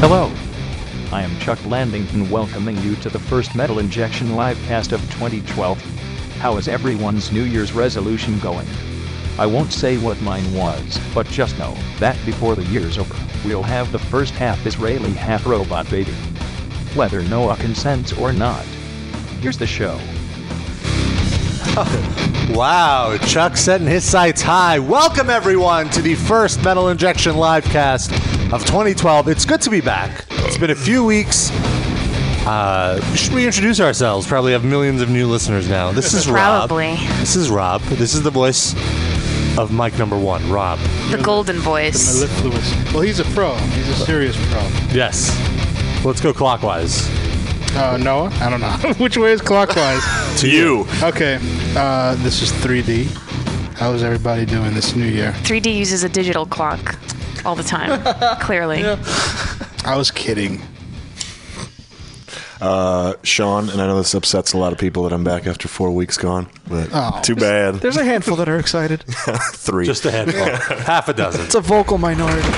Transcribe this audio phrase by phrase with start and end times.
[0.00, 0.32] Hello.
[1.10, 5.76] I am Chuck Landington welcoming you to the first Metal Injection livecast of 2012.
[6.36, 8.68] How is everyone's New Year's resolution going?
[9.40, 13.64] I won't say what mine was, but just know that before the year's over, we'll
[13.64, 16.12] have the first half Israeli half robot baby.
[16.94, 18.64] Whether Noah consents or not.
[19.40, 19.98] Here's the show.
[22.50, 24.78] Wow, Chuck setting his sights high.
[24.78, 28.12] Welcome everyone to the first Metal Injection livecast
[28.52, 29.28] of 2012.
[29.28, 30.24] It's good to be back.
[30.30, 31.50] It's been a few weeks.
[32.46, 34.26] Uh, should we introduce ourselves?
[34.26, 35.92] Probably have millions of new listeners now.
[35.92, 36.68] This is Rob.
[36.68, 36.96] Probably.
[37.18, 37.82] This is Rob.
[37.82, 38.72] This is the voice
[39.58, 40.78] of Mike number one, Rob.
[41.10, 42.18] The golden My voice.
[42.20, 42.92] lip fluid.
[42.94, 43.54] Well, he's a pro.
[43.56, 44.62] He's a serious pro.
[44.90, 45.30] Yes.
[46.04, 47.06] Let's go clockwise.
[47.78, 48.28] Uh, Noah?
[48.40, 48.92] I don't know.
[49.02, 50.02] Which way is clockwise?
[50.40, 50.84] To you.
[51.02, 51.38] okay.
[51.76, 53.04] Uh, this is 3D.
[53.76, 55.30] How's everybody doing this new year?
[55.44, 56.98] 3D uses a digital clock
[57.44, 58.02] all the time.
[58.40, 58.82] Clearly.
[59.84, 60.60] I was kidding.
[62.60, 65.68] uh, Sean, and I know this upsets a lot of people that I'm back after
[65.68, 67.20] four weeks gone, but Oh.
[67.22, 67.76] too bad.
[67.76, 69.04] There's a handful that are excited.
[69.52, 69.86] Three.
[69.86, 70.44] Just a handful.
[70.78, 71.42] Half a dozen.
[71.44, 72.48] It's a vocal minority.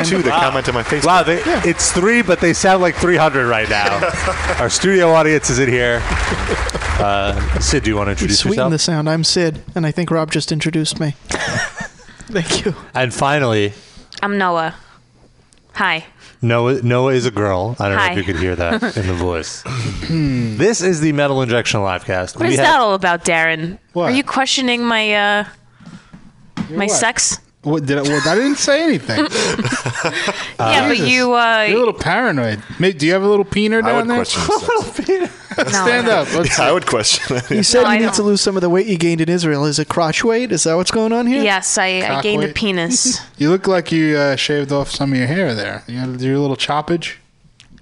[0.00, 1.06] It's the two that comment on my Facebook.
[1.06, 4.00] Wow, they, it's three, but they sound like 300 right now.
[4.58, 6.00] Our studio audience is in here.
[6.98, 8.70] Uh, Sid, do you want to You introduce sweeten yourself?
[8.72, 9.08] the sound.
[9.10, 11.12] I'm Sid, and I think Rob just introduced me.
[11.30, 12.74] Thank you.
[12.94, 13.72] And finally,
[14.22, 14.74] I'm Noah.
[15.74, 16.04] Hi.
[16.40, 17.74] Noah, Noah is a girl.
[17.80, 18.12] I don't know Hi.
[18.12, 19.62] if you could hear that in the voice.
[20.08, 22.38] this is the Metal Injection Livecast.
[22.38, 23.78] What is that all about, Darren?
[23.92, 24.12] What?
[24.12, 25.44] Are you questioning my uh
[26.70, 26.90] my what?
[26.90, 27.40] sex?
[27.64, 29.18] What did I, well, I didn't say anything.
[30.58, 31.08] yeah, but Jesus.
[31.10, 32.62] you You're a uh little paranoid.
[32.78, 34.44] Mate, do you have a little peener down I down would there?
[34.46, 35.20] question
[35.56, 35.56] this.
[35.58, 35.64] no.
[35.86, 36.32] Stand up.
[36.34, 38.14] Let's Yeah, I would question You said No, I you need don't.
[38.16, 39.64] to lose some of the weight you gained in Israel.
[39.64, 40.52] Is it crotch weight?
[40.52, 41.42] Is that what's going on here?
[41.42, 42.54] Yes, I, I Cock gained a weight.
[42.54, 43.20] penis.
[43.38, 45.82] You look like you uh, shaved off some of your hair there.
[45.88, 47.16] You had to do your little choppage.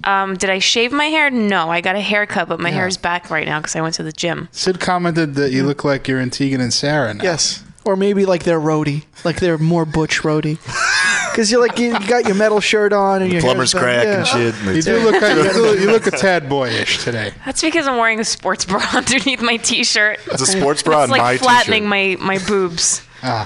[0.05, 1.31] Um, did I shave my hair?
[1.31, 2.77] No, I got a haircut, but my Yeah.
[2.77, 4.49] hair's back right now because I went to the gym.
[4.51, 7.23] Sid commented that you look like you're in Tegan and Sara now.
[7.23, 7.63] Yes.
[7.85, 10.59] Or maybe like they're roadie, like they're more butch roadie.
[11.33, 14.05] Because you're like you, you got your metal shirt on and your Plumber's hair's crack
[14.05, 14.19] back.
[14.19, 14.55] and shit.
[14.67, 17.33] and You do look kind of, you look- you look a tad boyish today.
[17.47, 20.19] That's because I'm wearing a sports bra underneath my t-shirt.
[20.27, 22.21] It's a sports bra It's like my flattening t-shirt.
[22.21, 23.01] my my boobs.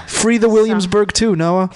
[0.07, 1.69] Free the Williamsburg too, Noah.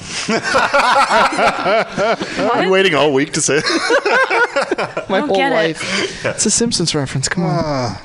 [0.92, 5.10] I've been waiting all week to say it.
[5.10, 5.56] My don't whole get it.
[5.56, 6.26] life.
[6.26, 7.30] It's a Simpsons reference.
[7.30, 7.96] Come on.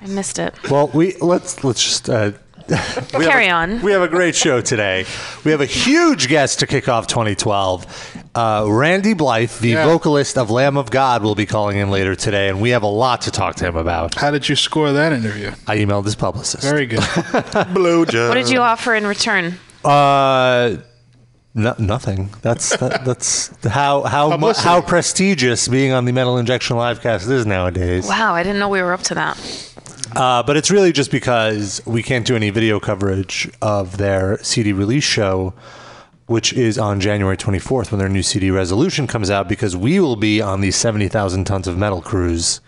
[0.00, 0.54] I missed it.
[0.70, 2.32] Well, we let's let's just uh,
[2.68, 3.82] we Carry have a, on.
[3.82, 5.04] We have a great show today.
[5.44, 8.28] We have a huge guest to kick off 2012.
[8.34, 9.84] Uh, Randy Blythe, the Yeah.
[9.86, 12.86] vocalist of Lamb of God, will be calling in later today, and we have a
[12.86, 14.14] lot to talk to him about.
[14.14, 15.52] How did you score that interview?
[15.66, 16.62] I emailed his publicist.
[16.62, 17.00] Very good.
[17.02, 18.28] Blowjob.
[18.28, 19.54] What did you offer in return?
[19.84, 20.76] Uh,
[21.54, 22.30] no, nothing.
[22.40, 27.44] That's that, that's how how mu- how prestigious being on the Metal Injection livecast is
[27.44, 28.06] nowadays.
[28.08, 29.71] Wow, I didn't know we were up to that.
[30.14, 34.72] Uh, but it's really just because we can't do any video coverage of their CD
[34.72, 35.54] release show,
[36.26, 40.16] which is on January 24th when their new CD resolution comes out, because we will
[40.16, 42.60] be on the 70,000 tons of metal cruise.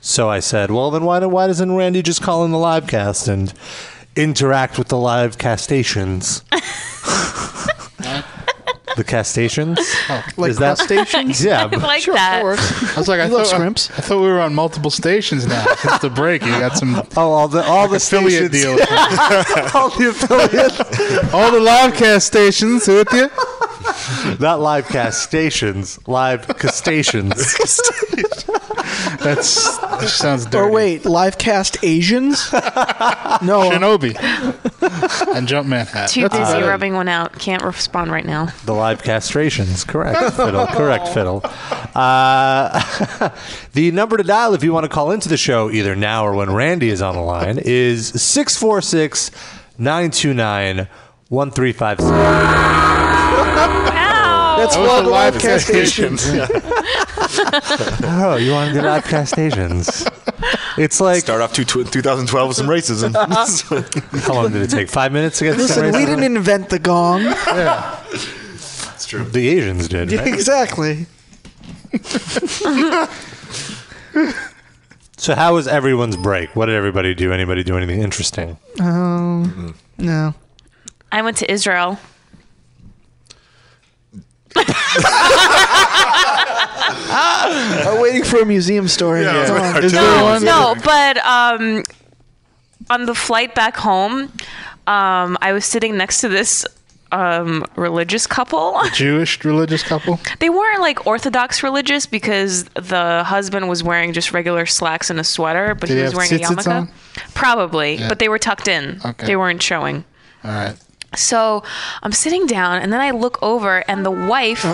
[0.00, 2.86] So I said, well, then why, do- why doesn't Randy just call in the live
[2.86, 3.52] cast and
[4.16, 6.42] interact with the live castations?
[8.98, 9.78] the castations?
[10.10, 10.22] Oh.
[10.36, 11.42] Like Is that- crustaceans?
[11.42, 11.64] Yeah.
[11.72, 12.42] I like Sure, that.
[12.42, 12.94] that works.
[12.96, 13.90] I was like, I thought, I, scrimps.
[13.92, 15.64] I thought we were on multiple stations now.
[15.76, 18.80] Since the break, you got some Oh, all the all the affiliate stations, deals.
[19.74, 23.30] all the affiliate All the livecast stations with you.
[24.38, 27.38] Not live cast stations, live castations.
[29.20, 30.58] That's that sounds dirty.
[30.58, 32.52] Or wait, live cast Asians?
[32.52, 33.70] no.
[33.70, 34.16] Shinobi
[35.34, 36.10] and Jumpman hat.
[36.10, 36.66] Too busy about it.
[36.66, 37.32] rubbing one out.
[37.38, 38.46] Can't respond right now.
[38.64, 39.86] the live castrations.
[39.86, 40.66] Correct, Fiddle.
[40.66, 41.42] Correct, Fiddle.
[41.94, 43.30] Uh,
[43.72, 46.34] the number to dial if you want to call into the show, either now or
[46.34, 49.30] when Randy is on the line, is 646
[49.78, 50.88] 929
[51.28, 52.14] 1357.
[54.58, 56.26] That's That was one the live live cast stations.
[56.28, 56.50] Asians.
[58.10, 60.06] Oh, you want to do live castations?
[60.76, 63.14] It's like, Start off two, 2012 with some racism.
[64.22, 64.88] how long did it take?
[64.88, 67.22] Five minutes to get this Listen, we didn't invent the gong.
[67.22, 69.24] Yeah, it's true.
[69.24, 70.12] The Asians did.
[70.12, 70.26] Right?
[70.34, 71.06] exactly.
[75.16, 76.54] So, how was everyone's break?
[76.54, 77.32] What did everybody do?
[77.32, 78.56] Anybody do anything interesting?
[78.80, 80.34] Oh No.
[81.10, 81.98] I went to Israel.
[86.90, 89.22] I'm waiting for a museum story.
[89.22, 89.84] Yeah, Come on.
[89.84, 90.44] Is there one?
[90.44, 91.82] No, but um,
[92.90, 94.32] on the flight back home,
[94.86, 96.66] um, I was sitting next to this
[97.12, 98.78] um, religious couple.
[98.92, 100.20] Jewish religious couple.
[100.40, 105.24] They weren't like Orthodox religious because the husband was wearing just regular slacks and a
[105.24, 106.66] sweater, but Did he he was wearing a yarmulke.
[106.74, 106.88] on?
[107.34, 108.08] Probably, Yeah.
[108.08, 109.00] but they were tucked in.
[109.04, 109.26] Okay.
[109.26, 110.04] They weren't showing.
[110.44, 110.76] All right.
[111.14, 111.62] So
[112.02, 114.64] I'm sitting down, and then I look over, and the wife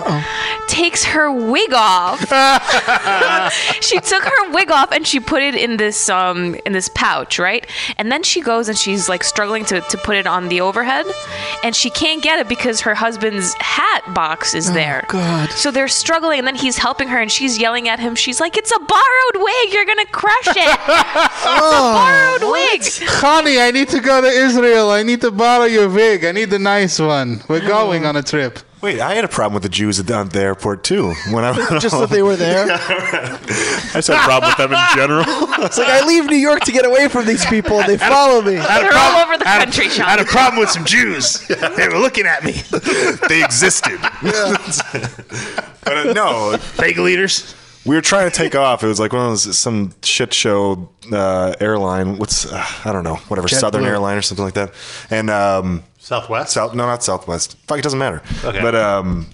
[0.67, 2.19] takes her wig off.
[3.81, 7.39] she took her wig off, and she put it in this um in this pouch,
[7.39, 7.65] right?
[7.97, 11.05] And then she goes and she's like struggling to to put it on the overhead,
[11.63, 15.05] and she can't get it because her husband's hat box is there.
[15.07, 15.49] God.
[15.51, 18.13] So they're struggling, and then he's helping her, and she's yelling at him.
[18.13, 19.73] She's like, "It's a borrowed wig.
[19.73, 20.57] You're gonna crush it.
[20.57, 22.83] it's a borrowed wig."
[23.23, 24.91] Honey, I need to go to Israel.
[24.91, 26.24] I need to borrow your wig.
[26.25, 27.41] I need the nice one.
[27.47, 28.59] We're going on a trip.
[28.81, 31.13] Wait, I had a problem with the Jews at the, at the airport too.
[31.31, 32.65] When I Just that they were there.
[32.71, 33.37] I
[33.95, 35.23] just had a problem with them in general.
[35.65, 38.41] It's like I leave New York to get away from these people, and they follow
[38.41, 38.57] me.
[38.57, 40.05] I They're all over the country, Sean.
[40.05, 41.47] I had a problem with some Jews.
[41.47, 42.51] they were looking at me.
[43.27, 43.99] they existed.
[44.01, 47.55] but uh, no, Fake leaders.
[47.85, 48.83] we were trying to take off.
[48.83, 52.17] It was like one of those some shit show uh, airline.
[52.17, 53.87] What's uh, I don't know, whatever Southern JetBlue.
[53.87, 54.73] Airline or something like that.
[55.09, 56.53] And um, Southwest.
[56.53, 57.57] South, no, not Southwest.
[57.67, 58.21] Fuck, it doesn't matter.
[58.43, 58.61] Okay.
[58.61, 59.25] But um,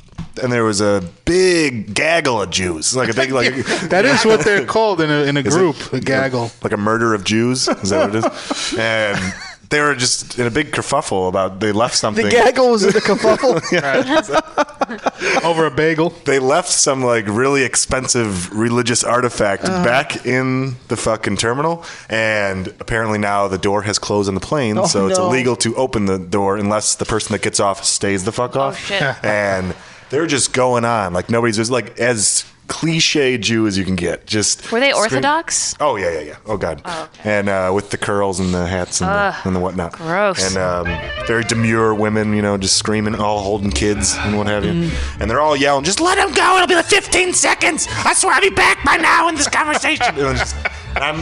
[0.41, 3.53] and there was a big gaggle of Jews, like a big like
[3.89, 5.59] That is what they're called in a, in a Is it?
[5.59, 6.50] group, a gaggle.
[6.63, 7.68] like a murder of Jews.
[7.68, 8.73] Is that what it is?
[8.79, 9.33] And
[9.71, 12.25] they were just in a big kerfuffle about they left something.
[12.25, 13.59] The gaggle was in the kerfuffle.
[15.44, 16.09] Over a bagel.
[16.25, 19.83] they left some like really expensive religious artifact Uh.
[19.83, 24.77] back in the fucking terminal, and apparently now the door has closed on the plane,
[24.77, 28.23] Oh, so it's illegal to open the door unless the person that gets off stays
[28.25, 28.77] the fuck off.
[28.77, 29.01] shit.
[29.23, 29.73] and
[30.09, 34.25] they're just going on like nobody's just like as cliche Jew as you can get.
[34.25, 35.75] Just Were they scream- Orthodox?
[35.79, 36.38] Oh yeah, yeah, yeah.
[36.45, 36.81] Oh god.
[36.85, 37.29] Okay.
[37.38, 39.94] And uh, with the curls and the hats and, the, and the whatnot.
[39.94, 40.47] gross.
[40.47, 40.85] And um,
[41.27, 44.71] very demure women, you know, just screaming, all holding kids and what have you.
[44.71, 45.21] Mm.
[45.21, 46.56] And they're all yelling, "Just let him go!
[46.56, 47.88] It'll be like 15 seconds.
[47.89, 50.56] I swear I'll be back by now in this conversation." And just-
[50.94, 51.15] and I'm,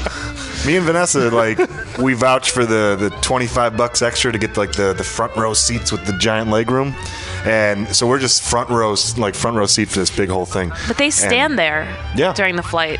[0.65, 1.57] me and Vanessa, like,
[1.97, 5.53] we vouch for the the 25 bucks extra to get like the the front row
[5.53, 6.93] seats with the giant leg room.
[7.45, 10.71] And so we're just front row, like front row seat for this big whole thing.
[10.87, 12.33] But they stand And- there Yeah.
[12.33, 12.99] during the flight.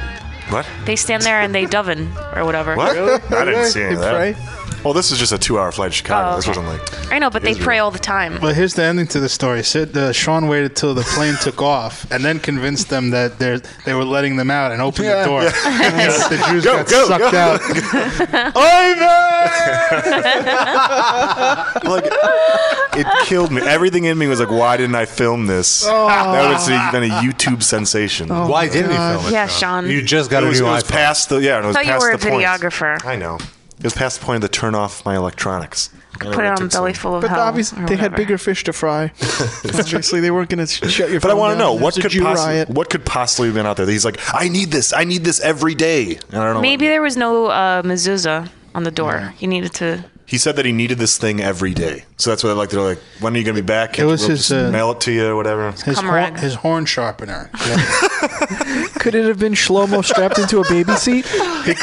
[0.50, 0.66] What?
[0.86, 2.76] They stand there and they doven or whatever.
[2.76, 2.98] What?
[2.98, 4.16] I didn't see any of that.
[4.16, 4.36] pray?
[4.84, 6.30] Well, this is just a two-hour flight to Chicago.
[6.32, 6.58] Oh, This okay.
[6.60, 7.12] wasn't like.
[7.12, 7.66] I know, but they Israel.
[7.66, 8.38] pray all the time.
[8.40, 9.62] But here's the ending to the story.
[9.62, 13.60] Sid, uh, Sean waited till the plane took off and then convinced them that they
[13.86, 15.20] they were letting them out and opened Yeah.
[15.24, 15.42] the door.
[15.44, 17.38] the Jews Go, got go, sucked go.
[17.38, 17.62] out.
[21.86, 22.06] like
[22.98, 23.62] it killed me.
[23.62, 27.14] Everything in me was like, "Why didn't I film this?" That would have been a
[27.16, 28.30] YouTube sensation.
[28.30, 29.32] Why didn't you film it?
[29.34, 29.90] Yeah, Sean.
[29.90, 30.90] You just got it a was, new it was iPhone.
[30.92, 31.60] past the yeah.
[31.64, 32.44] It was I thought you past were a the point.
[32.44, 33.06] videographer.
[33.06, 33.38] I know.
[33.80, 35.90] It was past the point to turn off my electronics.
[36.22, 37.40] And Put it on took belly full of But hell.
[37.40, 38.18] obviously, or they had whatever.
[38.18, 39.12] bigger fish to fry.
[39.66, 41.22] Obviously, they weren't going to shut your.
[41.22, 42.70] But I want to know what could Jew possibly riot.
[42.70, 43.86] what could possibly have been out there.
[43.88, 44.92] He's like, I need this.
[44.92, 46.20] I need this every day.
[46.32, 46.62] And I don't know.
[46.62, 49.34] Maybe there was no uh, mezuzah on the door.
[49.40, 50.04] You needed to.
[50.30, 52.06] He said that he needed this thing every day.
[52.18, 52.70] So that's what I like.
[52.70, 53.98] They're like, when are you gonna be back?
[53.98, 55.72] It was We'll his, uh, mail it to you or whatever.
[55.72, 57.50] His, Cum horn, his horn sharpener.
[59.00, 61.26] Could it have been Shlomo strapped into a baby seat?
[61.66, 61.74] he,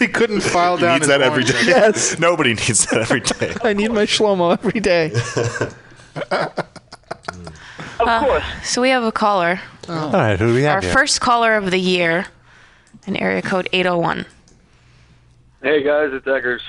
[0.00, 1.62] he couldn't file He down needs his that every day.
[1.64, 2.18] Yes.
[2.18, 3.54] Nobody needs that every day.
[3.62, 5.12] I need my Shlomo every day.
[8.00, 8.44] Of course.
[8.64, 9.60] So we have a caller.
[9.88, 10.92] All right, who do we have Our here?
[10.92, 12.26] first caller of the year,
[13.06, 14.26] in area code 801.
[15.62, 16.62] Hey guys, it's Eggers.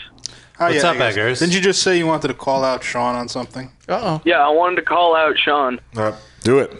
[0.59, 1.17] Oh, What's yeah, up, Eggers?
[1.17, 1.39] Eggers?
[1.39, 3.71] Didn't you just say you wanted to call out Sean on something?
[3.89, 4.21] Uh oh.
[4.23, 5.79] Yeah, I wanted to call out Sean.
[5.95, 6.71] Uh, do it.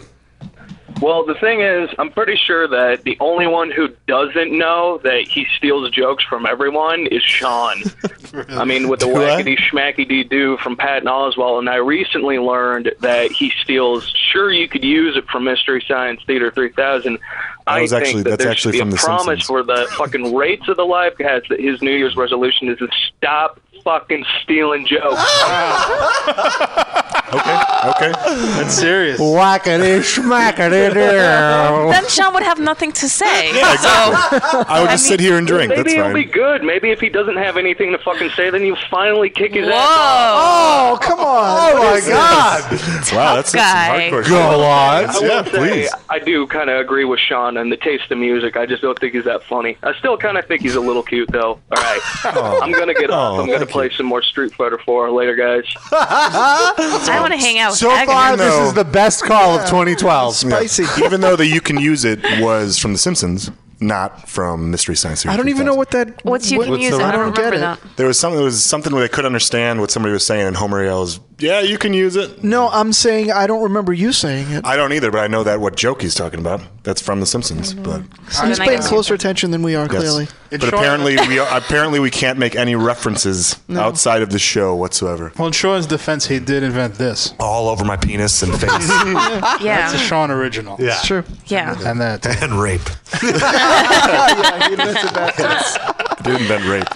[1.02, 5.22] Well, the thing is, I'm pretty sure that the only one who doesn't know that
[5.28, 7.82] he steals jokes from everyone is Sean.
[8.50, 9.42] I mean, with the Do I?
[9.42, 14.08] wackety schmacky dee doo from Patton Oswalt, and I recently learned that he steals.
[14.32, 17.18] Sure, you could use it from Mystery Science Theater 3000.
[17.66, 19.46] I was think actually- that that's there actually should be from a The promise Simpsons.
[19.46, 22.88] for the fucking rates of the live cast that his New Year's resolution is to
[23.16, 25.22] stop fucking stealing jokes.
[27.32, 27.60] Okay.
[27.84, 28.12] Okay.
[28.56, 29.20] That's serious.
[29.20, 33.52] Whackity schmackity Then Sean would have nothing to say.
[33.52, 35.70] so I would just sit here and drink.
[35.70, 36.14] Maybe That's it'll fine.
[36.14, 36.62] be good.
[36.62, 39.74] Maybe if he doesn't have anything to fucking say, then you finally kick his ass.
[39.74, 40.92] Whoa.
[40.94, 41.72] Oh, come on.
[41.72, 42.62] Oh, my God.
[42.70, 44.10] Wow, that's, that's some guy.
[44.10, 44.28] hardcore.
[44.28, 45.04] Go on.
[45.04, 45.90] I Yeah, say please.
[46.08, 48.56] I do kind of agree with Sean and the taste of music.
[48.56, 49.76] I just don't think he's that funny.
[49.82, 51.52] I still kind of think he's a little cute though.
[51.70, 52.60] All right, oh.
[52.62, 53.38] I'm gonna get off.
[53.38, 55.64] Oh, I'm gonna thank play some more Street Fighter 4 later, guys.
[57.16, 58.12] I want to hang out with So Agnes.
[58.14, 60.34] far, this is the best call of 2012.
[60.36, 60.84] Spicy.
[61.04, 65.22] Even though the you can use it was from The Simpsons, not from Mystery Science
[65.24, 65.34] Theater.
[65.34, 66.24] I don't even know what that.
[66.24, 67.00] What's you what- can use it?
[67.00, 67.80] I I don't don't get remember it.
[67.82, 67.96] that.
[67.96, 68.40] There was something.
[68.40, 71.60] It was something where they couldn't understand what somebody was saying, and Homer yells, "Yeah,
[71.60, 74.64] you can use it." No, I'm saying I don't remember you saying it.
[74.64, 76.62] I don't either, but I know that what joke he's talking about.
[76.84, 77.74] That's from The Simpsons.
[77.74, 78.02] But
[78.44, 80.00] He's paying closer attention than we are, yes.
[80.00, 80.28] clearly.
[80.60, 85.32] But Sean- apparently we apparently we can't make any references outside of the show whatsoever.
[85.38, 87.34] Well, in Sean's defense, he did invent this.
[87.40, 90.76] All over my penis and face Yeah, that's a Sean original.
[90.78, 90.88] Yeah.
[90.98, 91.24] It's true.
[91.46, 91.76] Yeah.
[91.88, 92.24] And that.
[92.42, 92.80] and rape.
[93.22, 96.18] yeah, he invented that.
[96.22, 96.88] Did invent rape.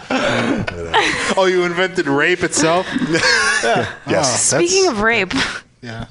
[1.37, 2.87] Oh, you invented rape itself?
[3.13, 4.53] Yes.
[4.53, 5.33] Oh, Speaking of rape,
[5.83, 6.07] Yeah.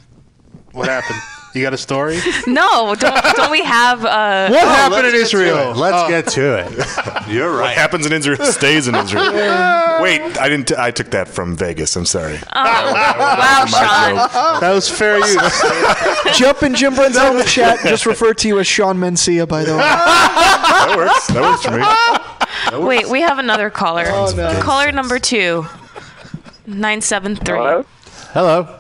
[0.71, 1.19] What happened?
[1.57, 2.19] You got a story?
[2.47, 5.73] no, don't don't we have uh What happened in Israel?
[5.75, 6.07] Let's Oh.
[6.07, 7.27] get to it.
[7.27, 7.61] You're right.
[7.61, 9.31] What happens in Israel stays in Israel.
[10.01, 10.67] Wait, I didn't.
[10.67, 11.95] T- I took that from Vegas.
[11.95, 12.37] I'm sorry.
[12.53, 14.61] wow, Sean.
[14.61, 16.37] That was fair use.
[16.37, 17.79] Jump in Jim Brunzel in the chat.
[17.83, 19.77] Just refer to you as Sean Mencia, by the way.
[19.79, 21.27] That works.
[21.27, 22.85] That works for me.
[22.85, 24.03] Wait, we have another caller.
[24.07, 24.61] Oh, no.
[24.61, 25.65] Caller number two.
[26.67, 27.57] Nine seven three.
[27.57, 27.85] Hello?
[28.33, 28.76] Hello.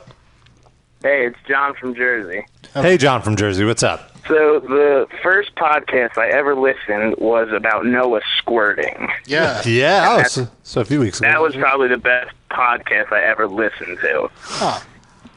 [1.01, 2.45] Hey, it's John from Jersey.
[2.73, 3.63] Hey, John from Jersey.
[3.65, 4.11] What's up?
[4.27, 9.09] So the first podcast I ever listened was about Noah squirting.
[9.25, 9.61] Yeah.
[9.65, 10.17] Yeah.
[10.19, 11.29] Oh, so, so a few weeks ago.
[11.29, 14.29] That was probably the best podcast I ever listened to.
[14.41, 14.79] Huh.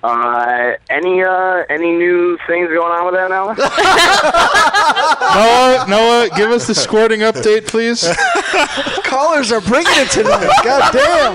[0.03, 3.53] Uh, any uh, any new things going on with that now?
[5.35, 8.01] Noah, Noah, give us the squirting update, please.
[9.05, 10.51] Callers are bringing it tonight.
[10.65, 11.35] God damn.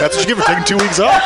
[0.00, 1.22] That's what you get for taking two weeks off.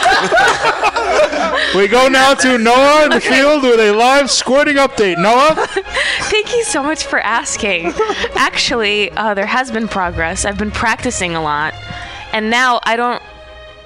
[1.75, 5.19] We go now to Noah in the field with a live squirting update.
[5.19, 5.55] Noah?
[6.31, 7.93] Thank you so much for asking.
[8.35, 10.45] Actually, uh, there has been progress.
[10.45, 11.75] I've been practicing a lot,
[12.33, 13.23] and now I don't.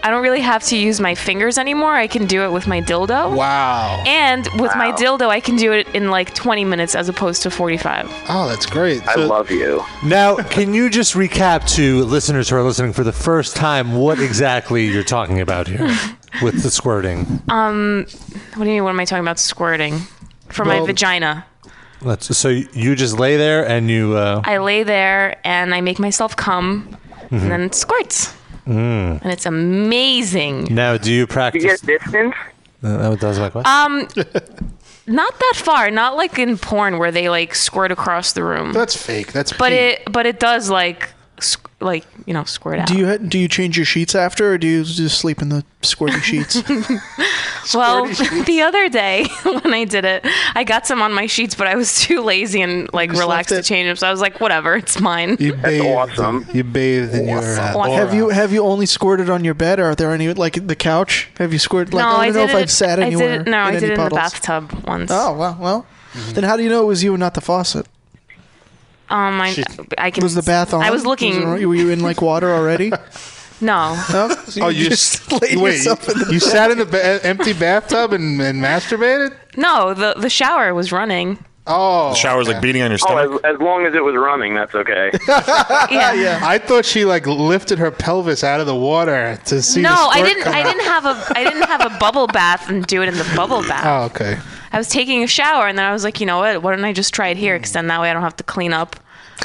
[0.02, 1.92] I don't really have to use my fingers anymore.
[1.94, 3.36] I can do it with my dildo.
[3.36, 4.02] Wow.
[4.06, 7.50] And with my dildo, I can do it in like 20 minutes as opposed to
[7.50, 8.08] 45.
[8.28, 9.06] Oh, that's great.
[9.08, 9.84] I So- love you.
[10.04, 14.20] Now, can you just recap to listeners who are listening for the first time what
[14.20, 15.88] exactly you're talking about here
[16.42, 17.42] with the squirting?
[17.48, 18.06] Um,
[18.54, 18.84] what do you mean?
[18.84, 19.40] What am I talking about?
[19.40, 19.98] Squirting
[20.48, 21.44] for my vagina.
[22.02, 24.16] Let's, so you just lay there and you.
[24.16, 27.34] Uh, I lay there and I make myself come, Mm-hmm.
[27.42, 28.32] and then it squirts.
[28.68, 29.22] Mm.
[29.22, 30.68] And it's amazing.
[30.70, 31.62] now, do you practice?
[31.62, 31.86] Do You practice?
[31.86, 32.34] get distance?
[32.82, 33.72] Uh, that was my question.
[33.72, 34.08] Um,
[35.06, 35.90] not that far.
[35.90, 38.72] Not like in porn where they like squirt across the room.
[38.72, 39.32] That's fake.
[39.32, 39.76] That's But pee.
[39.76, 42.88] it, but it does like, squ- like you know, squirt out.
[42.88, 45.64] Do you do you change your sheets after, or do you just sleep in the
[45.82, 46.56] squirty sheets?
[47.74, 48.06] well,
[48.44, 51.76] the other day when I did it, I got some on my sheets, but I
[51.76, 53.96] was too lazy and like relaxed to change them.
[53.96, 55.36] So I was like, whatever, it's mine.
[55.38, 55.86] You bathed.
[55.86, 56.46] awesome.
[56.52, 57.38] You bathed in your.
[57.38, 57.92] Uh, Awesome.
[57.92, 60.76] have you have you only squirted on your bed, or are there any like the
[60.76, 61.28] couch?
[61.38, 61.94] Have you squirted?
[61.94, 62.56] Like no, I don't I know if it.
[62.56, 63.38] I've sat I anywhere.
[63.38, 63.50] did it.
[63.50, 65.10] No, I in did it in the bathtub once.
[65.12, 65.86] Oh well, well.
[66.32, 67.86] Then how do you know it was you and not the faucet?
[69.10, 69.56] Um, I,
[69.96, 70.22] I can.
[70.22, 70.82] Was the bath on?
[70.82, 71.50] I was looking.
[71.50, 72.92] Was it- were you in like water already?
[73.60, 74.00] No.
[74.12, 74.28] No.
[74.46, 75.72] So Oh, you just laid wait.
[75.78, 79.34] yourself in the You sat in the ba- empty bathtub and, and masturbated?
[79.56, 81.44] No, the the shower was running.
[81.66, 83.44] Oh, The shower's like beating on your Oh, stomach.
[83.44, 85.10] as, as long as it was running, that's okay.
[85.90, 86.38] Yeah.
[86.42, 89.82] I thought she like lifted her pelvis out of the water to see.
[89.82, 90.44] the No, I squirt didn't.
[90.44, 90.64] come I out.
[90.66, 91.32] didn't have a.
[91.38, 93.84] I didn't have a bubble bath and do it in the bubble bath.
[93.84, 94.38] Oh, okay.
[94.72, 96.62] I was taking a shower and then I was like, you know what?
[96.62, 97.58] Why don't I just try it here?
[97.58, 98.96] Because then that way I don't have to clean up.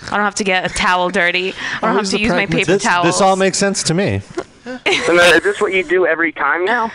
[0.07, 1.49] I don't have to get a towel dirty.
[1.49, 3.05] I don't Always have to use my paper this, towels.
[3.05, 4.21] this all makes sense to me.
[4.65, 6.89] And then, is this what you do every time now?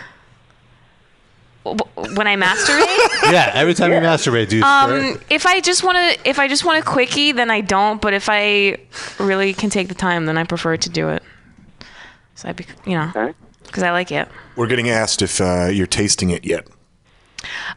[1.63, 3.31] When I masturbate.
[3.31, 5.15] Yeah, every time you masturbate, do you squirt?
[5.17, 8.01] Um, if I just want to, if I just want a quickie, then I don't.
[8.01, 8.77] But if I
[9.19, 11.21] really can take the time, then I prefer to do it.
[12.33, 13.33] So I, bec- you know, Okay.
[13.67, 14.27] because I like it.
[14.55, 16.65] We're getting asked if uh, you're tasting it yet.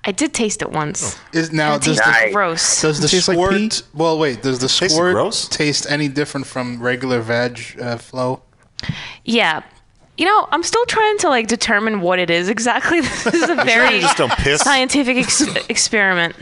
[0.05, 1.19] I did taste it once.
[1.33, 2.33] Is now It does the, Nice.
[2.33, 2.83] gross.
[2.83, 3.53] does the tastes like squirt?
[3.55, 3.71] pee?
[3.95, 4.43] well, wait.
[4.43, 5.49] Does the Tastes squirt gross?
[5.49, 8.43] taste any different from regular veg uh, flow?
[9.25, 9.63] Yeah.
[10.19, 13.01] You know, I'm still trying to like determine what it is exactly.
[13.25, 14.61] This is a very just don't piss?
[14.61, 16.35] scientific ex- experiment.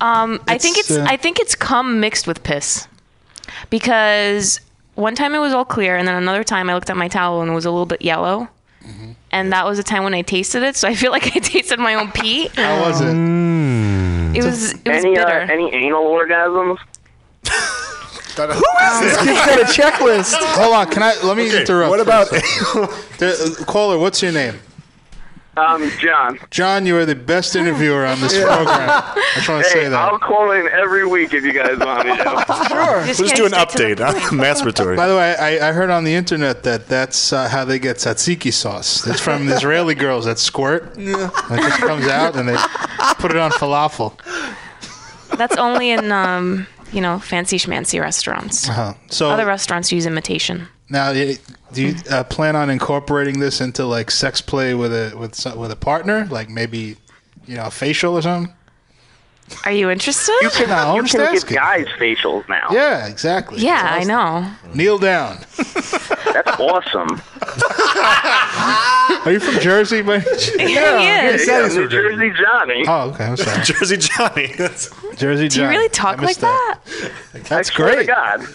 [0.00, 2.88] Um, I think It's, it's uh, I think it's cum mixed with piss,
[3.68, 4.60] because
[4.94, 7.42] one time it was all clear, and then another time I looked at my towel
[7.42, 8.48] and it was a little bit yellow,
[8.84, 9.12] Mm-hmm.
[9.32, 10.76] And that was the time when I tasted it.
[10.76, 12.48] So I feel like I tasted my own pee.
[12.56, 13.14] How was it?
[14.36, 15.40] It was it was Any uh, bitter.
[15.52, 16.78] any anal orgasms?
[18.36, 19.20] Who is this?
[19.20, 20.34] He's got a checklist.
[20.34, 20.90] Hold on.
[20.90, 21.14] Can I?
[21.24, 21.90] Let me interrupt.
[21.90, 22.28] What about?
[22.28, 22.88] second.
[23.18, 23.98] The- uh, caller?
[23.98, 24.54] What's your name?
[25.60, 26.38] Um, John.
[26.50, 28.66] John, you are the best interviewer on this program.
[28.68, 29.98] I just want to say Hey, that.
[30.10, 32.24] I'll call in every week if you guys want me to.
[32.70, 33.04] Sure.
[33.04, 34.14] Just We'll just do an getting straight to update the on
[34.44, 34.96] masturbatory.
[34.96, 37.96] By the way, I, I heard on the internet that that's uh, how they get
[37.96, 39.06] tzatziki sauce.
[39.06, 40.96] It's from the Israeli girls that squirt.
[40.98, 41.30] Yeah.
[41.50, 42.56] It just comes out and they
[43.18, 44.18] put it on falafel.
[45.36, 48.68] That's only in um, you know, fancy schmancy restaurants.
[48.68, 48.94] Uh-huh.
[49.08, 50.68] So Other restaurants use imitation.
[50.90, 51.36] Now, do
[51.74, 55.76] you uh, plan on incorporating this into like sex play with a with with a
[55.76, 56.96] partner, like maybe
[57.46, 58.52] you know a facial or something?
[59.64, 60.36] Are you interested?
[60.42, 62.68] You can, No, I'm you just can give guys facials now.
[62.70, 63.60] Yeah, exactly.
[63.60, 64.46] yeah, I know.
[64.74, 65.38] Kneel down.
[65.56, 67.20] That's awesome.
[69.26, 70.46] Are you from Jersey, by any chance?
[70.46, 71.46] he is.
[71.46, 72.84] Yeah, New Jersey Johnny.
[72.88, 73.24] Oh, okay.
[73.24, 73.62] I'm sorry.
[73.64, 74.46] Jersey Johnny.
[74.56, 76.78] That's- Jersey Do you really talk like missed that?
[77.32, 78.06] That's I swear great.
[78.06, 78.46] to God.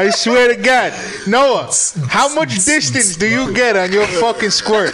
[0.00, 0.92] I swear to God,
[1.28, 1.70] Noah,
[2.08, 4.92] how much distance do you get on your fucking squirt?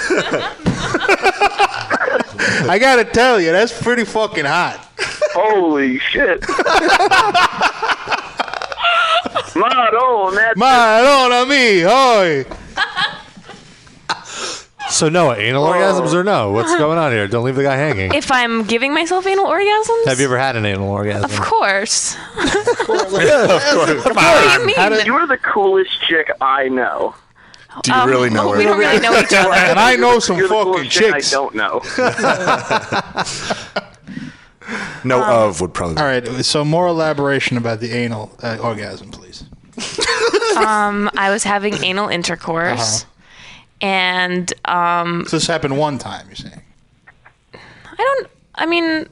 [2.68, 4.86] I gotta tell you, that's pretty fucking hot.
[5.34, 6.40] Holy shit.
[9.56, 12.44] Madonna, Madonna mi, hoy.
[14.90, 15.72] So Noah, anal oh.
[15.72, 16.50] orgasms or no?
[16.50, 17.28] What's going on here?
[17.28, 18.12] Don't leave the guy hanging.
[18.12, 20.04] If I'm giving myself anal orgasms?
[20.06, 21.30] Have you ever had an anal orgasm?
[21.30, 22.14] Of course.
[22.34, 25.06] Come What do you mean?
[25.06, 27.14] You're the coolest chick I know.
[27.82, 28.58] Do you really know well, her?
[28.58, 29.52] we don't really know each other.
[29.52, 31.32] And I know some You're fucking coolest chick chicks.
[31.32, 31.80] I don't know.
[35.02, 35.96] No, Um, of would probably.
[35.96, 39.44] All right, so more elaboration about the anal uh, orgasm, please.
[40.56, 43.06] Um, I was having anal intercourse,
[43.80, 46.60] and um, So this happened one time, you're saying?
[47.54, 47.58] I
[47.96, 48.26] don't.
[48.56, 49.06] I mean,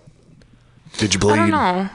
[0.98, 1.88] Did you believe I don't know.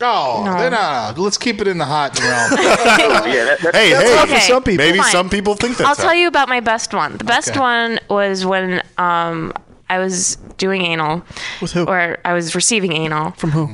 [0.00, 0.44] Oh, No.
[0.56, 0.68] no.
[0.70, 1.22] no, no.
[1.22, 2.50] Let's keep it in the hot realm.
[2.52, 4.22] yeah, that, that's Hey, hey.
[4.22, 4.40] okay.
[4.40, 4.84] some people.
[4.84, 5.10] Maybe Fine.
[5.12, 7.16] some people think that's I'll tell you about my best one.
[7.16, 7.60] The best Okay.
[7.60, 9.52] one was when um,
[9.90, 11.22] I was doing anal,
[11.60, 11.84] With who?
[11.84, 13.68] or I was receiving anal From who?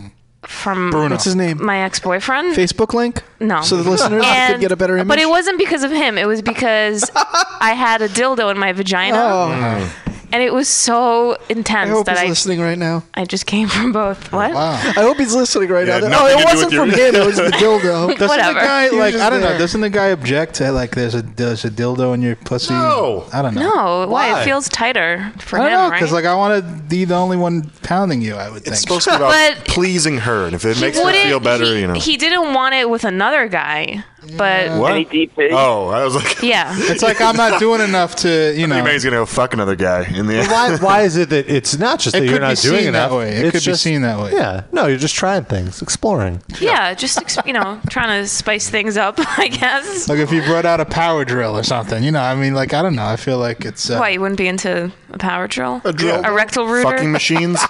[0.45, 1.11] from Bruno.
[1.15, 1.65] What's his name?
[1.65, 2.57] my ex-boyfriend.
[2.57, 3.23] Facebook link?
[3.39, 3.63] No.
[3.63, 5.07] So the listeners And- could get a better image.
[5.07, 6.19] But it wasn't because of him.
[6.19, 9.93] It was because I had a dildo in my vagina, Oh,
[10.33, 13.05] and it was so I intense hope that he's I listening right now.
[13.15, 14.33] I just came from both.
[14.33, 14.53] Oh, what?
[14.55, 14.73] Wow.
[14.73, 16.09] I hope he's listening right Yeah, now.
[16.09, 17.15] nothing Oh, to it do wasn't with your- from him.
[17.15, 18.09] It was the dildo.
[18.19, 18.55] Doesn't Whatever.
[18.55, 19.49] the guy He was like just I don't know?
[19.51, 19.59] there.
[19.59, 22.73] Doesn't the guy object to like there's a there's a dildo in your pussy?
[22.75, 23.27] No.
[23.33, 23.63] I don't know.
[23.63, 24.33] No, why?
[24.33, 24.41] Why?
[24.41, 25.99] It feels tighter for I him, don't know right?
[26.01, 28.35] because like I want to be the only one pounding you.
[28.35, 28.73] I would think.
[28.75, 31.41] It's supposed to be about But- pleasing her, and if it makes her Wouldn't- feel
[31.41, 31.95] better, he, you know.
[31.95, 34.05] He didn't want it with another guy,
[34.37, 34.93] but what?
[34.93, 35.51] Any DP?
[35.53, 36.73] Oh, I was like, yeah.
[36.93, 38.83] It's like I'm not doing enough to you know.
[38.83, 40.49] May's gonna go fuck another guy in the end.
[40.51, 42.93] why, why is it that it's not just It you're could be not doing seen
[42.93, 43.29] that way.
[43.37, 44.33] It it's could be just- seen that way.
[44.33, 44.65] Yeah.
[44.73, 46.43] No, you're just trying things, exploring.
[46.61, 50.09] Yeah, just ex- you know, trying to spice things up, I guess.
[50.09, 52.21] Like if you brought out a power drill or something, you know.
[52.23, 53.05] I mean, like I don't know.
[53.07, 53.91] I feel like it's.
[53.91, 55.81] Uh, Why you wouldn't be into a power drill?
[55.85, 56.23] A drill.
[56.25, 56.91] a rectal rooter.
[56.91, 57.61] Fucking machines,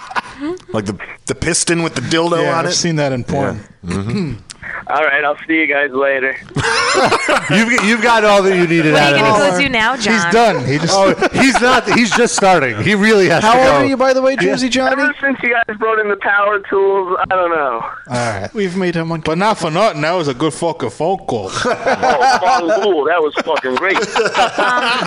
[0.73, 2.75] like the the piston with the dildo Yeah, on I've it.
[2.75, 3.61] seen that in porn.
[3.85, 4.35] Mm-hmm.
[4.87, 6.37] All right, I'll see you guys later.
[7.51, 9.53] You've, you've got all that you needed what out are you gonna this.
[9.55, 10.13] go do now, John?
[10.15, 10.65] He's done.
[10.67, 10.93] He just.
[10.95, 11.91] Oh, he's not.
[11.95, 12.81] He's just starting.
[12.83, 14.93] He really has How to old are you, by the way, Jersey Johnny?
[14.93, 17.81] Ever since you guys brought in the power tools, I don't know.
[17.81, 18.53] All right.
[18.53, 19.21] We've made him one.
[19.21, 20.03] But not for nothing.
[20.03, 21.51] That was a good fucking phone call.
[21.65, 23.97] Oh, Fong Wu, that was fucking great.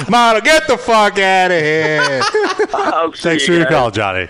[0.09, 2.21] Mama, get the fuck out of here.
[2.73, 4.27] I'll see Thanks for you your call, Johnny.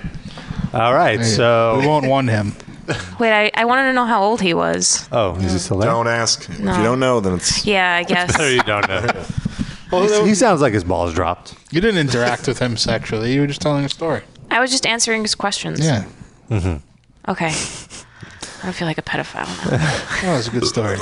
[0.73, 1.19] All right.
[1.19, 1.77] we So.
[1.79, 2.53] We won't want him.
[3.19, 5.07] Wait, I, I wanted to know how old he was.
[5.11, 5.89] Oh, is he still there?
[5.89, 6.49] Don't ask.
[6.49, 8.37] If you don't know, then it's Yeah, I guess.
[8.37, 9.01] No, you don't know.
[9.91, 11.55] He's- he sounds like his balls dropped.
[11.71, 13.33] You didn't interact with him sexually.
[13.33, 14.23] You were just telling a story.
[14.51, 15.79] I was just answering his questions.
[15.79, 16.05] Yeah.
[16.49, 17.31] Mm-hmm.
[17.31, 17.47] Okay.
[17.47, 19.77] I don't feel like a pedophile now.
[20.21, 20.97] That was a good story.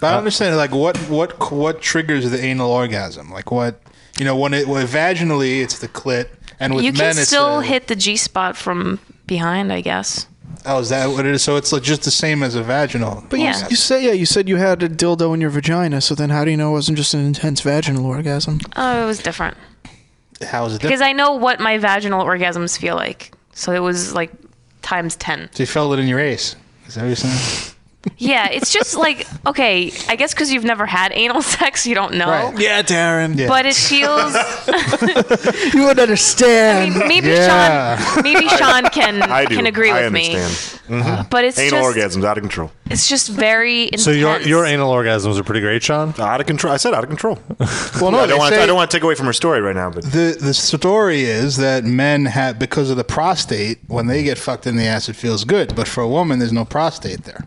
[0.00, 3.30] But I don't understand, like, what what what triggers the anal orgasm?
[3.32, 3.80] Like, what
[4.18, 6.28] you know, when it when vaginally, it's the clit,
[6.60, 9.80] and with you men, can it's still a- hit the G spot from behind, I
[9.80, 10.26] guess.
[10.66, 11.42] Oh, is that what it is?
[11.42, 13.24] So it's like just the same as a vaginal.
[13.28, 13.58] But Yeah.
[13.64, 16.00] you, you said yeah, you said you had a dildo in your vagina.
[16.00, 18.60] So then, how do you know it wasn't just an intense vaginal orgasm?
[18.76, 19.56] Oh, it was different.
[20.42, 20.80] How is it different?
[20.82, 21.02] Because different?
[21.02, 23.32] I know what my vaginal orgasms feel like.
[23.52, 24.30] So it was like
[24.82, 25.50] times 10.
[25.52, 26.54] So you felt it in your ace.
[26.86, 27.74] Is that what you're saying?
[28.16, 32.14] Yeah, it's just like, okay, I guess because you've never had anal sex, you don't
[32.14, 32.28] know.
[32.28, 32.58] Right.
[32.58, 33.36] Yeah, Darren.
[33.38, 33.48] Yeah.
[33.48, 34.34] But it feels.
[35.74, 36.94] You would I understand.
[36.94, 37.96] mean, maybe Yeah.
[37.98, 39.56] Sean, maybe Sean can I do.
[39.56, 40.34] can agree I with me.
[40.36, 40.82] understand.
[40.88, 40.94] Mm-hmm.
[41.12, 41.24] Uh-huh.
[41.30, 42.70] But it's Anal just orgasms out of control.
[42.86, 44.04] it's just very intense.
[44.04, 46.14] So your your anal orgasms are pretty great, Sean.
[46.18, 46.72] Out of control.
[46.72, 47.38] I said out of control.
[48.00, 48.54] well, no, I don't want.
[48.54, 50.54] say I don't want to take away from her story right now, but the the
[50.54, 54.84] story is that men have because of the prostate when they get fucked in the
[54.84, 55.74] ass, it feels good.
[55.76, 57.46] But for a woman, there's no prostate there.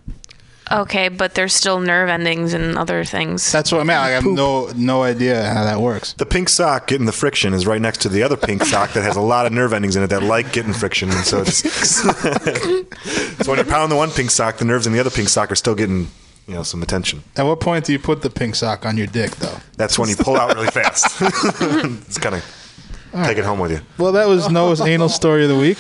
[0.72, 3.52] Okay, but there's still nerve endings and other things.
[3.52, 3.98] That's what I mean.
[3.98, 6.14] I have no no idea how that works.
[6.14, 9.04] the pink sock getting the friction is right next to the other pink sock that
[9.04, 11.58] has a lot of nerve endings in it that like getting friction, and so it's
[11.88, 12.12] so
[13.46, 15.56] when you pound the one pink sock, the nerves in the other pink sock are
[15.56, 16.08] still getting
[16.48, 17.24] you know some attention.
[17.38, 19.58] At what point do you put the pink sock on your dick, though?
[19.78, 21.22] That's when you pull out really fast.
[21.22, 22.44] it's kind of
[23.26, 23.80] take it home with you.
[23.98, 25.80] Well, that was Noah's anal story of the week.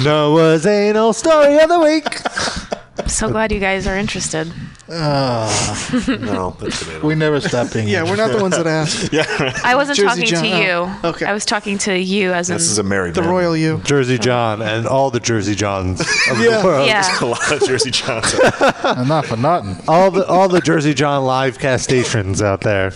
[0.04, 2.82] Noah's anal story of the week.
[2.98, 4.50] I'm so glad you guys are interested.
[4.90, 5.88] Ah,
[6.20, 7.06] No, that's tomato.
[7.06, 7.88] we never stop being.
[7.88, 9.12] Yeah, we're not the ones that ask.
[9.14, 9.64] asked.
[9.64, 10.42] I wasn't Jersey talking John.
[10.42, 10.70] to you.
[10.72, 11.26] Oh, okay.
[11.26, 12.56] I was talking to you as in.
[12.56, 13.30] This is a married The man.
[13.30, 13.78] royal you.
[13.84, 16.06] Jersey John and all the Jersey Johns of
[16.40, 16.58] Yeah.
[16.58, 16.86] the world.
[16.86, 17.18] yeah.
[17.20, 18.40] a lot of Jersey Johnson.
[18.84, 19.76] And not for nothing.
[19.88, 22.92] all the all the Jersey John live cast stations out there.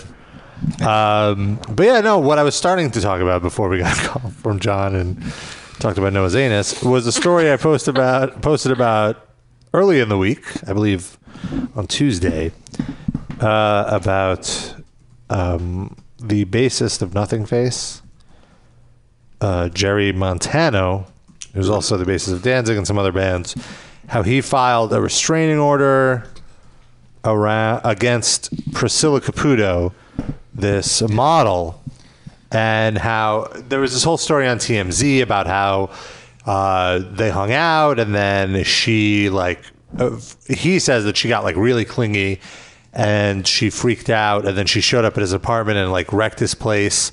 [0.86, 2.18] Um, but yeah, no.
[2.18, 5.20] What I was starting to talk about before we got a call from John and
[5.78, 9.26] talked about Noah's anus was a story I posted about posted about
[9.72, 11.18] early in the week, I believe,
[11.74, 12.52] on Tuesday,
[13.40, 14.74] uh, about
[15.28, 18.02] um, the bassist of Nothingface,
[19.40, 21.06] uh, Jerry Montano,
[21.54, 23.54] who's also the bassist of Danzig and some other bands,
[24.08, 26.26] how he filed a restraining order
[27.24, 29.92] around against Priscilla Caputo,
[30.52, 31.82] this model,
[32.50, 35.90] and how there was this whole story on TMZ about how
[36.50, 39.60] uh, they hung out, and then she like
[39.98, 42.40] uh, he says that she got like really clingy,
[42.92, 46.40] and she freaked out, and then she showed up at his apartment and like wrecked
[46.40, 47.12] his place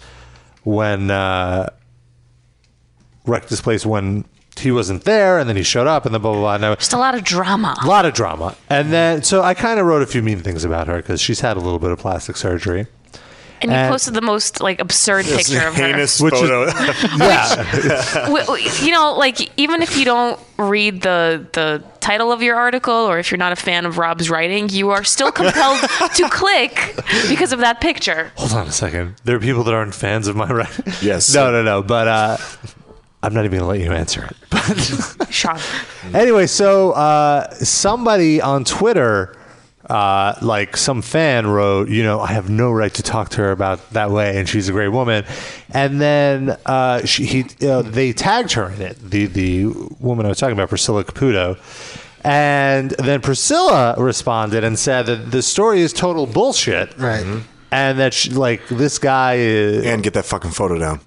[0.63, 1.69] when uh,
[3.26, 4.26] wrecked his place when
[4.60, 6.56] he wasn't there, and then he showed up, and then blah blah blah.
[6.56, 7.76] And I- Just a lot of drama.
[7.84, 8.56] a lot of drama.
[8.69, 11.41] And then, so I kind of wrote a few mean things about her because she's
[11.41, 12.88] had a little bit of plastic surgery.
[13.62, 15.84] And you And- posted the most like absurd picture of her.
[15.88, 16.41] heinous Which is-
[17.17, 18.26] Yeah.
[18.26, 22.56] W- w- you know, like even if you don't read the the title of your
[22.56, 25.80] article, or if you're not a fan of Rob's writing, you are still compelled
[26.15, 26.96] to click
[27.30, 28.32] because of that picture.
[28.36, 29.15] Hold on a second.
[29.24, 30.93] There are people that aren't fans of my writing.
[31.02, 31.34] Yes.
[31.38, 31.82] No, no, no.
[31.82, 32.38] But uh,
[33.24, 34.36] I'm not even going to let you answer it.
[35.34, 35.60] Sean.
[36.13, 39.36] anyway, so uh, somebody on Twitter,
[39.89, 43.52] uh, like some fan wrote, you know, I have no right to talk to her
[43.52, 45.26] about that way, and she's a great woman.
[45.69, 48.97] And then uh, she, he, uh, they tagged her in it.
[49.00, 49.67] The the
[50.00, 51.58] woman I was talking about, Priscilla Caputo.
[52.23, 56.97] And then Priscilla responded and said that the story is total bullshit.
[56.97, 57.26] Right.
[57.71, 61.00] And that she, like this guy is, and get that fucking photo down.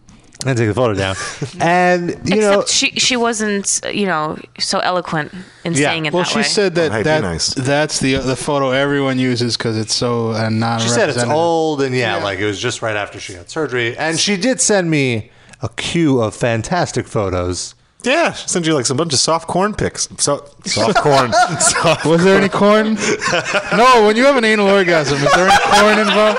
[0.46, 1.14] And take the photo down.
[1.60, 5.32] And you Except know, she she wasn't you know so eloquent
[5.64, 5.88] in Yeah.
[5.88, 6.42] saying it Well, that she way.
[6.44, 7.54] said that Oh, hey, be that nice.
[7.54, 10.80] that's the the photo everyone uses because it's so uh, non.
[10.80, 13.96] She said it's old, and yeah, like it was just right after she had surgery.
[13.96, 15.30] And she did send me
[15.62, 17.74] a queue of fantastic photos.
[18.02, 20.08] Yeah, she sent you like some bunch of soft corn pics.
[20.16, 21.32] So soft corn.
[21.60, 22.94] soft Was there any corn?
[23.76, 24.06] no.
[24.06, 26.38] When you have an anal orgasm, is there any corn involved?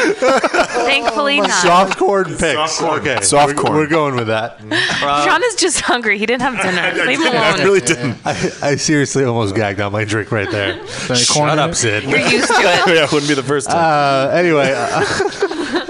[0.00, 1.50] Thankfully not.
[1.50, 2.40] Soft corn picks.
[2.72, 3.00] Soft corn.
[3.00, 3.74] Okay, Soft we're, corn.
[3.74, 4.58] We're going with that.
[5.24, 6.18] Sean is just hungry.
[6.18, 7.04] He didn't have dinner.
[7.06, 7.64] Leave him I alone.
[7.64, 8.16] really didn't.
[8.24, 10.72] I, I seriously almost gagged on my drink right there.
[10.74, 11.74] any corn Shut in up, it?
[11.76, 12.04] Sid.
[12.04, 12.94] You're used to it.
[12.94, 13.78] yeah, it wouldn't be the first time.
[13.78, 15.86] Uh, anyway, uh,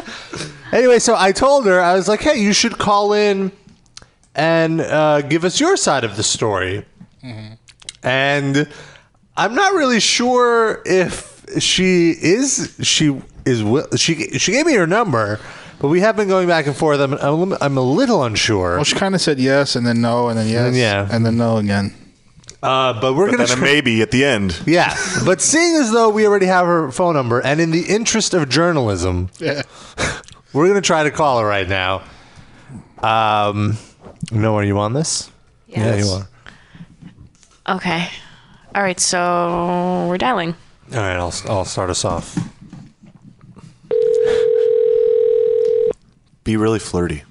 [0.72, 3.52] anyway, so I told her I was like, "Hey, you should call in
[4.34, 6.84] and uh, give us your side of the story."
[8.02, 8.68] And
[9.36, 14.87] I'm not really sure if she is she is wi- she she gave me her
[14.87, 15.40] number,
[15.81, 17.00] but we have been going back and forth.
[17.00, 18.76] I'm I'm, I'm a little unsure.
[18.76, 21.09] Well, she kind of said yes, and then no, and then yes, then yeah.
[21.11, 21.94] and then no again.
[22.62, 24.61] Uh, but we're but gonna then a try- maybe at the end.
[24.66, 24.94] yeah.
[25.24, 28.48] But seeing as though we already have her phone number, and in the interest of
[28.48, 29.62] journalism, Yeah.
[30.53, 32.03] We're gonna try to call her right now.
[33.03, 33.76] Um,
[34.33, 35.31] Noah, are you on this?
[35.68, 36.05] Yeah, Yes.
[36.07, 37.76] you are.
[37.76, 38.09] Okay.
[38.74, 38.98] All right.
[39.00, 40.55] So we're dialing.
[40.92, 42.37] All right, I'll I'll start us off.
[46.50, 47.22] Be really flirty.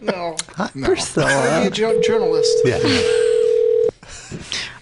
[0.00, 0.34] No.
[0.82, 1.60] Priscilla.
[1.60, 2.50] Be a jo- journalist.
[2.64, 2.78] Yeah.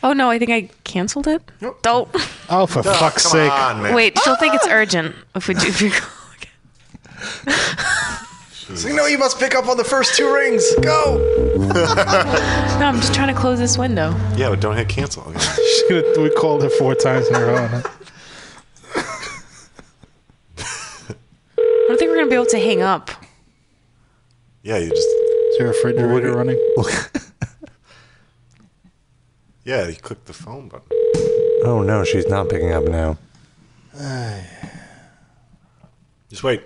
[0.04, 1.42] Oh no, I think I canceled it.
[1.82, 2.08] Don't.
[2.48, 3.50] Oh, for fuck's sake!
[3.50, 3.92] on, man.
[3.92, 4.72] Wait, she'll think it's ah!
[4.72, 5.66] urgent if we do.
[5.66, 5.96] If we go.
[8.76, 10.64] So you know you must pick up on the first two rings.
[10.80, 11.18] Go.
[12.78, 14.14] No, I'm just trying to close this window.
[14.36, 15.24] Yeah, but don't hit cancel.
[15.90, 17.66] we called her four times in a row.
[17.66, 17.82] huh?
[21.58, 23.10] I don't think we're gonna be able to hang up.
[24.66, 26.58] Yeah, you just Is your refrigerator running?
[29.64, 30.86] yeah, you click the phone button.
[31.64, 33.16] Oh no, she's not picking up now.
[36.28, 36.62] Just wait.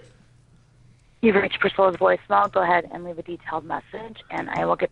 [1.20, 2.50] You've reached Priscilla's voicemail.
[2.50, 4.90] Go ahead and leave a detailed message, and I will get.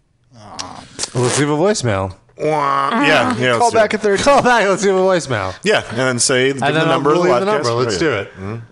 [1.14, 2.14] Let's leave a voicemail.
[2.38, 3.58] Yeah, yeah.
[3.58, 4.20] Call back at third.
[4.20, 4.68] Call back.
[4.68, 5.58] Let's leave a voicemail.
[5.64, 7.72] Yeah, and then say give And the then number I'll of the leave the number.
[7.72, 8.36] Let's Oh, do it.
[8.36, 8.62] Bum,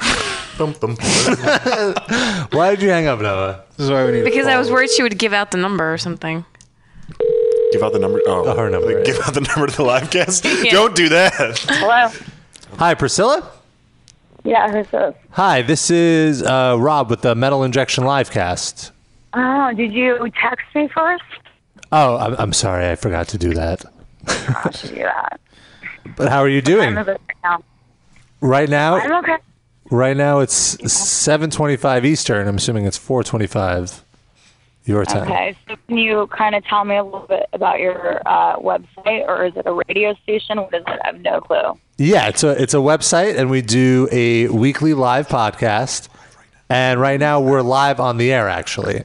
[0.00, 0.33] bum.
[2.52, 3.64] Why did you hang up, Noah?
[3.76, 4.24] This is why we need.
[4.24, 6.44] Because I was worried she would give out the number or something.
[7.72, 8.20] Give out the number.
[8.26, 9.12] Oh, Oh, her number, Like, yeah.
[9.14, 10.44] Give out the number to the live cast.
[10.64, 10.70] Yeah.
[10.72, 11.32] Don't do that.
[11.68, 12.08] Hello.
[12.78, 13.50] Hi, Priscilla.
[14.44, 15.14] Yeah, who's this?
[15.30, 18.90] Hi, this is uh, Rob with the Metal Injection Livecast.
[19.32, 21.22] Oh, did you text me first?
[21.90, 23.84] Oh, I'm, I'm sorry, I forgot to do that.
[24.28, 25.40] I should do that.
[26.16, 26.96] But how are you I'm doing?
[26.98, 27.62] a bit now.
[28.42, 29.36] Right now, I'm okay.
[29.90, 32.48] Right now it's 7:25 Eastern.
[32.48, 34.02] I'm assuming it's 4:25
[34.86, 35.22] your time.
[35.22, 39.26] Okay, so can you kind of tell me a little bit about your uh, website,
[39.26, 40.58] or is it a radio station?
[40.58, 41.00] What is it?
[41.02, 41.78] I have no clue.
[41.96, 46.08] Yeah, it's a it's a website, and we do a weekly live podcast.
[46.68, 48.48] And right now, we're live on the air.
[48.48, 49.04] Actually,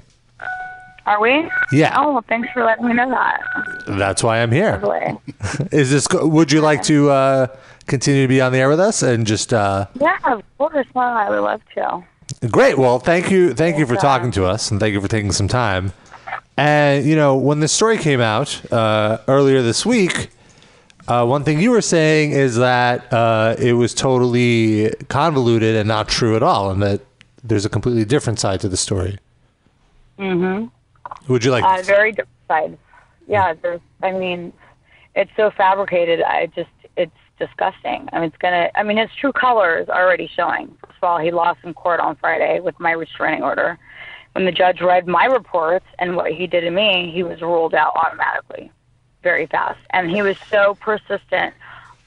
[1.05, 1.49] Are we?
[1.71, 1.95] Yeah.
[1.97, 3.41] Oh, well, thanks for letting me know that.
[3.87, 4.81] that's why I'm here.
[5.71, 6.07] Is this?
[6.11, 7.47] Would you like to uh,
[7.89, 9.53] continue to be on the air with us and just?
[9.53, 10.87] Uh, Yeah, of course.
[10.93, 12.03] Well, I would love to.
[12.49, 12.77] Great.
[12.77, 13.53] Well, thank you.
[13.53, 15.91] Thank you for talking to us, and thank you for taking some time.
[16.55, 20.29] And you know, when this story came out uh, earlier this week,
[21.07, 26.07] uh, one thing you were saying is that uh, it was totally convoluted and not
[26.07, 27.01] true at all, and that
[27.43, 29.17] there's a completely different side to the story.
[30.19, 30.67] Mm-hmm.
[31.31, 31.63] Would you like?
[31.63, 32.77] Uh, very different side.
[33.27, 33.81] Yeah, there's.
[34.03, 34.53] I mean,
[35.15, 36.21] it's so fabricated.
[36.21, 36.69] I just,
[37.39, 38.07] disgusting.
[38.11, 38.69] I mean, it's gonna.
[38.75, 40.67] I mean, his true colors already showing.
[40.81, 43.79] First of all, he lost in court on Friday with my restraining order.
[44.33, 47.73] When the judge read my reports and what he did to me, he was ruled
[47.73, 48.71] out automatically,
[49.23, 49.79] very fast.
[49.89, 51.53] And he was so persistent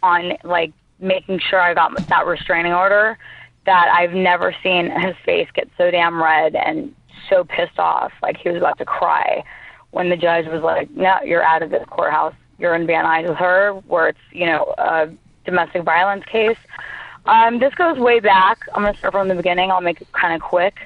[0.03, 3.19] on like making sure I got that restraining order
[3.67, 6.95] that I've never seen his face get so damn red and
[7.29, 9.45] so pissed off, like he was about to cry
[9.91, 12.35] when the judge was like, "No, you're out of this courthouse.
[12.63, 15.11] You're in Van Nuys with her, where it's you know a
[15.45, 16.57] domestic violence case."
[17.27, 18.61] Um, this goes way back.
[18.73, 19.71] I'm gonna start from the beginning.
[19.71, 20.79] I'll make it kind of quick,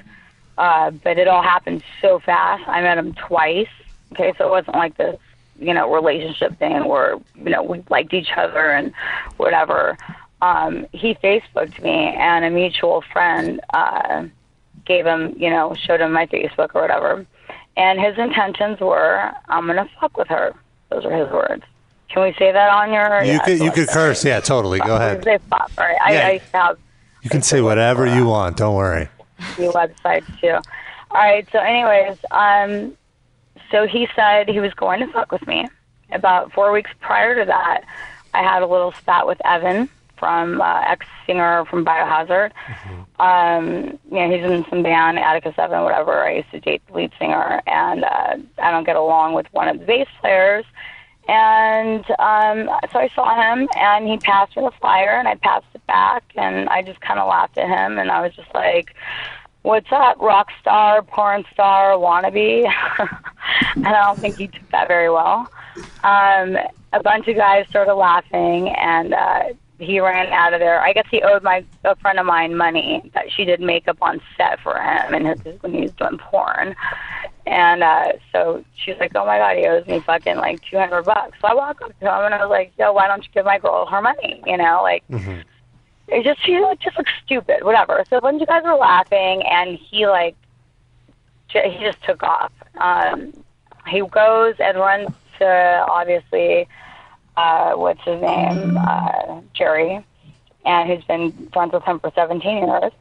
[0.57, 2.67] uh, but it all happened so fast.
[2.67, 3.69] I met him twice.
[4.13, 5.19] Okay, so it wasn't like this,
[5.59, 8.91] you know, relationship thing where you know we liked each other and
[9.37, 9.97] whatever.
[10.41, 14.25] Um, he Facebooked me, and a mutual friend uh,
[14.85, 17.25] gave him, you know, showed him my Facebook or whatever.
[17.75, 20.55] And his intentions were, I'm gonna fuck with her.
[20.89, 21.63] Those are his words.
[22.09, 23.23] Can we say that on your?
[23.23, 24.23] you yeah, could you I could curse.
[24.23, 24.79] Yeah, totally.
[24.79, 25.23] Go ahead.
[25.23, 25.71] Say fuck.
[25.77, 25.97] All right.
[26.09, 26.27] Yeah.
[26.27, 26.79] I to have
[27.21, 28.57] You can say whatever you want.
[28.57, 29.09] Don't worry.
[29.55, 30.57] few websites too.
[31.11, 31.47] All right.
[31.51, 32.97] So, anyways, um,
[33.71, 35.67] so he said he was going to fuck with me.
[36.11, 37.81] About four weeks prior to that,
[38.33, 42.51] I had a little spat with Evan from uh, ex singer from Biohazard.
[43.19, 46.23] Um, you know, he's in some band, Attika 7, whatever.
[46.23, 49.67] I used to date the lead singer, and uh, I don't get along with one
[49.67, 50.65] of the bass players.
[51.27, 55.65] And um, so I saw him, and he passed me the flyer, and I passed
[55.73, 58.95] it back, and I just kind of laughed at him, and I was just like,
[59.63, 62.63] "What's up, rock star, porn star, wannabe?"
[63.75, 65.51] and I don't think he took that very well.
[66.03, 66.57] Um,
[66.93, 69.43] a bunch of guys started laughing, and uh,
[69.79, 70.81] he ran out of there.
[70.81, 74.19] I guess he owed my a friend of mine money that she did makeup on
[74.35, 76.75] set for him, and his, when he was doing porn.
[77.45, 81.03] And uh, so she's like, "Oh my god, he owes me fucking like two hundred
[81.03, 83.29] bucks." So I walk up to him and I was like, "Yo, why don't you
[83.33, 85.43] give my girl her money?" You know, like mhm
[86.09, 88.03] it just she just looks stupid, whatever.
[88.09, 90.35] So a bunch of guys were laughing, and he like
[91.49, 92.51] j- he just took off.
[92.79, 93.33] Um,
[93.87, 95.09] he goes and runs
[95.39, 96.67] to obviously
[97.37, 100.03] uh, what's his name, uh, Jerry,
[100.65, 102.91] and who's been friends with him for 17 years.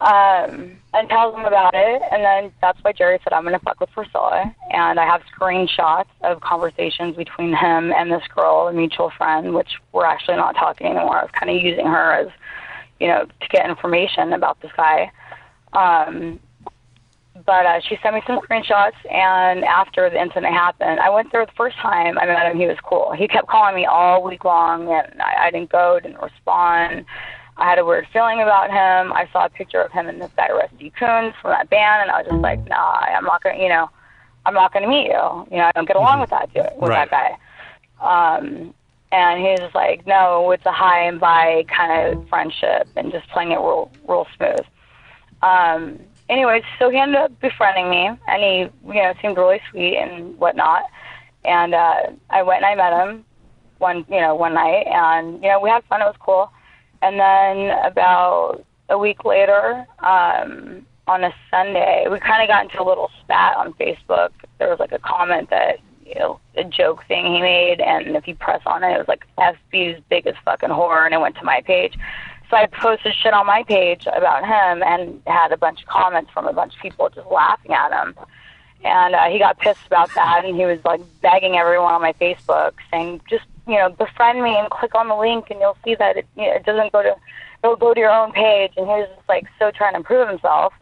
[0.00, 3.64] Um, and tells him about it, and then that's why Jerry said, "I'm going to
[3.64, 8.72] fuck with Priscilla." And I have screenshots of conversations between him and this girl, a
[8.72, 11.18] mutual friend, which we're actually not talking anymore.
[11.18, 12.28] I was kind of using her as,
[13.00, 15.10] you know, to get information about this guy.
[15.72, 16.38] Um,
[17.46, 21.44] but uh, she sent me some screenshots, and after the incident happened, I went there
[21.44, 22.58] the first time I met him.
[22.58, 23.12] He was cool.
[23.16, 27.04] He kept calling me all week long, and I, I didn't go, didn't respond.
[27.56, 29.12] I had a weird feeling about him.
[29.12, 32.10] I saw a picture of him and this guy Rusty Coones from that band, and
[32.10, 33.90] I was just like, nah, I'm not gonna, you know,
[34.46, 35.46] I'm not gonna meet you.
[35.50, 37.08] You know, I don't get along with that dude, with Right.
[37.10, 37.38] that
[38.00, 38.36] guy.
[38.36, 38.74] Um,
[39.10, 43.10] and he was just like, no, it's a hi and bye kind of friendship, and
[43.10, 44.66] just playing it real, real smooth.
[45.42, 45.98] Um,
[46.28, 50.38] anyways, so he ended up befriending me, and he, you know, seemed really sweet and
[50.38, 50.84] whatnot.
[51.44, 53.24] And uh, I went and I met him
[53.78, 56.02] one, you know, one night, and you know, we had fun.
[56.02, 56.50] It was cool.
[57.02, 62.82] And then about a week later, um, on a Sunday, we kind of got into
[62.82, 64.30] a little spat on Facebook.
[64.58, 68.26] There was like a comment that, you know, a joke thing he made, and if
[68.26, 71.44] you press on it, it was like FB's biggest fucking horror, and it went to
[71.44, 71.94] my page.
[72.50, 76.30] So I posted shit on my page about him and had a bunch of comments
[76.32, 78.14] from a bunch of people just laughing at him.
[78.84, 82.12] And uh, he got pissed about that, and he was like begging everyone on my
[82.14, 85.96] Facebook, saying, "Just you know, befriend me and click on the link, and you'll see
[85.96, 87.16] that it, you know, it doesn't go to
[87.64, 90.28] it'll go to your own page." And he was just like so trying to prove
[90.28, 90.72] himself.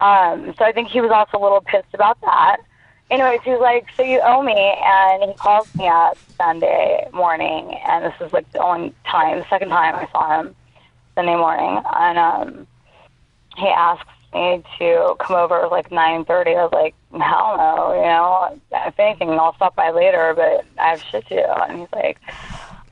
[0.00, 2.58] Um, so I think he was also a little pissed about that.
[3.10, 7.72] anyways, he was like, "So you owe me," and he calls me up Sunday morning,
[7.86, 10.56] and this is like the only time, the second time I saw him
[11.18, 12.66] Sunday morning, and um,
[13.56, 16.52] he asks me to come over at like nine thirty.
[16.52, 18.60] I was like, "Hell no," you know.
[18.86, 21.42] If anything, I'll stop by later, but I have shit to do.
[21.42, 22.20] And he's like,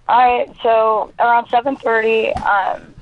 [0.09, 2.93] "All right." So around seven thirty, um,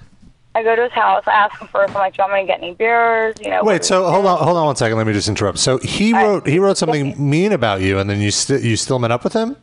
[0.54, 1.24] I go to his house.
[1.26, 1.94] I ask him first.
[1.94, 3.64] I'm like, "Do you want me to get any beers?" You know.
[3.64, 4.98] Wait, so hold on, hold on one second.
[4.98, 5.58] Let me just interrupt.
[5.58, 8.98] So he wrote he wrote something mean about you, and then you st- you still
[8.98, 9.56] met up with him?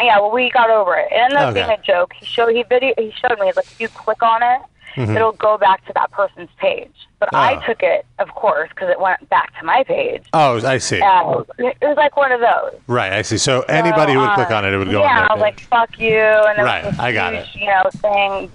[0.00, 1.08] Yeah, well, we got over it.
[1.10, 1.66] It ended up Okay.
[1.66, 2.12] being a joke.
[2.18, 4.60] He showed he video he showed me like if you click on it,
[4.96, 5.14] Mhm.
[5.16, 6.92] it'll go back to that person's page.
[7.20, 7.60] But I Oh.
[7.66, 10.22] took it, of course, because it went back to my page.
[10.32, 11.00] Oh, I see.
[11.02, 12.80] And it was like one of those.
[12.86, 13.38] Right, I see.
[13.38, 15.40] So anybody who would click on it, it would go Yeah, on I their was
[15.42, 18.52] like, "Fuck you," and Right, was this I got huge, You know, thing.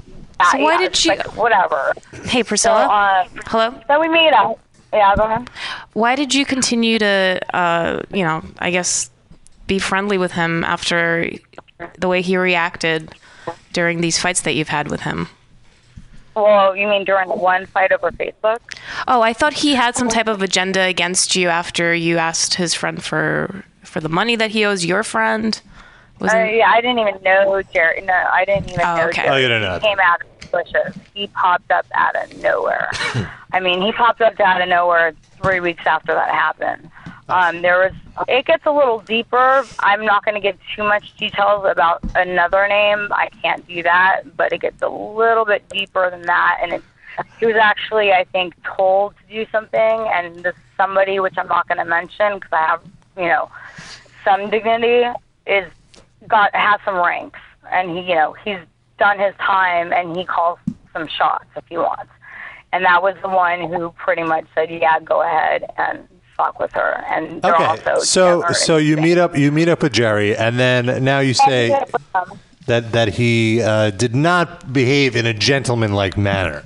[0.52, 1.94] So why yeah, did it's you- Like, whatever.
[2.26, 2.86] Hey, Priscilla.
[2.86, 3.74] So, uh, Hello.
[3.88, 4.58] So we meet up.
[4.92, 5.50] Yeah, go ahead.
[5.94, 9.10] Why did you continue to, uh, you know, I guess,
[9.68, 11.30] be friendly with him after
[11.98, 13.14] the way he reacted
[13.72, 15.28] during these fights that you've had with him?
[16.36, 18.58] Well, you mean during one fight over Facebook?
[19.08, 22.74] Oh, I thought he had some type of agenda against you after you asked his
[22.74, 25.62] friend for for the money that he owes your friend.
[26.22, 28.02] Uh, yeah, I didn't even know Jerry.
[28.02, 29.24] No, I didn't even Oh, know okay.
[29.24, 29.30] Jerry.
[29.30, 31.02] Oh, you didn't know He came out of the bushes.
[31.14, 32.90] He popped up out of nowhere.
[33.52, 36.90] I mean, he popped up out of nowhere three weeks after that happened.
[37.30, 37.94] Um, there was.
[38.28, 39.66] It gets a little deeper.
[39.80, 43.08] I'm not going to give too much details about another name.
[43.12, 46.60] I can't do that, but it gets a little bit deeper than that.
[46.62, 46.86] And it's.
[47.40, 51.68] He was actually, I think, told to do something, and this somebody, which I'm not
[51.68, 52.82] going to mention because I have,
[53.16, 53.52] you know,
[54.24, 55.08] some dignity,
[55.46, 55.72] is
[56.28, 57.40] got has some ranks,
[57.72, 58.58] and he, you know, he's
[58.98, 60.58] done his time, and he calls
[60.92, 62.12] some shots if he wants.
[62.72, 66.72] And that was the one who pretty much said, "Yeah, go ahead and fuck with
[66.74, 70.36] her." And they're Okay, also so so you meet up you meet up with Jerry,
[70.36, 71.70] and then now you say
[72.68, 76.64] that that he uh, did not behave in a gentlemanlike manner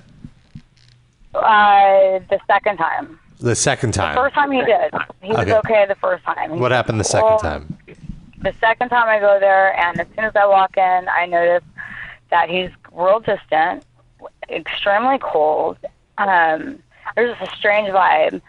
[1.34, 3.20] uh, the second time.
[3.40, 4.16] the second time.
[4.16, 4.92] The first time he did.
[5.22, 5.54] He was Okay.
[5.58, 6.52] okay the first time.
[6.54, 7.78] He What happened the second Well, time?
[8.42, 11.64] the second time I go there, and as soon as I walk in, I notice
[12.30, 13.84] that he's real distant,
[14.50, 15.78] extremely cold.
[16.18, 16.80] Um,
[17.16, 18.42] there's just a strange vibe,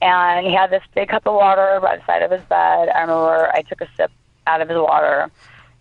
[0.00, 2.88] and he had this big cup of water by the side of his bed.
[2.88, 4.10] I remember I took a sip
[4.46, 5.30] out of his water,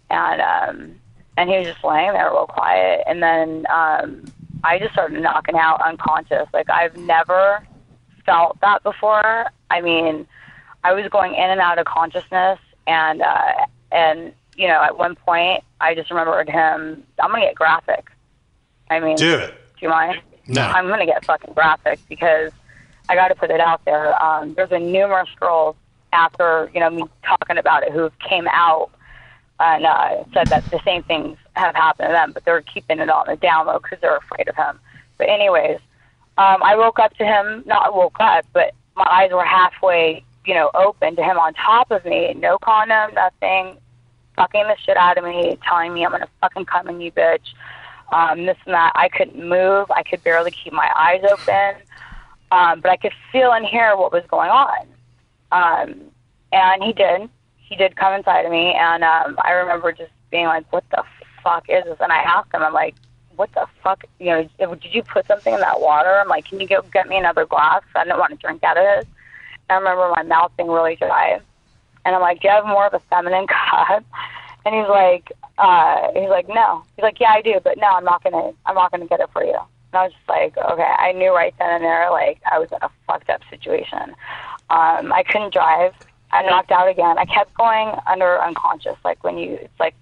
[0.10, 0.95] and um,
[1.38, 3.03] and he was just laying there real quiet.
[3.08, 4.25] And then um,
[4.63, 6.47] I just started knocking out unconscious.
[6.53, 7.65] Like I've never
[8.25, 9.45] felt that before.
[9.69, 10.27] I mean,
[10.84, 13.53] I was going in and out of consciousness, and uh,
[13.91, 17.03] and you know, at one point, I just remembered him.
[17.19, 18.10] I'm gonna get graphic.
[18.89, 19.49] I mean, Do it.
[19.51, 20.21] Do you mind?
[20.47, 20.62] No.
[20.62, 22.51] I'm gonna get fucking graphic because
[23.10, 24.22] I got to put it out there.
[24.22, 25.76] Um, there's been numerous girls
[26.13, 28.89] after you know me talking about it who came out
[29.60, 33.10] and uh, said that the same things have happened to them, but they're keeping it
[33.10, 34.80] on the down low because they're afraid of him.
[35.17, 35.80] But anyways,
[36.38, 37.63] um, I woke up to him.
[37.65, 41.91] Not woke up, but my eyes were halfway, you know, open to him on top
[41.91, 42.34] of me.
[42.36, 43.78] No condom, nothing.
[44.36, 47.54] Fucking the shit out of me, telling me I'm gonna fucking come in you, bitch.
[48.12, 48.91] Um, this and that.
[48.96, 49.89] I couldn't move.
[49.91, 51.82] I could barely keep my eyes open.
[52.52, 54.88] Um, but I could feel and hear what was going on.
[55.52, 56.02] Um,
[56.52, 57.30] and he did.
[57.58, 61.04] He did come inside of me, and um, I remember just being like, "What the
[61.44, 62.96] fuck is this?" And I asked him, "I'm like,
[63.36, 64.04] what the fuck?
[64.20, 67.10] You know, did you put something in that water?" I'm like, "Can you go get
[67.10, 69.08] me another glass?" I don't want to drink out of it.
[69.70, 71.40] I remember my mouth being really dry,
[72.06, 74.04] and I'm like, "Do you have more of a feminine cut?"
[74.66, 78.06] And he's like, uh, "He's like, no." He's like, "Yeah, I do, but no, I'm
[78.06, 78.52] not gonna.
[78.66, 79.60] I'm not gonna get it for you."
[79.93, 82.71] And I was just like, "Okay." I knew right then and there, like, I was
[82.71, 84.15] in a fucked up situation.
[84.69, 85.93] Um, I couldn't drive.
[86.32, 87.17] I knocked out again.
[87.17, 89.95] I kept going under unconscious, like when you, it's like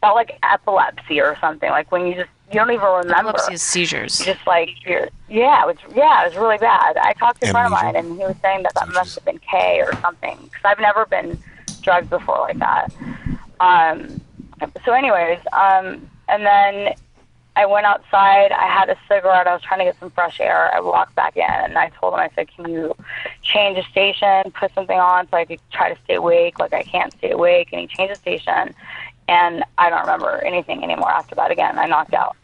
[0.00, 1.70] felt like epilepsy or something.
[1.70, 3.30] Like when you just you don't even remember.
[3.30, 4.18] Epilepsy is seizures.
[4.18, 6.96] Just like you're, yeah, it was yeah, it was really bad.
[6.96, 9.24] I talked to a friend of mine, and he was saying that that must have
[9.24, 11.38] been K or something because I've never been
[11.82, 12.92] drugged before like that.
[13.60, 14.20] Um,
[14.84, 16.94] so, anyways, um, and then
[17.56, 18.52] I went outside.
[18.52, 19.46] I had a cigarette.
[19.46, 20.70] I was trying to get some fresh air.
[20.74, 22.94] I walked back in, and I told him, I said, "Can you
[23.42, 26.58] change the station, put something on so I could try to stay awake?
[26.58, 28.74] Like I can't stay awake." And he changed the station,
[29.28, 31.50] and I don't remember anything anymore after that.
[31.50, 32.36] Again, I knocked out.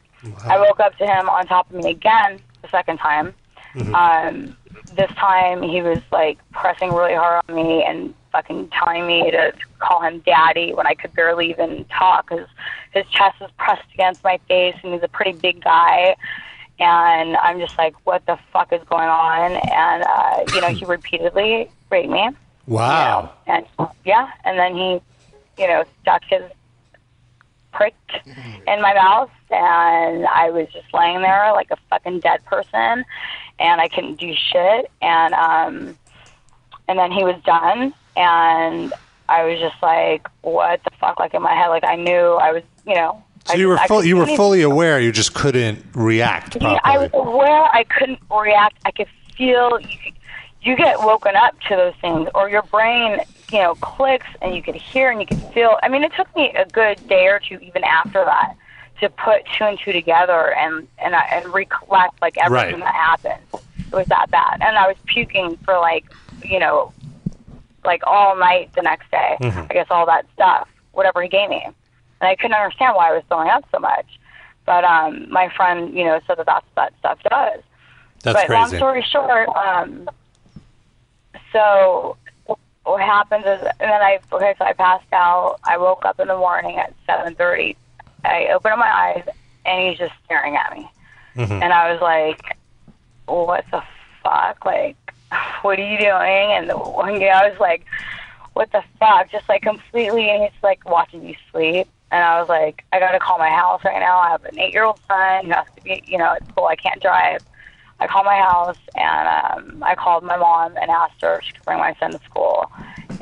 [0.44, 3.34] I woke up to him on top of me again the second time.
[3.94, 4.56] Um,
[4.94, 9.52] this time he was like pressing really hard on me and fucking telling me to
[9.78, 12.46] call him daddy when I could barely even talk because
[12.92, 16.16] his chest was pressed against my face and he's a pretty big guy.
[16.78, 19.52] And I'm just like, what the fuck is going on?
[19.52, 22.28] And, uh, you know, he repeatedly raped me.
[22.66, 23.32] Wow.
[23.46, 23.64] And
[24.04, 25.00] yeah, and then he,
[25.62, 26.42] you know, stuck his
[27.72, 27.94] prick
[28.26, 33.04] in my mouth, and I was just laying there like a fucking dead person,
[33.58, 34.90] and I couldn't do shit.
[35.00, 35.98] And um,
[36.88, 38.92] and then he was done, and
[39.28, 41.18] I was just like, what the fuck?
[41.18, 43.22] Like in my head, like I knew I was, you know.
[43.46, 44.98] So I you were just- full, you were fully aware.
[45.00, 48.76] You just couldn't react yeah, I was aware I couldn't react.
[48.84, 50.12] I could feel you,
[50.62, 53.20] you get woken up to those things, or your brain,
[53.52, 55.78] you know, clicks and you could hear and you could feel.
[55.82, 58.56] I mean, it took me a good day or two, even after that,
[59.00, 62.84] to put two and two together and and I, and recollect like everything Right.
[62.84, 63.42] that happened.
[63.78, 66.04] It was that bad, and I was puking for like,
[66.44, 66.92] you know,
[67.86, 69.36] like all night the next day.
[69.40, 69.70] Mhm.
[69.70, 71.74] I guess all that stuff, whatever he gave me, and
[72.28, 74.06] I couldn't understand why I was throwing up so much.
[74.64, 77.62] But um, my friend, you know, said that that's what that stuff does.
[78.22, 80.08] That's but long story short, um,
[81.52, 82.16] so
[82.84, 85.58] what happens is, and then I okay, so I passed out.
[85.64, 87.76] I woke up in the morning at seven thirty.
[88.24, 89.24] I opened up my eyes,
[89.64, 90.88] and he's just staring at me,
[91.36, 91.62] Mhm.
[91.62, 92.56] and I was like,
[93.26, 93.82] "What the
[94.22, 94.64] fuck?
[94.64, 94.96] Like,
[95.62, 97.84] what are you doing?" And the one guy, I was like,
[98.54, 101.88] "What the fuck?" Just like completely, and he's like watching you sleep.
[102.12, 104.18] And I was like, I gotta call my house right now.
[104.18, 106.66] I have an eight-year-old son who has to be, you know, at school.
[106.66, 107.40] I can't drive.
[107.98, 111.52] I called my house and um, I called my mom and asked her if she
[111.52, 112.70] could bring my son to school.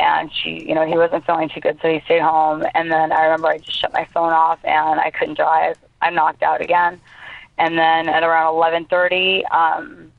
[0.01, 2.65] And she, you know, he wasn't feeling too good, so he stayed home.
[2.75, 5.79] And then I remember I just shut my phone off and I couldn't drive.
[6.03, 7.01] I knocked out again.
[7.57, 10.13] And then at around 11:30, um,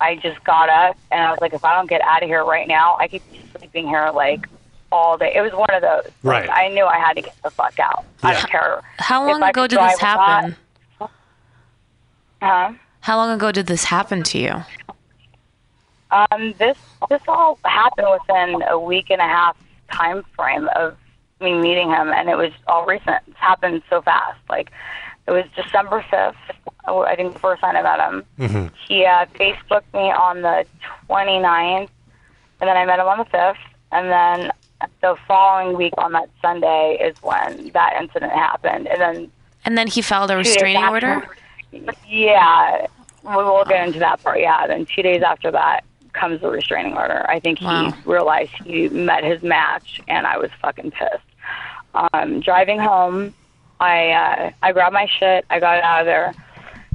[0.00, 2.44] I just got up and I was like, if I don't get out of here
[2.44, 4.46] right now, I could be sleeping here like
[4.92, 5.32] all day.
[5.34, 6.12] It was one of those.
[6.22, 6.48] Right.
[6.48, 8.04] I knew I had to get the fuck out.
[8.22, 8.82] I don't care.
[8.98, 10.56] How long ago did this drive or happen?
[12.42, 12.72] Huh?
[13.00, 14.52] How long ago did this happen to you?
[16.10, 16.76] Um, this
[17.08, 19.56] this all happened within a week and a half
[19.92, 20.96] time frame of
[21.40, 23.22] me meeting him, and it was all recent.
[23.26, 24.38] It's happened so fast.
[24.48, 24.70] Like
[25.26, 26.36] it was December fifth.
[26.88, 28.24] I think the first time I met him.
[28.38, 28.70] Mhm.
[28.86, 30.64] He uh, Facebooked me on the
[31.08, 31.88] 29th,
[32.60, 33.56] and then I met him on the 5th,
[33.92, 34.52] and then
[35.00, 39.30] the following week on that Sunday is when that incident happened, and then
[39.64, 41.36] And then he filed a restraining after- order?
[42.06, 42.86] Yeah,
[43.24, 44.38] we will get into that part.
[44.40, 47.26] Yeah, then two days after that comes the restraining order.
[47.28, 47.92] I think he Wow.
[48.04, 51.18] realized he met his match, and I was fucking pissed.
[52.12, 53.34] Um, driving home,
[53.80, 55.44] I uh, I grabbed my shit.
[55.50, 56.34] I got out of there.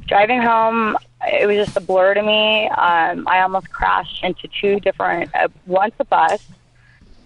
[0.07, 2.67] Driving home, it was just a blur to me.
[2.69, 5.33] Um, I almost crashed into two different.
[5.33, 6.45] Uh, once a bus,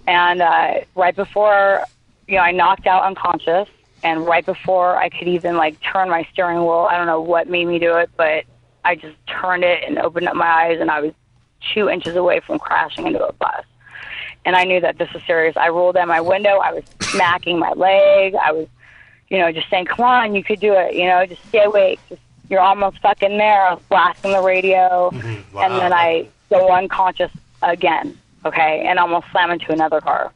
[0.07, 1.83] and uh, right before,
[2.27, 3.69] you know, I knocked out unconscious,
[4.03, 7.49] and right before I could even like turn my steering wheel, I don't know what
[7.49, 8.43] made me do it, but
[8.83, 11.13] I just turned it and opened up my eyes, and I was
[11.73, 13.65] two inches away from crashing into a bus.
[14.45, 15.57] And I knew that this was serious.
[15.57, 16.57] I rolled down my window.
[16.57, 18.35] I was smacking my leg.
[18.35, 18.67] I was,
[19.29, 21.99] you know, just saying, "Come on, you could do it." You know, just stay awake.
[22.09, 23.67] Just you're almost fucking there.
[23.67, 28.17] I was blasting the radio, and then I go unconscious again.
[28.45, 30.31] Okay, and almost slam into another car.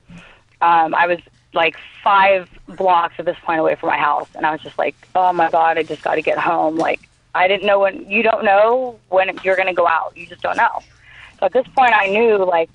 [0.62, 1.20] Um, I was
[1.54, 4.96] like five blocks at this point away from my house, and I was just like,
[5.16, 7.02] "Oh my god, I just got to get home." Like
[7.36, 8.10] I didn't know when.
[8.10, 10.14] You don't know when you're going to go out.
[10.16, 10.80] You just don't know.
[11.40, 12.70] So at this point, I knew like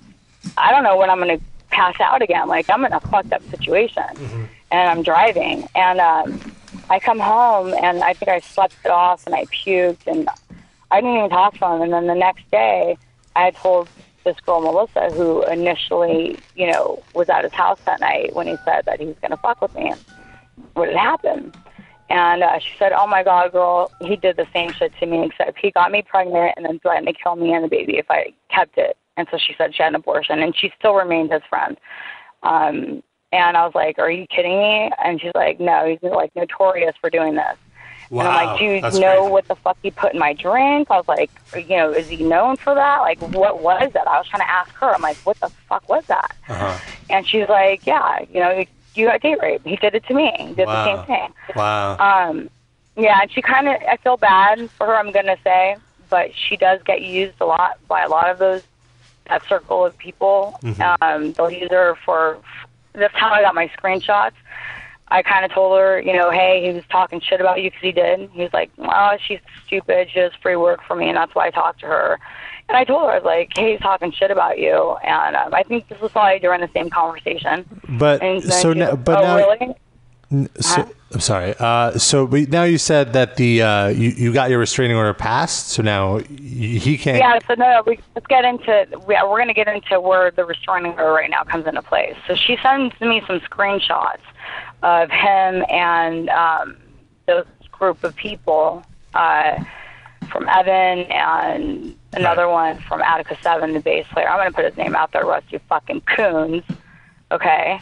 [0.56, 1.44] I don't know when I'm going to
[1.74, 2.48] pass out again.
[2.48, 4.04] Like I'm in a fucked up situation,
[4.70, 6.56] and I'm driving, and um,
[6.88, 10.28] I come home, and I think I slept it off, and I puked, and
[10.90, 11.82] I didn't even talk to him.
[11.82, 12.96] And then the next day,
[13.34, 13.88] I told
[14.24, 18.56] this girl Melissa, who initially, you know, was at his house that night when he
[18.64, 19.92] said that he was going to fuck with me,
[20.74, 21.54] what had happened.
[22.10, 25.24] And uh, she said, "Oh my God, girl, he did the same shit to me.
[25.24, 28.10] Except he got me pregnant and then threatened to kill me and the baby if
[28.10, 31.30] I kept it." And so she said she had an abortion, and she still remained
[31.32, 31.76] his friend.
[32.42, 33.02] Um,
[33.32, 36.94] and I was like, "Are you kidding me?" And she's like, "No, he's like notorious
[37.00, 37.56] for doing this."
[38.10, 39.30] Wow, and I'm like, "Do you know crazy.
[39.32, 42.22] what the fuck he put in my drink?" I was like, "You know, is he
[42.22, 42.98] known for that?
[43.00, 44.94] Like, what was that?" I was trying to ask her.
[44.94, 46.78] I'm like, "What the fuck was that?" Uh-huh.
[47.10, 49.62] And she's like, "Yeah, you know, you got date rape.
[49.64, 50.32] He did it to me.
[50.38, 50.84] He did Wow.
[50.84, 51.96] the same thing." Wow.
[51.98, 52.50] Um,
[52.96, 55.76] yeah, and she kind of, I feel bad for her, I'm going to say,
[56.10, 58.62] but she does get used a lot by a lot of those,
[59.28, 60.58] that circle of people.
[60.62, 60.96] Mhm.
[61.02, 62.38] Um, they'll use her for,
[62.92, 64.32] that's how I got my screenshots.
[65.08, 67.82] I kind of told her, you know, hey, he was talking shit about you because
[67.82, 68.30] he did.
[68.32, 70.08] He was like, well, she's stupid.
[70.10, 72.18] She does free work for me, and that's why I talked to her.
[72.68, 74.96] And I told her, I was like, hey, he's talking shit about you.
[75.04, 77.66] And um, I think this was probably during the same conversation.
[77.98, 79.74] But And so now, but oh, now, really?
[80.60, 81.54] So, I'm sorry.
[81.58, 85.14] Uh, so but now you said that the uh, you, you got your restraining order
[85.14, 85.68] passed.
[85.68, 87.18] So now he can't.
[87.18, 88.86] Yeah, so no, we, let's get into.
[89.06, 92.16] We, we're going to get into where the restraining order right now comes into place.
[92.26, 94.22] So she sends me some screenshots
[94.82, 96.76] of him and um,
[97.26, 99.62] those group of people uh,
[100.30, 104.28] from Evan and another one from Attika Seven, the bass player.
[104.28, 106.64] I'm going to put his name out there, Rusty fucking Coones.
[107.30, 107.78] Okay.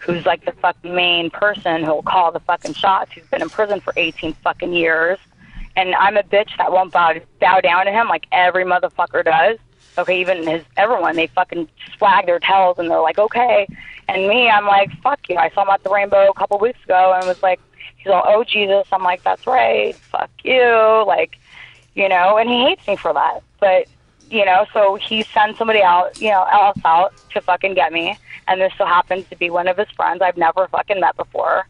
[0.00, 3.12] Who's like the fucking main person who'll call the fucking shots?
[3.12, 5.18] Who's been in prison for 18 fucking years
[5.76, 9.58] and I'm a bitch that won't bow, bow down to him like every motherfucker does.
[9.98, 13.66] Okay, even his everyone, they fucking swag their tails and they're like, okay.
[14.08, 15.36] And me, I'm like, fuck you.
[15.36, 17.60] I saw him at the Rainbow a couple weeks ago and was like,
[17.96, 18.86] he's all, oh Jesus.
[18.92, 19.94] I'm like, that's right.
[19.94, 21.04] Fuck you.
[21.06, 21.38] Like,
[21.94, 23.42] you know, and he hates me for that.
[23.58, 23.86] But
[24.30, 28.16] you know, so he sends somebody out, you know, else out to fucking get me.
[28.48, 31.66] And this so happens to be one of his friends I've never fucking met before.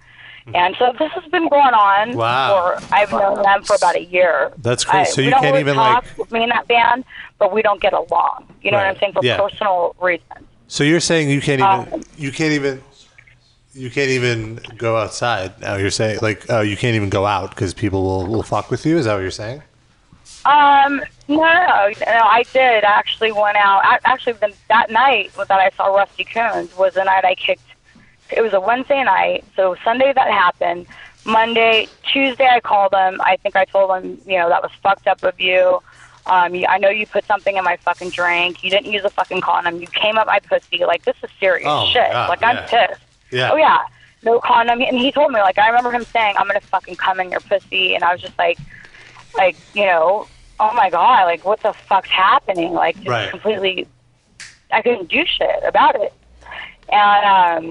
[0.55, 2.77] And so this has been going on Wow.
[2.79, 4.51] for I've known them for about a year.
[4.59, 5.01] That's great.
[5.01, 7.05] I- So you can't really even, talk, like- me and that band,
[7.39, 8.47] but we don't get along.
[8.63, 9.37] You know what I'm saying for Yeah.
[9.39, 10.47] personal reasons.
[10.69, 12.83] So you're saying you can't even Um, you can't even
[13.75, 15.53] you can't even go outside.
[15.61, 18.71] Now you're saying like oh you can't even go out because people will, will fuck
[18.71, 18.99] with you.
[18.99, 19.63] Is that what you're saying?
[20.45, 23.83] Um, no, no, no, I did actually went out.
[23.85, 27.63] I, actually, the, that night that I saw Rusty Coones was the night I kicked.
[28.31, 30.87] It was a Wednesday night, so Sunday that happened.
[31.25, 33.21] Monday, Tuesday, I called him.
[33.23, 35.81] I think I told him, you know, that was fucked up of you.
[36.27, 38.63] Um, you, I know you put something in my fucking drink.
[38.63, 39.81] You didn't use a fucking condom.
[39.81, 40.85] You came up my pussy.
[40.85, 42.11] Like this is serious Oh, shit.
[42.11, 42.43] God, like.
[42.43, 43.01] I'm pissed.
[43.31, 43.51] Yeah.
[43.53, 43.81] Oh yeah,
[44.23, 44.81] no condom.
[44.81, 47.41] And he told me like I remember him saying, "I'm gonna fucking come in your
[47.41, 48.59] pussy," and I was just like,
[49.35, 50.27] like you know,
[50.59, 52.73] oh my god, like what the fuck's happening?
[52.73, 53.31] Like just Right.
[53.31, 53.87] completely,
[54.73, 56.13] I couldn't do shit about it.
[56.93, 57.25] And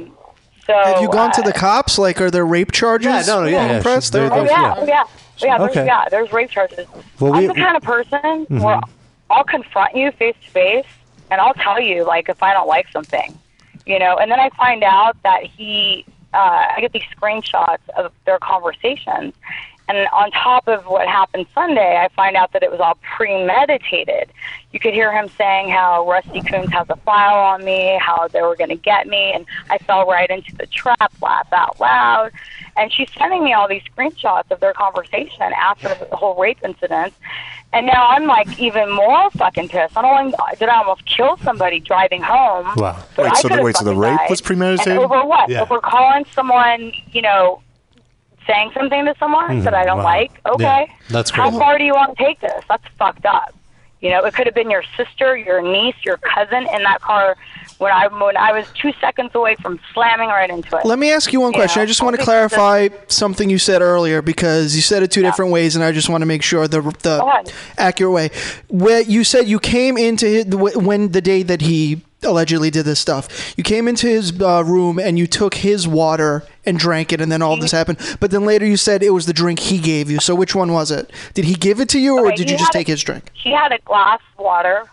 [0.07, 0.17] um,
[0.65, 1.97] so Have you gone to uh, the cops?
[1.97, 3.05] Like, are there rape charges?
[3.07, 4.13] Yeah, no, no, yeah, yeah, Pressed?
[4.13, 5.57] there- Oh yeah, oh yeah, oh, yeah.
[5.57, 5.85] There's, Okay.
[5.85, 6.87] yeah, there's rape charges.
[7.19, 8.61] Well, I'm we- the kind of person Mhm.
[8.61, 8.79] where
[9.29, 10.85] I'll confront you face to face,
[11.31, 13.37] and I'll tell you like if I don't like something,
[13.85, 14.17] you know.
[14.17, 16.37] And then I find out that he, uh,
[16.75, 19.33] I get these screenshots of their conversations,
[19.89, 24.31] and on top of what happened Sunday, I find out that it was all premeditated.
[24.71, 28.41] You could hear him saying how Rusty Coones has a file on me, how they
[28.41, 32.31] were going to get me, and I fell right into the trap, laugh out loud.
[32.77, 37.13] And she's sending me all these screenshots of their conversation after the whole rape incident.
[37.73, 39.95] And now I'm like even more fucking pissed.
[39.95, 43.03] Not only did I almost kill somebody driving home, Wow.
[43.15, 44.29] but Wait, so the could've wait, so the rape died.
[44.29, 44.93] was premeditated?
[44.93, 45.49] And over what?
[45.49, 45.61] Yeah.
[45.63, 47.61] Over calling someone, you know,
[48.49, 50.03] saying something to someone Mhm, that I don't wow.
[50.03, 50.31] like.
[50.45, 52.63] Okay, Yeah, that's how far do you want to take this?
[52.67, 53.53] That's fucked up.
[54.01, 57.35] You know, it could have been your sister, your niece, your cousin in that car
[57.79, 60.85] when I when I was two seconds away from slamming right into it.
[60.85, 61.79] Let me ask you one You question.
[61.81, 65.11] know, I just want to because clarify something you said earlier because you said it
[65.11, 68.29] two different ways, and I just want to make sure the the accurate way.
[68.69, 72.99] Where you said you came into his, when the day that he allegedly did this
[72.99, 77.21] stuff, you came into his uh, room and you took his water and drank it,
[77.21, 77.97] and then all this happened.
[78.19, 80.19] But then later you said it was the drink he gave you.
[80.19, 81.11] So which one was it?
[81.33, 83.01] Did he give it to you, or Okay, did you just had a- take his
[83.03, 83.29] drink?
[83.33, 84.83] He had a glass of water.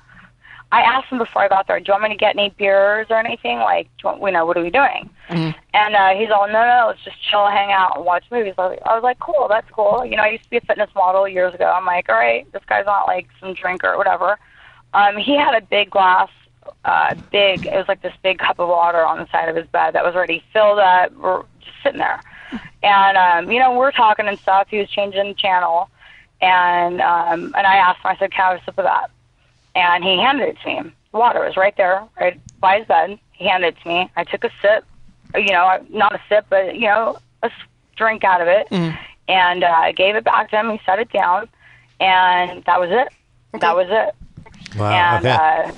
[0.72, 3.06] I asked him before I got there, "Do you want me to get any beers
[3.08, 3.58] or anything?
[3.60, 6.54] Like, do you want, you know, what are we doing?" And uh, he's all, no,
[6.54, 8.54] no, let's just chill, hang out, and watch movies.
[8.58, 10.04] I was, I was like, cool, that's cool.
[10.04, 11.66] You know, I used to be a fitness model years ago.
[11.72, 14.38] I'm like, all right, this guy's not like some drinker or whatever.
[14.94, 16.28] Um, he had a big glass,
[16.84, 19.66] uh, big, it was like this big cup of water on the side of his
[19.66, 22.20] bed that was already filled up, or just sitting there.
[22.82, 24.68] And, um, you know, we're talking and stuff.
[24.68, 25.90] He was changing the channel.
[26.40, 29.10] And, um, and I asked him, I said, can I have a sip of that?
[29.74, 30.92] And he handed it to me.
[31.12, 33.18] The water was right there, right by his bed.
[33.32, 34.10] He handed it to me.
[34.16, 34.84] I took a sip,
[35.34, 37.52] you know, not a sip, but, you know, a s-
[37.96, 38.66] drink out of it.
[39.28, 40.70] And uh, I gave it back to him.
[40.70, 41.48] He set it down.
[41.98, 43.08] And that was it.
[43.60, 44.14] That was it.
[44.78, 44.90] Wow.
[44.90, 45.34] And, okay.
[45.34, 45.72] uh,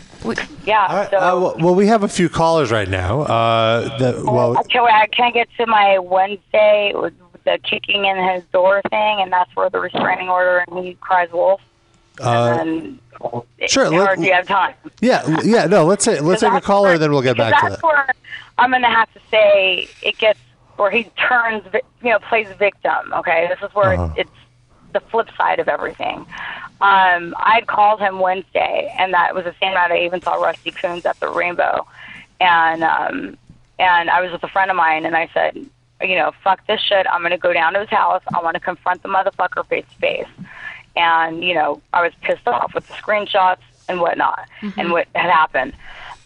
[0.64, 1.08] yeah.
[1.10, 3.22] so Uh, well, well, we have a few callers right now.
[3.22, 4.62] Uh, that, well, I
[5.08, 7.14] can't, I get to my Wednesday with
[7.44, 11.30] the kicking in his door thing, and that's where the restraining order and he cries
[11.32, 11.60] wolf.
[12.20, 12.98] uh, and
[13.68, 14.74] sure, let- do you have time?
[15.00, 15.66] yeah, yeah.
[15.66, 17.86] No, let's say let's take a caller, and then we'll get back to that's that.
[17.86, 18.06] where
[18.58, 20.38] I'm going to have to say it gets
[20.76, 21.62] where he turns,
[22.02, 23.12] you know, plays victim.
[23.14, 24.14] Okay, this is where Uh-huh.
[24.16, 24.30] it's
[24.92, 26.26] the flip side of everything.
[26.80, 30.70] Um, I'd called him Wednesday, and that was the same night I even saw Rusty
[30.70, 31.86] Coones at the Rainbow,
[32.40, 33.36] and um,
[33.78, 35.56] and I was with a friend of mine, and I said,
[36.00, 37.06] you know, fuck this shit.
[37.10, 38.22] I'm going to go down to his house.
[38.32, 40.28] I want to confront the motherfucker face to face.
[40.94, 43.58] And you know, I was pissed off with the screenshots
[43.88, 45.72] and whatnot, and what had happened.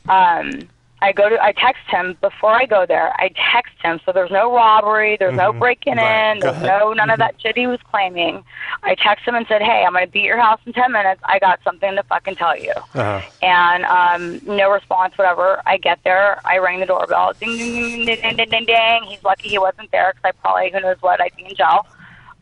[0.09, 0.69] Um,
[1.03, 3.13] I go to, I text him before I go there.
[3.19, 5.59] I text him, so there's no robbery, there's no Mhm.
[5.59, 6.31] breaking Right.
[6.33, 8.45] in, there's no none of that shit he was claiming.
[8.85, 11.21] I text him and said, "Hey, I'm gonna be at your house in ten minutes.
[11.25, 13.21] I got something to fucking tell you." Uh-huh.
[13.43, 15.61] And um, no response, whatever.
[15.67, 18.65] I get there, I ring the doorbell, ding ding ding ding ding ding ding.
[18.67, 19.03] ding.
[19.05, 21.85] He's lucky he wasn't there because I probably who knows what I'd be in jail.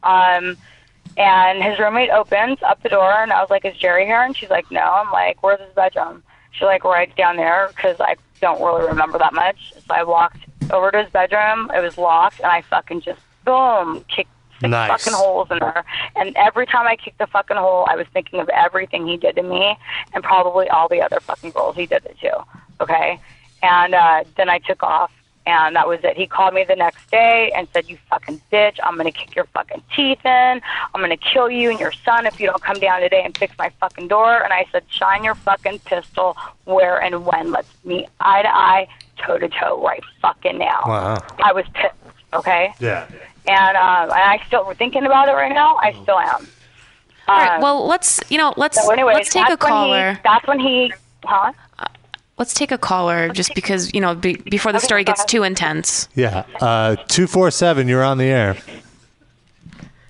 [0.03, 0.57] Um,
[1.17, 4.37] and his roommate opens up the door, and I was like, "Is Jerry here?" And
[4.37, 6.23] she's like, "No." I'm like, "Where's his bedroom?"
[6.53, 9.73] She's like, "Right down there," because I don't really remember that much.
[9.75, 10.39] So I walked
[10.73, 11.71] over to his bedroom.
[11.75, 14.31] It was locked, and I fucking just boom kicked
[14.61, 14.89] six Nice.
[15.05, 15.85] fucking holes in there.
[16.17, 19.37] And every time I kicked the fucking hole, I was thinking of everything he did
[19.37, 19.77] to me,
[20.13, 22.45] and probably all the other fucking girls he did it to.
[22.81, 23.19] Okay,
[23.63, 25.11] and uh, then I took off.
[25.47, 26.17] And that was it.
[26.19, 28.79] He called me the next day and said, "You fucking bitch!
[28.85, 30.61] I'm gonna kick your fucking teeth in.
[30.95, 33.57] I'm gonna kill you and your son if you don't come down today and fix
[33.59, 36.37] my fucking door." And I said, "Shine your fucking pistol
[36.67, 37.51] where and when?
[37.53, 38.87] Let's meet eye to eye,
[39.17, 41.17] toe to toe, right fucking now." Wow.
[41.43, 41.95] I was pissed.
[42.35, 43.07] Okay, Yeah.
[43.49, 45.77] and um, and I still thinking about it right now.
[45.77, 46.47] I still am.
[47.27, 47.53] All right.
[47.57, 50.21] Um, Well, let's you know let's so anyways, let's take a that's when he- caller.
[50.23, 50.93] that's when he,
[51.25, 51.53] huh?
[52.41, 56.09] Let's take a caller just because you know be, before the story gets too intense.
[56.15, 56.47] Yeah.
[56.59, 57.87] Uh, two four seven.
[57.87, 58.57] You're on the air.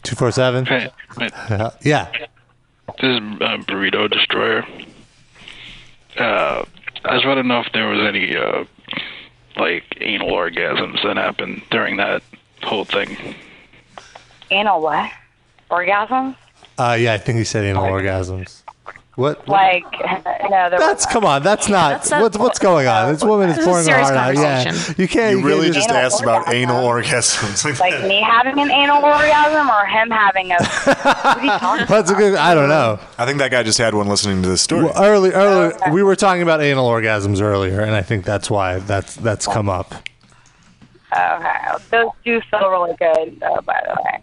[0.04, 0.64] Two four seven.
[0.64, 1.32] Hey, wait,
[1.82, 2.08] Yeah.
[2.12, 4.64] this is uh, Burrito Destroyer.
[6.16, 6.64] Uh,
[7.04, 8.64] I just want to know if there was any uh,
[9.56, 12.22] like anal orgasms that happened during that
[12.62, 13.34] whole thing.
[14.52, 15.10] Anal what?
[15.68, 16.36] Orgasm?
[16.78, 17.12] Uh, yeah.
[17.12, 18.59] I think he said anal orgasms.
[19.20, 19.46] What?
[19.46, 19.84] Like
[20.48, 21.42] no, there That's come on.
[21.42, 21.90] That's not.
[21.90, 23.12] That's a- what's what's going on?
[23.12, 24.34] This woman is This is pouring her heart out.
[24.34, 24.94] Yeah.
[24.96, 25.38] You can't.
[25.38, 27.78] You really can't just Anal asked about anal orgasms.
[27.78, 30.54] like me having an anal orgasm or him having a.
[30.84, 31.06] what
[31.36, 32.34] are you talking That's a good.
[32.34, 32.98] I don't know.
[33.18, 34.84] I think that guy just had one listening to this story.
[34.84, 38.78] Well, early, earlier, we were talking about anal orgasms earlier, and I think that's why
[38.78, 39.94] that's that's come up.
[41.12, 41.56] Okay,
[41.90, 44.20] those do feel really good, though, by the way.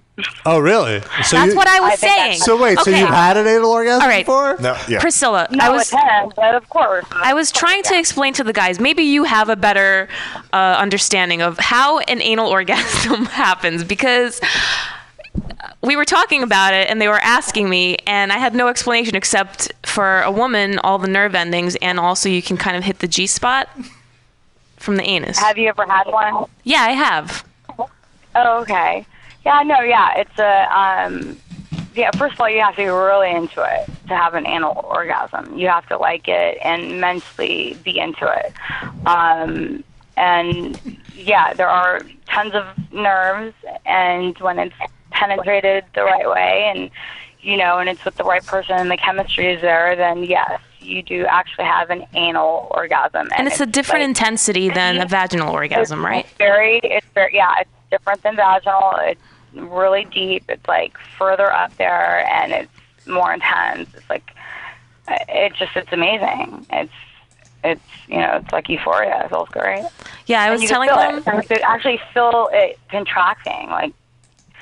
[0.48, 1.00] Oh, really?
[1.24, 2.38] So That's you- what I was I saying.
[2.40, 4.26] So wait, so you've had an anal orgasm All right.
[4.26, 4.58] before?
[4.60, 5.00] No, yeah.
[5.00, 7.06] Priscilla, No, I was with him, but of course.
[7.12, 8.80] I was trying to explain to the guys.
[8.80, 10.08] Maybe you have a better
[10.54, 14.42] uh, understanding of how an anal orgasm happens because
[15.84, 19.16] we were talking about it and they were asking me and I had no explanation
[19.16, 23.00] except for a woman all the nerve endings and also you can kind of hit
[23.00, 23.70] the G spot
[24.88, 25.38] from the anus.
[25.38, 26.46] Have you ever had one?
[26.64, 27.46] Yeah, I have.
[28.36, 29.06] Oh, okay.
[29.46, 31.38] Yeah, no, yeah, it's a um,
[31.94, 32.10] yeah.
[32.12, 35.58] First of all, you have to be really into it to have an anal orgasm.
[35.58, 38.54] You have to like it and immensely be into it.
[39.06, 39.84] Um,
[40.16, 40.80] and
[41.14, 44.76] yeah, there are tons of nerves, and when it's
[45.12, 46.90] penetrated the right way, and
[47.42, 50.62] you know, and it's with the right person, and the chemistry is there, then yes,
[50.88, 53.30] you do actually have an anal orgasm.
[53.38, 56.26] And it's a different like- intensity than a vaginal orgasm, right?
[56.26, 58.94] it's very, it's very, yeah, it's different than vaginal.
[59.02, 59.22] It's
[59.54, 60.46] really deep.
[60.50, 63.90] It's like further up there, and it's more intense.
[63.96, 64.32] It's like,
[65.08, 66.66] it just, it's amazing.
[66.72, 66.92] It's,
[67.64, 69.26] it's, you know, it's like euphoria.
[69.26, 69.86] It feels great.
[70.26, 71.18] Yeah, I was telling them.
[71.18, 71.26] it.
[71.26, 73.94] You could actually feel it contracting, like.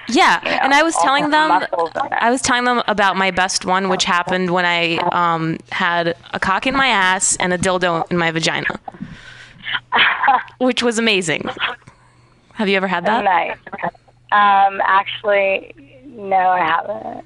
[0.09, 2.23] Yeah, you know, and I was telling them muscles in there.
[2.23, 6.39] I was telling them about my best one, which happened when I um, had a
[6.39, 8.67] cock in my ass and a dildo in my vagina,
[10.59, 11.43] which was amazing.
[12.53, 13.23] Have you ever had that?
[13.23, 13.57] Nice.
[14.31, 15.73] Um, actually,
[16.05, 17.25] no, I haven't.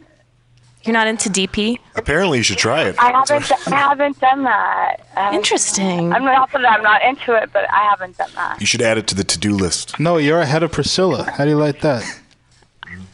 [0.86, 1.78] You're not into DP?
[1.96, 2.96] Apparently, you should try it.
[3.00, 3.52] I haven't.
[3.68, 4.98] I haven't done that.
[5.16, 6.14] I haven't- Interesting.
[6.14, 8.60] I'm not that I'm not into it, but I haven't done that.
[8.62, 10.00] You should add it to the to-do list.
[10.00, 11.30] No, you're ahead of Priscilla.
[11.32, 12.04] How do you like that?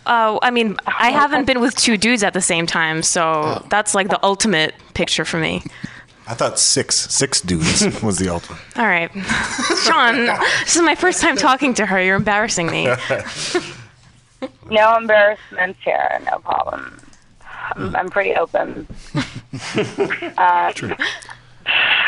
[0.08, 3.96] Oh, I mean, I haven't been with two dudes at the same time, so that's
[3.96, 5.64] like the ultimate picture for me.
[6.28, 8.62] I thought six six dudes was the ultimate.
[8.78, 9.12] All right,
[9.84, 10.26] Sean,
[10.64, 12.02] this is my first time talking to her.
[12.02, 12.90] You're embarrassing me.
[14.70, 16.22] No embarrassments here.
[16.32, 17.00] No problem.
[17.76, 18.88] I'm, I'm pretty open.
[20.38, 20.74] uh,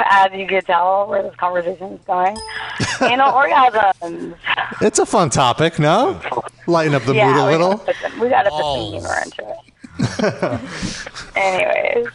[0.10, 2.38] as you could tell, where this conversation is going.
[3.02, 4.36] Anal orgasms.
[4.82, 6.20] It's a fun topic, no?
[6.68, 7.78] Lighten up the yeah, mood a little.
[7.78, 9.58] Gotta some, we got to put some humor into it.
[11.36, 12.08] Anyways,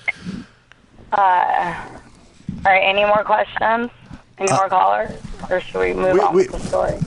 [1.12, 2.80] uh, all right.
[2.80, 3.90] Any more questions?
[4.38, 5.12] Any more callers,
[5.50, 6.98] or should we move on with the story?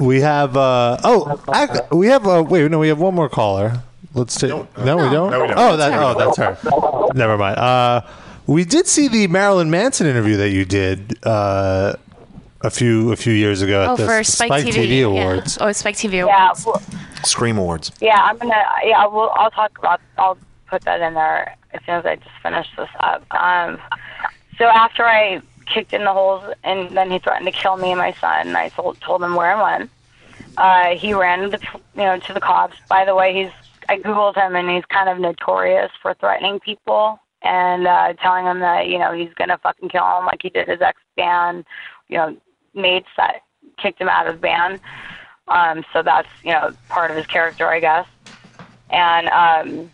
[0.00, 0.56] We have.
[0.56, 2.26] Uh, oh, ac- we have.
[2.26, 3.82] Uh, wait, no, we have one more caller.
[4.12, 4.50] Let's take.
[4.50, 5.30] No, we don't.
[5.30, 5.58] No, we don't.
[5.58, 5.92] Oh, that.
[5.92, 7.12] Oh, that's her.
[7.14, 7.58] Never mind.
[7.58, 8.00] Uh,
[8.46, 11.94] we did see the Marilyn Manson interview that you did uh,
[12.60, 15.04] a few a few years ago at Oh, the for Spike, TV, yeah.
[15.06, 15.58] Awards.
[15.60, 16.66] Oh, Spike TV Yeah, Awards.
[16.66, 16.82] well,
[17.24, 17.90] Scream Awards.
[18.00, 18.18] yeah.
[18.20, 18.62] I'm gonna.
[18.84, 20.00] Yeah, we'll, I'll talk about.
[20.18, 20.38] I'll
[20.68, 23.24] put that in there as soon as I just finish this up.
[23.34, 23.78] Um,
[24.58, 27.98] so after I kicked in the holes, and then he threatened to kill me and
[27.98, 28.48] my son.
[28.48, 29.90] And I told told him where I went.
[30.56, 31.60] Uh, he ran to the
[31.96, 32.76] you know to the cops.
[32.88, 33.52] By the way, he's
[33.88, 38.60] I googled him, and he's kind of notorious for threatening people and uh, telling him
[38.60, 41.64] that you know he's gonna fucking kill him, like he did his ex band,
[42.08, 42.36] you know,
[42.74, 43.42] mates that
[43.78, 44.80] kicked him out of the band.
[45.48, 48.06] Um, so that's you know part of his character, I guess.
[48.90, 49.90] And um,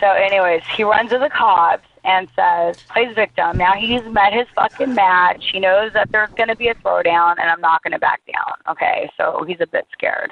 [0.00, 3.56] so, anyways, he runs to the cops and says, plays victim.
[3.58, 5.50] Now he's met his fucking match.
[5.52, 8.22] He knows that there's going to be a throwdown, and I'm not going to back
[8.26, 8.54] down.
[8.68, 10.30] Okay, so he's a bit scared.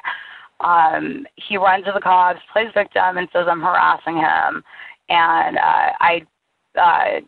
[0.61, 4.63] Um, he runs to the cops, plays victim, and says I'm harassing him,
[5.09, 6.27] and uh, I,
[6.77, 7.21] uh,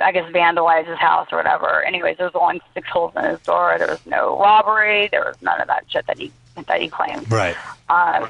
[0.00, 1.82] I guess vandalized his house or whatever.
[1.84, 3.76] Anyways, there was only six holes in his door.
[3.78, 5.08] There was no robbery.
[5.08, 6.32] There was none of that shit that he
[6.66, 7.30] that he claimed.
[7.30, 7.56] Right.
[7.88, 8.28] Um,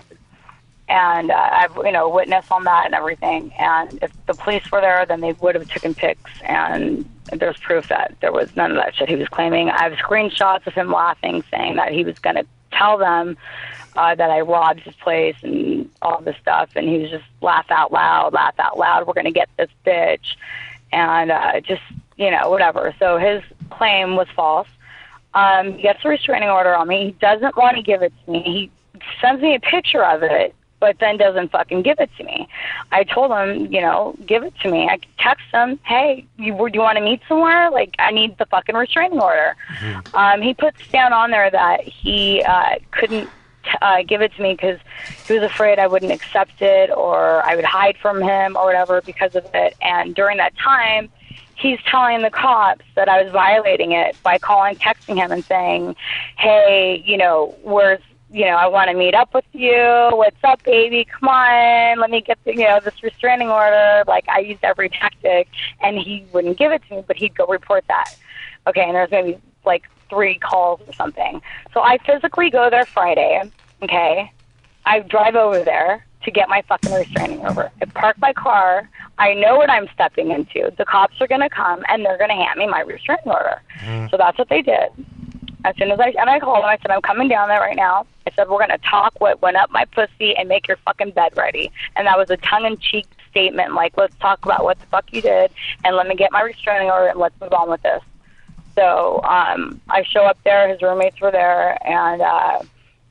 [0.89, 3.53] and uh, I've you know witness on that and everything.
[3.59, 7.89] And if the police were there, then they would have taken pics, and there's proof
[7.89, 9.71] that there was none of that shit he was claiming.
[9.71, 13.37] I have screenshots of him laughing, saying that he was going to tell them
[13.97, 17.67] uh, that I robbed his place and all this stuff, and he was just laugh
[17.71, 19.07] out loud, laugh out loud.
[19.07, 20.37] We're going to get this bitch,
[20.93, 21.83] and uh, just
[22.17, 22.95] you know whatever.
[22.99, 24.69] So his claim was false.
[25.35, 27.07] Um, he gets a restraining order on me.
[27.07, 28.43] He doesn't want to give it to me.
[28.95, 32.49] He sends me a picture of it, but then doesn't fucking give it to me.
[32.93, 34.87] I told him, you know, give it to me.
[34.89, 37.71] I text him, hey, you, do you want to meet somewhere?
[37.71, 39.57] Like, I need the fucking restraining order.
[40.15, 43.29] Um, he puts down on there that he uh, couldn't
[43.83, 44.79] uh, give it to me because
[45.27, 49.01] he was afraid I wouldn't accept it or I would hide from him or whatever
[49.01, 49.75] because of it.
[49.81, 51.11] And during that time,
[51.57, 55.97] he's telling the cops that I was violating it by calling, texting him, and saying,
[56.37, 58.01] "Hey, you know, where's
[58.31, 60.09] you know, I want to meet up with you.
[60.11, 61.05] What's up, baby?
[61.05, 64.89] Come on, let me get the, you know this restraining order." Like I used every
[64.89, 65.49] tactic,
[65.81, 68.15] and he wouldn't give it to me, but he'd go report that.
[68.67, 69.85] Okay, and there's maybe like
[70.15, 71.43] three calls or something.
[71.73, 73.43] So I physically go there Friday.
[73.83, 74.31] Okay,
[74.87, 77.71] I drive over there to get my fucking restraining order.
[77.83, 78.89] I park my car.
[79.19, 80.73] I know what I'm stepping into.
[80.79, 83.61] The cops are going to come and they're going to hand me my restraining order.
[83.81, 84.09] Mm-hmm.
[84.11, 84.89] So that's what they did.
[85.65, 87.77] As soon as I and I called them, I said I'm coming down there right
[87.77, 88.07] now.
[88.27, 91.11] I said we're going to talk what went up my pussy and make your fucking
[91.11, 91.71] bed ready.
[91.97, 95.51] And that was a tongue-in-cheek statement, like let's talk about what the fuck you did
[95.85, 98.03] and let me get my restraining order and let's move on with this.
[98.75, 100.69] So um, I show up there.
[100.69, 102.61] His roommates were there, and uh,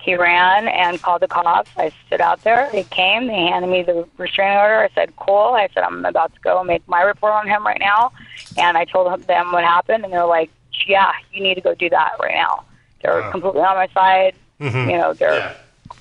[0.01, 1.69] he ran and called the cops.
[1.77, 2.69] I stood out there.
[2.71, 3.27] They came.
[3.27, 4.79] They handed me the restraining order.
[4.79, 7.79] I said, "Cool." I said, "I'm about to go make my report on him right
[7.79, 8.11] now."
[8.57, 10.51] And I told them what happened, and they're like,
[10.85, 12.63] "Yeah, you need to go do that right now."
[13.01, 13.31] They're Wow.
[13.31, 14.35] completely on my side.
[14.59, 14.91] Mhm.
[14.91, 15.55] You know, they're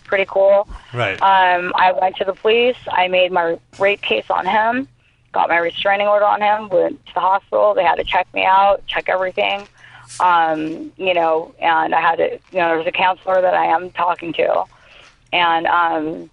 [0.04, 0.68] pretty cool.
[0.92, 1.20] Right.
[1.22, 2.76] Um, I went to the police.
[2.90, 4.86] I made my rape case on him.
[5.32, 6.68] Got my restraining order on him.
[6.68, 7.74] Went to the hospital.
[7.74, 9.66] They had to check me out, check everything.
[10.20, 12.32] Um, you know, and I had to.
[12.52, 14.64] You know, there's a counselor that I am talking to,
[15.32, 16.30] and um,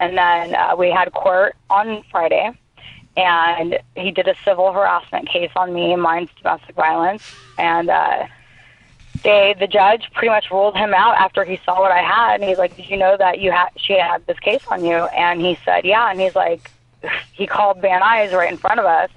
[0.00, 2.50] and then uh, we had court on Friday,
[3.18, 5.94] and he did a civil harassment case on me.
[5.96, 7.22] Mine's domestic violence,
[7.58, 7.90] and.
[7.90, 8.26] uh
[9.22, 12.48] they the judge pretty much ruled him out after he saw what I had and
[12.48, 14.94] he's like, Did you know that you had she had this case on you?
[14.94, 16.70] And he said, Yeah and he's like
[17.32, 19.10] he called Van Nuys right in front of us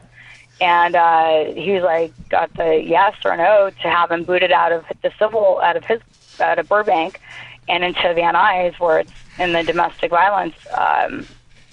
[0.62, 4.72] and uh he was like got the yes or no to have him booted out
[4.72, 6.00] of the civil out of his
[6.40, 7.20] out of Burbank
[7.68, 11.26] and into Van Nuys where it's in the domestic violence um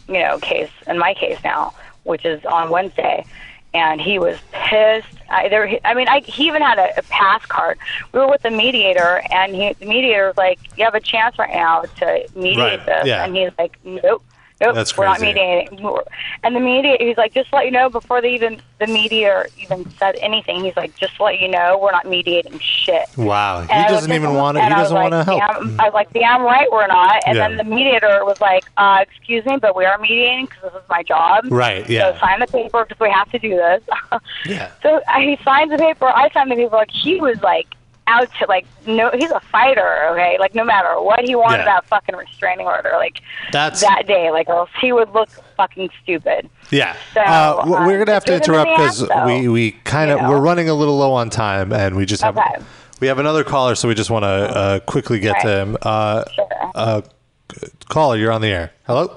[0.08, 3.24] you know case in my case now which is on Wednesday
[3.72, 5.06] and he was pissed.
[5.28, 7.78] I, there, I mean, I, he even had a, a pass card.
[8.12, 11.38] We were with the mediator, and he, the mediator was like, "You have a chance
[11.38, 13.24] right now to mediate Right, this," yeah.
[13.24, 14.24] and he's like, "Nope."
[14.60, 15.82] Nope, That's we're not mediating.
[15.82, 16.04] We're-
[16.42, 19.46] And the mediator, he's like, just to let you know, before they even the mediator
[19.58, 23.06] even said anything, he's like, just to let you know, we're not mediating shit.
[23.16, 23.60] Wow.
[23.60, 24.60] And He I doesn't even want to.
[24.60, 25.42] He and I was doesn't want to help.
[25.80, 27.22] I was like, damn right we're not.
[27.26, 27.48] And Yeah.
[27.48, 30.88] then the mediator was like, uh, excuse me, but we are mediating because this is
[30.90, 31.44] my job.
[31.50, 32.12] Right, yeah.
[32.14, 33.82] So sign the paper because we have to do this.
[34.46, 34.70] Yeah.
[34.82, 36.06] So uh, he signs the paper.
[36.06, 36.76] I signed the paper.
[36.76, 37.66] Like he was like
[38.10, 39.10] out to like no.
[39.14, 40.08] He's a fighter.
[40.12, 41.64] Okay, like no matter what he wanted Yeah.
[41.66, 42.92] that fucking restraining order.
[42.96, 43.20] Like
[43.52, 44.30] That's- that day.
[44.30, 46.48] Like else he would look fucking stupid.
[46.70, 46.94] Yeah.
[47.14, 50.30] So, uh, uh, we're gonna have to interrupt because we we kind of you know?
[50.30, 52.56] we're running a little low on time, and we just have Okay.
[53.00, 55.76] we have another caller, so we just want to uh, quickly get to him.
[55.82, 56.24] Uh,
[56.74, 57.00] uh,
[57.88, 58.72] caller, you're on the air.
[58.86, 59.16] Hello.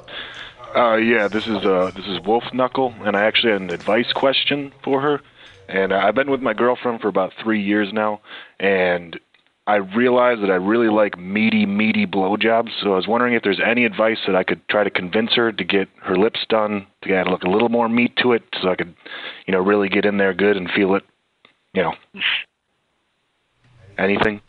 [0.76, 4.12] Uh, yeah, this is uh, this is Wolf Knuckle, and I actually had an advice
[4.12, 5.22] question for her.
[5.70, 8.22] And uh, I've been with my girlfriend for about three years now,
[8.60, 9.20] and
[9.66, 12.70] I realized that I really like meaty, meaty blowjobs.
[12.82, 15.52] So I was wondering if there's any advice that I could try to convince her
[15.52, 18.70] to get her lips done, to add like a little more meat to it, so
[18.70, 18.94] I could,
[19.48, 21.04] you know, really get in there good and feel it
[21.74, 21.94] you know,
[23.98, 24.42] anything.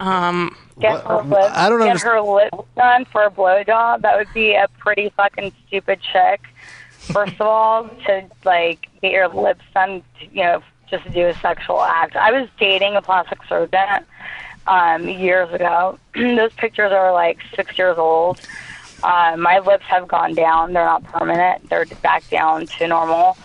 [0.00, 4.02] Um, Get her lips, I don't get understand- her lips done for a blowjob.
[4.02, 6.40] That would be a pretty fucking stupid chick.
[7.12, 11.34] First of all, to like get your lips done, you know, just to do a
[11.34, 12.16] sexual act.
[12.16, 14.04] I was dating a plastic surgeon
[14.66, 15.98] um, years ago.
[16.14, 18.40] Those pictures are like six years old.
[19.02, 20.72] Uh, my lips have gone down.
[20.72, 21.68] They're not permanent.
[21.68, 23.36] They're back down to normal.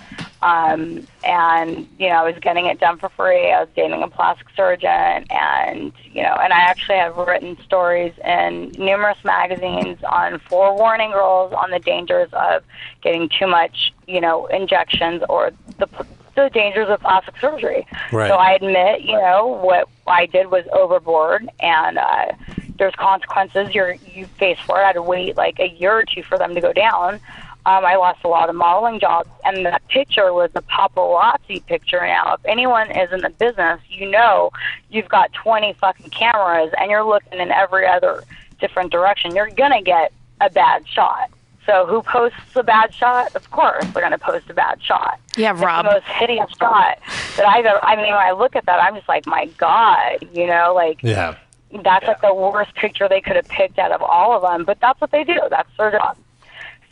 [0.43, 3.49] Um, and you know, I was getting it done for free.
[3.49, 8.11] I was dating a plastic surgeon, and you know, and I actually have written stories
[8.25, 12.61] in numerous magazines on forewarning girls on the dangers of
[13.01, 15.87] getting too much, you know, injections or the
[16.35, 17.87] the dangers of plastic surgery.
[18.11, 18.27] Right.
[18.27, 22.33] So I admit, you know, what I did was overboard, and uh,
[22.77, 24.83] there's consequences you're you face for it.
[24.83, 27.21] I had to wait like a year or two for them to go down.
[27.65, 32.01] Um, I lost a lot of modeling jobs, and that picture was a paparazzi picture.
[32.01, 34.51] Now, if anyone is in the business, you know
[34.89, 38.23] you've got 20 fucking cameras, and you're looking in every other
[38.59, 39.33] different direction.
[39.33, 40.11] You're gonna get
[40.41, 41.29] a bad shot.
[41.65, 43.33] So, who posts a bad shot?
[43.35, 45.17] Of course, they're gonna post a bad shot.
[45.37, 45.85] Yeah, It's Rob.
[45.85, 46.97] the most hideous shot
[47.37, 47.79] that I've ever.
[47.81, 50.99] I mean, when I look at that, I'm just like, my God, you know, like
[51.01, 51.35] Yeah.
[51.81, 54.65] that's like the worst picture they could have picked out of all of them.
[54.65, 55.39] But that's what they do.
[55.49, 56.17] That's their job.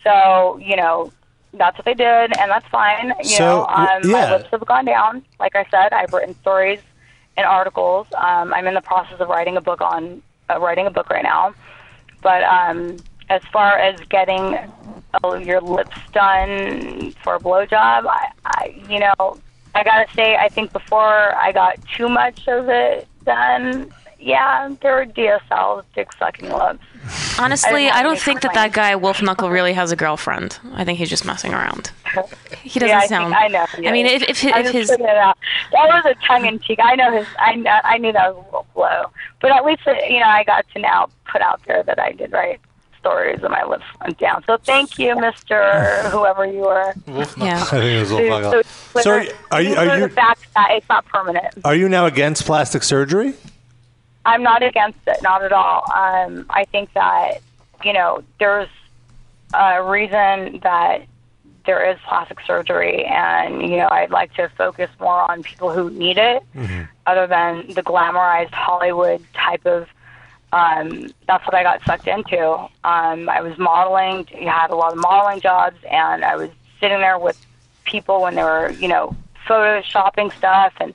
[0.03, 1.11] So you know,
[1.53, 3.13] that's what they did, and that's fine.
[3.19, 4.11] You So, know, um, yeah.
[4.11, 5.23] my lips have gone down.
[5.39, 6.79] Like I said, I've written stories
[7.37, 8.07] and articles.
[8.17, 11.23] Um, I'm in the process of writing a book on uh, writing a book right
[11.23, 11.53] now.
[12.21, 12.97] But um,
[13.29, 14.57] as far as getting
[15.23, 19.39] uh, your lips done for a blowjob, I, I, you know,
[19.73, 23.91] I gotta say, I think before I got too much of it done,
[24.21, 26.79] yeah, there were DSLs, dick sucking lips.
[27.39, 30.59] Honestly, have I don't any think that that guy Wolf Knuckle really has a girlfriend.
[30.73, 31.91] I think he's just messing around.
[32.61, 33.33] He doesn't yeah, I sound.
[33.33, 33.89] Think, I know.
[33.89, 35.37] I mean, if if, his- I if just his it out.
[35.71, 36.79] That was a tongue in cheek.
[36.81, 37.25] I know his.
[37.39, 39.05] I kn- I knew that was a little blow,
[39.41, 42.31] but at least you know I got to now put out there that I did
[42.31, 42.59] write
[42.99, 44.43] stories and my lips went down.
[44.45, 46.93] So thank you, Mister whoever you were.
[47.07, 47.25] Yeah.
[47.61, 49.03] I think it was a To- little fuck to up.
[49.03, 51.47] So are you, are you clear are the you fact that it's not permanent.
[51.65, 53.33] are you now against plastic surgery?
[54.25, 55.83] I'm not against it, not at all.
[55.95, 57.39] Um, I think that
[57.83, 58.69] you know there's
[59.53, 61.03] a reason that
[61.65, 65.89] there is plastic surgery, and you know I'd like to focus more on people who
[65.89, 66.43] need it,
[67.05, 69.87] other than the glamorized Hollywood type of.
[70.53, 72.45] Um, that's what I got sucked into.
[72.83, 76.49] Um, I was modeling, I had a lot of modeling jobs, and I was
[76.81, 77.39] sitting there with
[77.85, 79.15] people when they were, you know,
[79.47, 80.93] photoshopping stuff and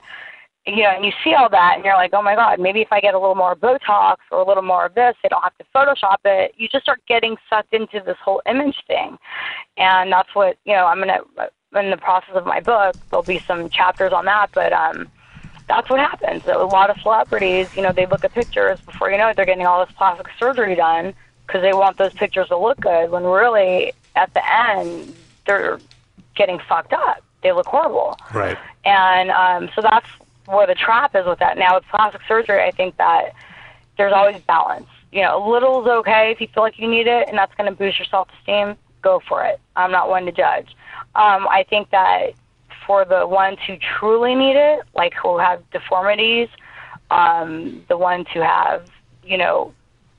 [0.67, 2.91] you know, and you see all that, and you're like, oh my god, maybe if
[2.91, 5.57] I get a little more Botox or a little more of this, they don't have
[5.57, 6.53] to Photoshop it.
[6.57, 9.17] You just start getting sucked into this whole image thing,
[9.77, 10.85] and that's what you know.
[10.85, 11.21] I'm gonna
[11.75, 15.09] in the process of my book, there'll be some chapters on that, but um,
[15.67, 16.43] that's what happens.
[16.47, 19.45] A lot of celebrities, you know, they look at pictures before you know it, they're
[19.45, 21.13] getting all this plastic surgery done
[21.45, 23.09] because they want those pictures to look good.
[23.09, 25.13] When really, at the end,
[25.45, 25.79] they're
[26.35, 27.23] getting fucked up.
[27.43, 28.17] They look horrible.
[28.33, 28.57] Right.
[28.85, 30.07] And um, so that's
[30.47, 31.57] where the trap is with that.
[31.57, 33.33] Now with plastic surgery, I think that
[33.97, 34.87] there's always balance.
[35.11, 37.53] You know, a little is okay if you feel like you need it, and that's
[37.55, 38.75] going to boost your self-esteem.
[39.01, 39.59] Go for it.
[39.75, 40.75] I'm not one to judge.
[41.15, 42.31] Um, I think that
[42.85, 46.49] for the ones who truly need it, like who have deformities,
[47.11, 48.89] um, the ones who have,
[49.23, 49.73] you know,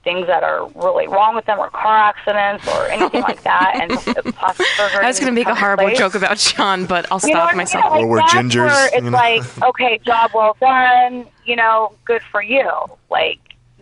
[0.08, 3.90] things that are really wrong with them, or car accidents, or anything like that, and
[4.34, 4.66] plastic.
[4.80, 5.98] I was going to make a horrible place.
[5.98, 7.56] joke about Sean, but I'll You stop what I mean?
[7.58, 7.84] myself.
[7.90, 9.10] Like, Or we're gingers, Where it's you know?
[9.10, 11.26] like, okay, job well done.
[11.44, 12.70] You know, good for you.
[13.10, 13.38] Like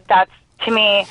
[0.09, 0.31] that's
[0.65, 1.07] to me,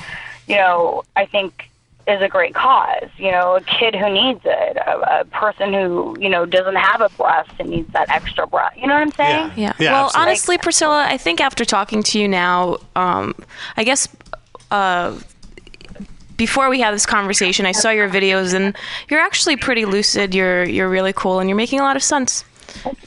[0.47, 1.69] you know, I think
[2.07, 3.09] is a great cause.
[3.17, 7.01] You know, a kid who needs it, a, a person who you know doesn't have
[7.01, 8.77] a breast and needs that extra breast.
[8.77, 9.51] You know what I'm saying?
[9.55, 9.73] Yeah.
[9.79, 10.29] Yeah, well, absolutely.
[10.29, 13.33] honestly, Priscilla, I think after talking to you now, um,
[13.75, 14.07] I guess
[14.71, 15.17] uh,
[16.37, 18.75] before we had this conversation, I saw your videos, and
[19.09, 20.35] you're actually pretty lucid.
[20.35, 22.43] You're you're really cool, and you're making a lot of sense.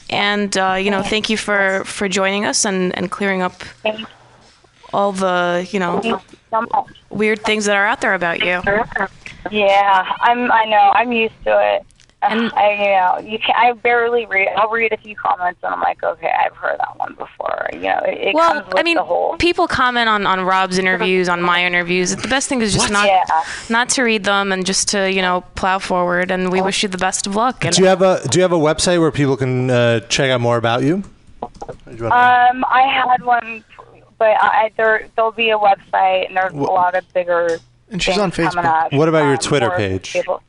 [0.09, 3.61] And uh, you know, thank you for for joining us and and clearing up
[4.93, 6.21] all the you know
[7.09, 8.61] weird things that are out there about you.
[9.51, 10.51] Yeah, I'm.
[10.51, 10.91] I know.
[10.95, 11.85] I'm used to it.
[12.21, 13.55] And- I, you know, you can.
[13.57, 14.49] I barely read.
[14.57, 17.69] I'll read a few comments, and I'm like, okay, I've heard that one before.
[17.73, 19.37] You know, it, it Well, comes with I mean, the whole.
[19.37, 22.15] people comment on, on Rob's interviews, on my interviews.
[22.15, 23.23] The best thing is just not Yeah.
[23.69, 26.29] not to read them and just to you know plow forward.
[26.31, 27.63] And we wish you the best of luck.
[27.63, 30.29] And Do you have a Do you have a website where people can uh, check
[30.29, 31.03] out more about you?
[31.87, 33.63] Um, I had one,
[34.17, 37.59] but I, there there'll be a website, and there's a lot of bigger.
[37.91, 38.65] And she's on Facebook.
[38.65, 38.93] up.
[38.93, 40.13] What about your Um, Twitter more page?
[40.13, 40.43] people-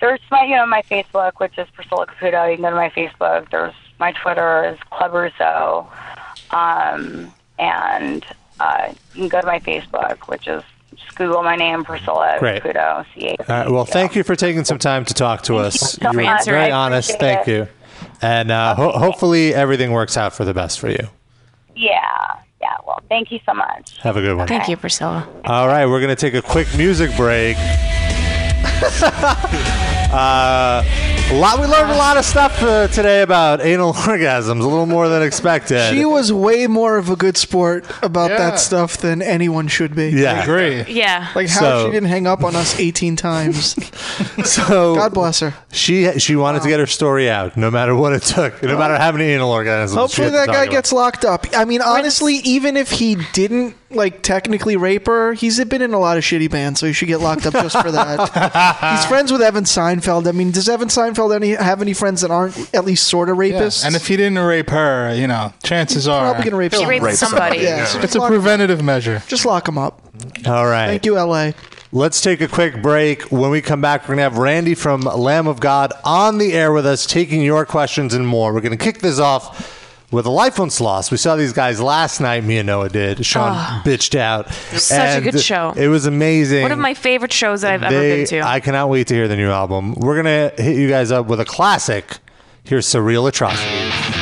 [0.00, 2.48] There's my, you know, my Facebook, which is Priscilla Caputo.
[2.50, 3.50] You can go to my Facebook.
[3.50, 5.88] There's my Twitter is Club Russo.
[6.50, 8.24] Um, and
[8.60, 10.62] uh, you can go to my Facebook, which is
[10.94, 12.62] just Google my name, Priscilla Great.
[12.62, 13.30] Caputo, C A.
[13.52, 15.78] All right, well, thank you for taking some time to talk to us.
[15.92, 16.44] so you were much.
[16.44, 17.18] very I honest.
[17.18, 17.50] Thank it.
[17.52, 17.68] you.
[18.22, 21.08] And uh, ho- hopefully everything works out for the best for you.
[21.76, 22.00] Yeah,
[22.60, 22.74] yeah.
[22.86, 23.98] Well, thank you so much.
[23.98, 24.48] Have a good one.
[24.48, 25.28] Thank you, Priscilla.
[25.44, 27.56] All right, we're going to take a quick music break.
[30.12, 30.82] uh,
[31.30, 31.58] a lot.
[31.60, 34.60] We learned a lot of stuff uh, today about anal orgasms.
[34.62, 35.90] A little more than expected.
[35.92, 38.38] She was way more of a good sport about Yeah.
[38.38, 40.10] that stuff than anyone should be.
[40.10, 40.34] Yeah.
[40.34, 40.82] I agree.
[40.94, 41.28] Yeah.
[41.34, 43.74] Like how So- she didn't hang up on us 18 times.
[44.48, 45.54] so God bless her.
[45.72, 48.96] She she wanted to get her story out, no matter what it took, no matter
[48.96, 49.90] how many anal orgasms.
[49.90, 50.72] she Hopefully had to that talk guy about.
[50.72, 51.46] gets locked up.
[51.54, 55.98] I mean, honestly, even if he didn't like technically rape her, he's been in a
[55.98, 58.96] lot of shitty bands, so he should get locked up just for that.
[58.96, 60.28] he's friends with Evan Seinfeld.
[60.28, 63.36] I mean, does Evan Seinfeld any have any friends that aren't at least sort of
[63.36, 63.60] Yeah.
[63.60, 63.84] rapists?
[63.84, 66.98] And if he didn't rape her, you know, chances are probably gonna rape he'll somebody.
[66.98, 67.58] He raped somebody.
[67.60, 69.22] Yeah, so It's a lock- preventative measure.
[69.26, 70.00] Just lock him up.
[70.46, 70.86] All right.
[70.86, 71.52] Thank you, LA.
[71.90, 73.22] Let's take a quick break.
[73.32, 76.52] When we come back, we're going to have Randy from Lamb of God on the
[76.52, 78.52] air with us, taking your questions and more.
[78.52, 79.77] We're going to kick this off
[80.10, 81.10] with a life once lost.
[81.10, 82.44] We saw these guys last night.
[82.44, 83.24] Me and Noah did.
[83.26, 83.82] Sean Oh.
[83.84, 84.50] bitched out.
[84.52, 85.72] Such a good show.
[85.76, 86.62] It was amazing.
[86.62, 88.40] One of my favorite shows that I've ever been to.
[88.40, 89.94] I cannot wait to hear the new album.
[89.94, 92.18] We're going to hit you guys up with a classic.
[92.64, 94.17] Here's Surreal Atrocities.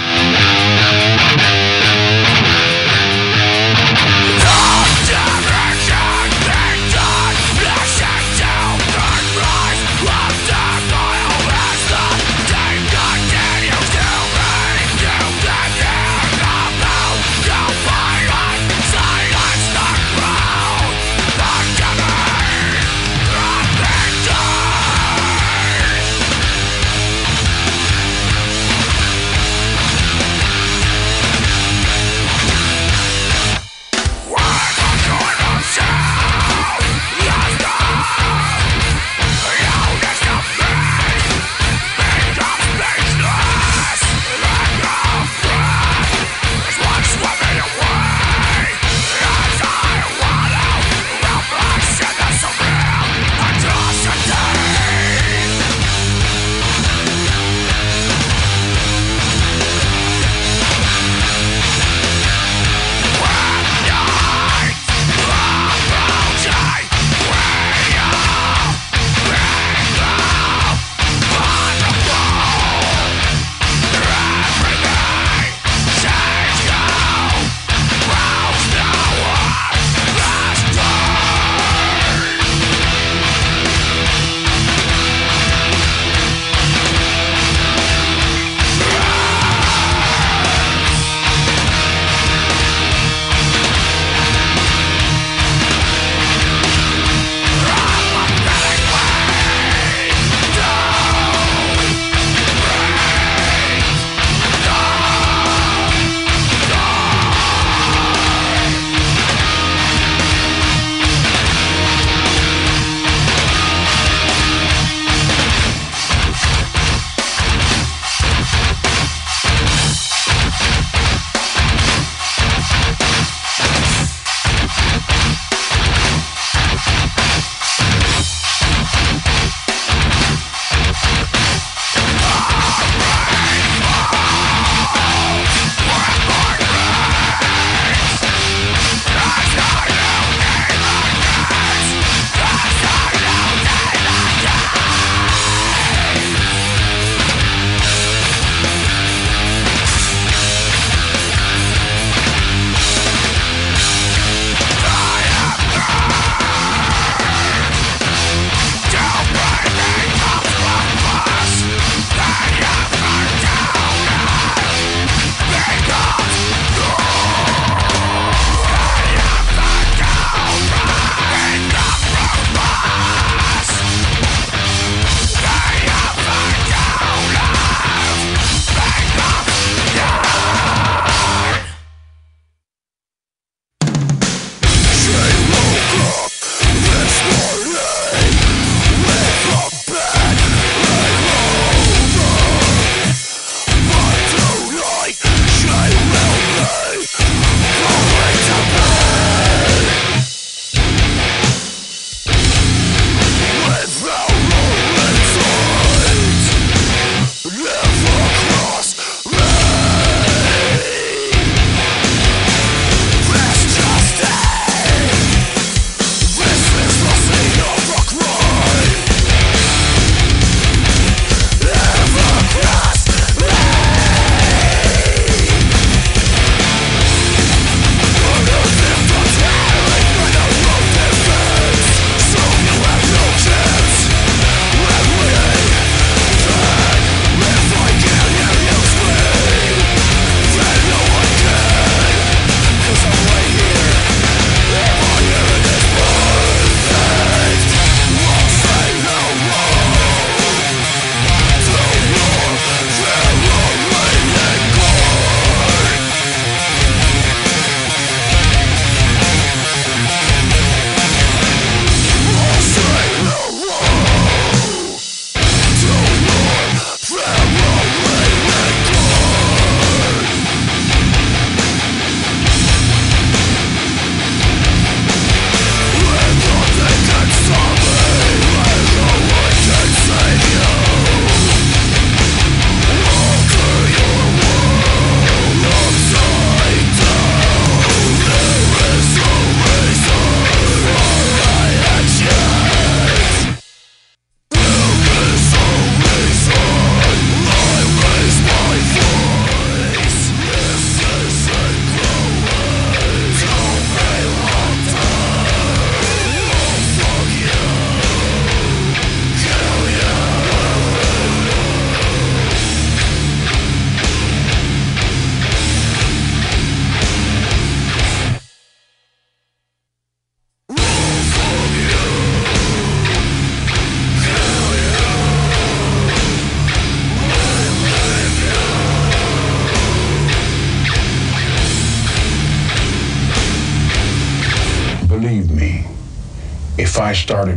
[337.28, 337.55] If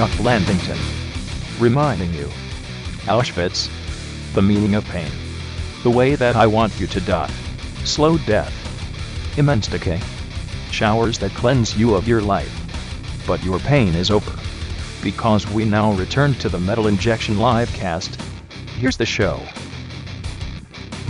[0.00, 0.80] Chuck Landington.
[1.60, 2.24] Reminding you
[3.04, 3.68] Auschwitz,
[4.32, 5.10] the meaning of pain.
[5.82, 7.30] The way that I want you to die.
[7.84, 8.54] Slow death.
[9.36, 10.00] Immense decay.
[10.70, 12.50] Showers that cleanse you of your life.
[13.26, 14.32] But your pain is over.
[15.02, 18.18] Because we now return to the Metal Injection live cast.
[18.78, 19.38] Here's the show.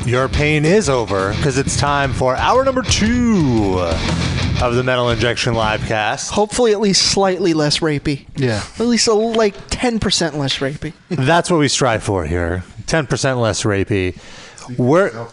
[0.04, 3.88] Your pain is over because it's time for hour number two
[4.62, 6.30] of the Metal Injection live cast.
[6.32, 8.26] Hopefully, at least slightly less rapey.
[8.36, 8.62] Yeah.
[8.78, 10.92] At least a, like 10% less rapey.
[11.08, 12.62] That's what we strive for here.
[12.82, 14.18] 10% less rapey.
[14.78, 15.28] We're.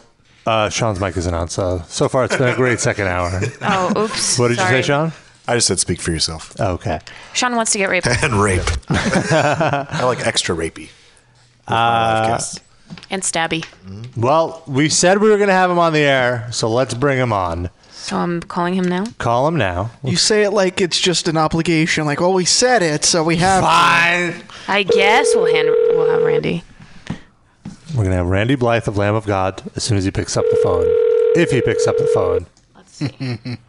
[0.45, 3.41] Uh, Sean's mic isn't on, so so far it's been a great second hour.
[3.61, 4.39] Oh, oops.
[4.39, 4.77] What did Sorry.
[4.77, 5.11] you say, Sean?
[5.45, 6.57] I just said speak for yourself.
[6.59, 6.99] Okay.
[7.33, 8.07] Sean wants to get raped.
[8.23, 8.61] and rape.
[8.89, 10.89] I like extra rapey.
[11.67, 12.39] Uh,
[13.09, 13.65] and stabby.
[14.15, 17.17] well, we said we were going to have him on the air, so let's bring
[17.17, 17.69] him on.
[18.07, 19.03] So I'm calling him now.
[19.17, 19.91] Call him now.
[20.01, 22.05] You say it like it's just an obligation.
[22.05, 23.65] Like, well, we said it, so we have.
[23.65, 24.43] Fine.
[24.69, 26.63] I guess we'll hand we'll have Randy.
[27.89, 30.37] We're going to have Randy Blythe of Lamb of God as soon as he picks
[30.37, 30.85] up the phone.
[31.35, 32.45] If he picks up the phone.
[32.75, 33.57] Let's see.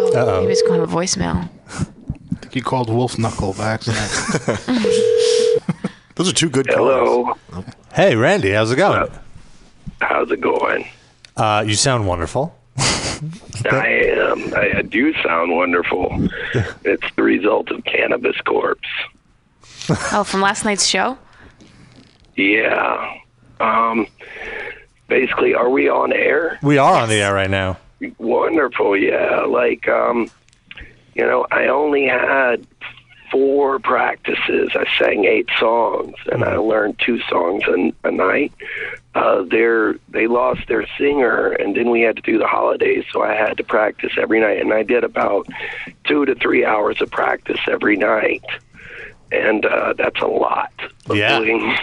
[0.00, 0.40] Oh, Uh-oh.
[0.40, 1.48] maybe it's going to voicemail.
[1.68, 4.60] I think you called Wolf Knuckle by accident.
[6.18, 7.36] Those are two good Hello.
[7.94, 9.08] Hey, Randy, how's it going?
[10.00, 10.88] How's it going?
[11.36, 12.58] Uh, you sound wonderful.
[12.76, 14.52] I am.
[14.52, 16.28] I, I do sound wonderful.
[16.84, 18.88] it's the result of cannabis corpse.
[20.12, 21.16] Oh, from last night's show?
[22.34, 23.14] Yeah.
[23.60, 24.08] Um,
[25.06, 26.58] basically, are we on air?
[26.64, 27.78] We are on the air right now.
[28.18, 29.42] Wonderful, yeah.
[29.42, 30.28] Like, um,
[31.14, 32.66] you know, I only had
[33.30, 34.70] four practices.
[34.74, 38.52] I sang eight songs, and I learned two songs a, a night.
[39.14, 43.34] Uh, they lost their singer, and then we had to do the holidays, so I
[43.34, 44.60] had to practice every night.
[44.60, 45.48] And I did about
[46.04, 48.44] two to three hours of practice every night,
[49.32, 50.72] and uh, that's a lot.
[51.10, 51.38] Of Yeah.
[51.38, 51.76] doing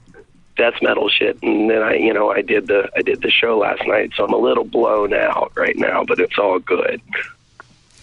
[0.56, 1.42] death metal shit.
[1.42, 4.24] And then I, you know, I did the I did the show last night, so
[4.24, 7.00] I'm a little blown out right now, but it's all good.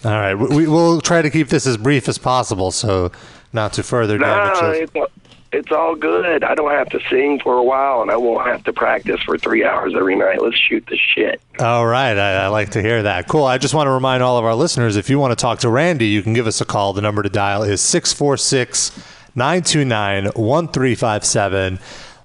[0.04, 3.12] All right, we, we'll try to keep this as brief as possible, so
[3.52, 4.60] not to further damage.
[4.60, 4.70] No,
[5.02, 5.12] it's,
[5.52, 6.44] it's all good.
[6.44, 9.36] I don't have to sing for a while, and I won't have to practice for
[9.36, 10.40] three hours every night.
[10.40, 11.40] Let's shoot the shit.
[11.58, 13.28] All right, I, I like to hear that.
[13.28, 13.44] Cool.
[13.44, 15.68] I just want to remind all of our listeners if you want to talk to
[15.68, 16.92] Randy, you can give us a call.
[16.92, 18.92] The number to dial is 646
[19.34, 21.78] 929 1357.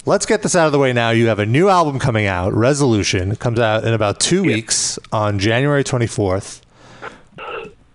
[0.07, 1.09] Let's get this out of the way now.
[1.09, 3.31] You have a new album coming out, Resolution.
[3.31, 6.61] It comes out in about two weeks on January 24th.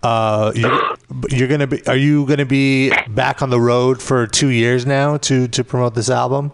[0.03, 0.97] Uh, you're,
[1.29, 1.87] you're gonna be.
[1.87, 5.95] Are you gonna be back on the road for two years now to to promote
[5.95, 6.53] this album?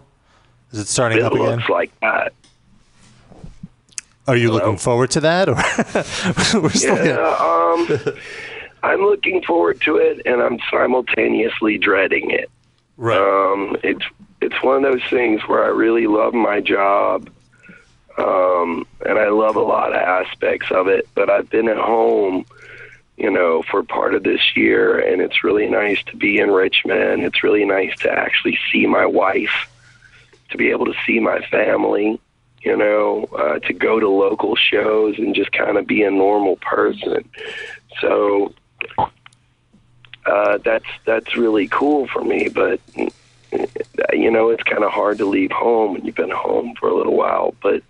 [0.71, 1.57] Is it starting It up again?
[1.57, 2.33] looks like that.
[4.27, 5.55] Are you looking forward to that, or
[6.75, 7.87] Yeah, um,
[8.83, 12.49] I'm looking forward to it, and I'm simultaneously dreading it.
[12.97, 13.17] Right.
[13.17, 14.03] Um, it's
[14.41, 17.29] it's one of those things where I really love my job,
[18.17, 21.07] um, and I love a lot of aspects of it.
[21.15, 22.45] But I've been at home,
[23.17, 27.23] you know, for part of this year, and it's really nice to be in Richmond.
[27.23, 29.69] It's really nice to actually see my wife,
[30.51, 32.19] to be able to see my family
[32.61, 36.57] you know, uh, to go to local shows and just kind of be a normal
[36.57, 37.29] person.
[38.01, 38.53] So
[40.25, 42.49] uh, that's that's really cool for me.
[42.49, 42.81] But
[44.11, 46.95] you know, it's kind of hard to leave home when you've been home for a
[46.95, 47.55] little while.
[47.61, 47.83] But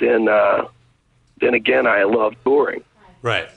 [0.00, 0.66] then, uh,
[1.40, 2.82] then again, I love touring.
[3.22, 3.48] Right.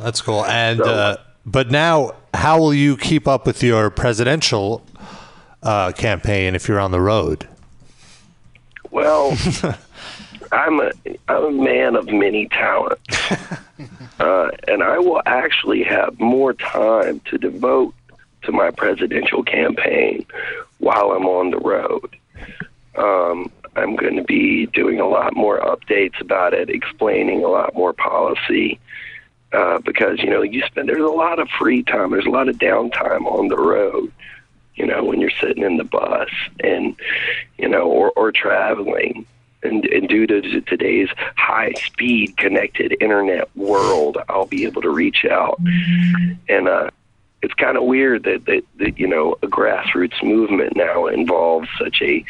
[0.00, 0.44] That's cool.
[0.44, 4.84] And uh, but now, how will you keep up with your presidential
[5.62, 7.48] uh, campaign if you're on the road?
[8.90, 9.36] Well,
[10.52, 10.90] I'm a
[11.28, 13.30] I'm a man of many talents,
[14.20, 17.94] uh, and I will actually have more time to devote
[18.42, 20.24] to my presidential campaign
[20.78, 22.16] while I'm on the road.
[22.96, 27.74] Um, I'm going to be doing a lot more updates about it, explaining a lot
[27.74, 28.80] more policy.
[29.50, 32.50] Uh, because you know you spend there's a lot of free time, there's a lot
[32.50, 34.12] of downtime on the road.
[34.74, 36.28] You know when you're sitting in the bus
[36.60, 36.94] and
[37.56, 39.24] you know or or traveling,
[39.62, 45.24] and, and due to today's high speed connected internet world, I'll be able to reach
[45.24, 45.58] out.
[46.48, 46.90] And uh,
[47.42, 52.02] it's kind of weird that, that that you know a grassroots movement now involves such
[52.02, 52.24] a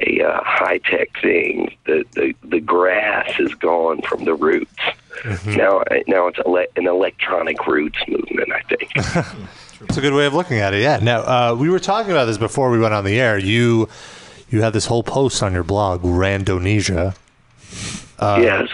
[0.00, 1.74] a uh, high tech thing.
[1.86, 4.72] The, the the grass is gone from the roots.
[5.46, 8.52] Now now it's ele- an electronic roots movement.
[8.52, 8.90] I think.
[9.80, 10.82] It's a good way of looking at it.
[10.82, 10.98] Yeah.
[11.00, 13.38] Now uh, we were talking about this before we went on the air.
[13.38, 13.88] You
[14.50, 17.14] you had this whole post on your blog, Randonesia.
[18.18, 18.68] Uh, Yes.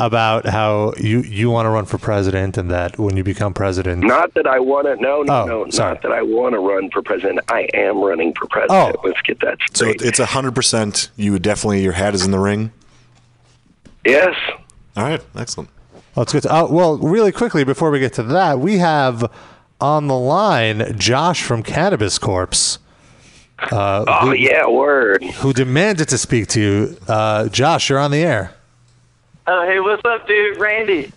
[0.00, 4.04] About how you you want to run for president, and that when you become president,
[4.04, 4.94] Not that I want to.
[4.94, 5.70] No, no, Oh, no.
[5.70, 5.94] sorry.
[5.94, 7.40] Not that I want to run for president.
[7.48, 8.96] I am running for president.
[8.96, 9.00] Oh.
[9.08, 11.10] Let's get that So it's a hundred percent.
[11.16, 12.70] You would definitely your hat is in the ring.
[14.04, 14.36] Yes.
[14.96, 15.20] All right.
[15.36, 15.68] Excellent.
[16.14, 16.42] Well, it's good.
[16.44, 19.28] To, uh, well, really quickly before we get to that, we have
[19.80, 22.78] on the line Josh from Cannabis Corpse.
[23.72, 25.24] Uh, Oh who, yeah, word.
[25.24, 26.96] who demanded to speak to you.
[27.08, 28.54] Uh, Josh, you're on the air.
[29.48, 30.58] Uh, hey, what's up, dude?
[30.58, 31.10] Randy.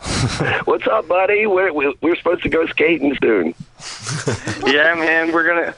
[0.66, 1.48] What's up, buddy?
[1.48, 3.54] We're, we're we're supposed to go skating soon.
[4.72, 5.74] yeah, man, we're gonna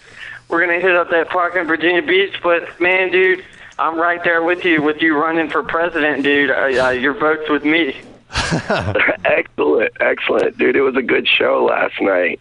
[0.48, 2.34] we're gonna hit up that park in Virginia Beach.
[2.42, 3.42] But man, dude,
[3.78, 6.50] I'm right there with you, with you running for president, dude.
[6.50, 7.96] Uh, uh, your vote's with me.
[9.24, 10.76] excellent, excellent, dude.
[10.76, 12.38] It was a good show last night,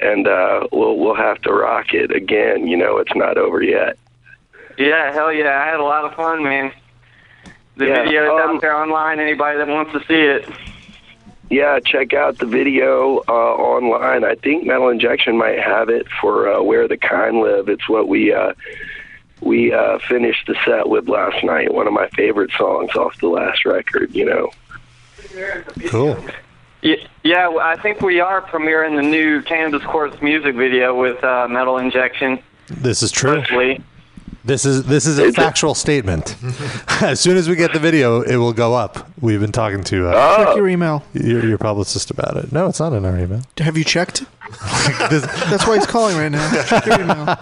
[0.00, 2.66] and uh, we'll we'll have to rock it again.
[2.66, 3.98] You know, it's not over yet.
[4.76, 6.72] Yeah, hell yeah, I had a lot of fun, man.
[7.76, 9.20] The Yeah, video's um, out there online.
[9.20, 10.48] Anybody that wants to see it.
[11.50, 14.24] Yeah, check out the video uh, online.
[14.24, 18.08] I think Metal Injection might have it for uh, "Where the Kind Live." It's what
[18.08, 18.54] we uh,
[19.40, 21.72] we uh, finished the set with last night.
[21.72, 24.14] One of my favorite songs off the last record.
[24.14, 24.50] You know.
[25.86, 26.18] Cool.
[26.82, 31.22] Yeah, yeah, well, I think we are premiering the new Cannabis Corpse music video with
[31.24, 32.38] uh, Metal Injection.
[32.68, 33.36] This is true.
[33.36, 33.82] Hopefully.
[34.46, 36.36] This is this is a factual statement.
[37.02, 39.08] as soon as we get the video, it will go up.
[39.20, 41.02] We've been talking to uh, Check your email.
[41.14, 42.52] your, your publicist about it.
[42.52, 43.42] No, it's not in our email.
[43.58, 44.24] Have you checked?
[45.10, 46.62] That's why he's calling right now.
[46.62, 47.36] Check your email.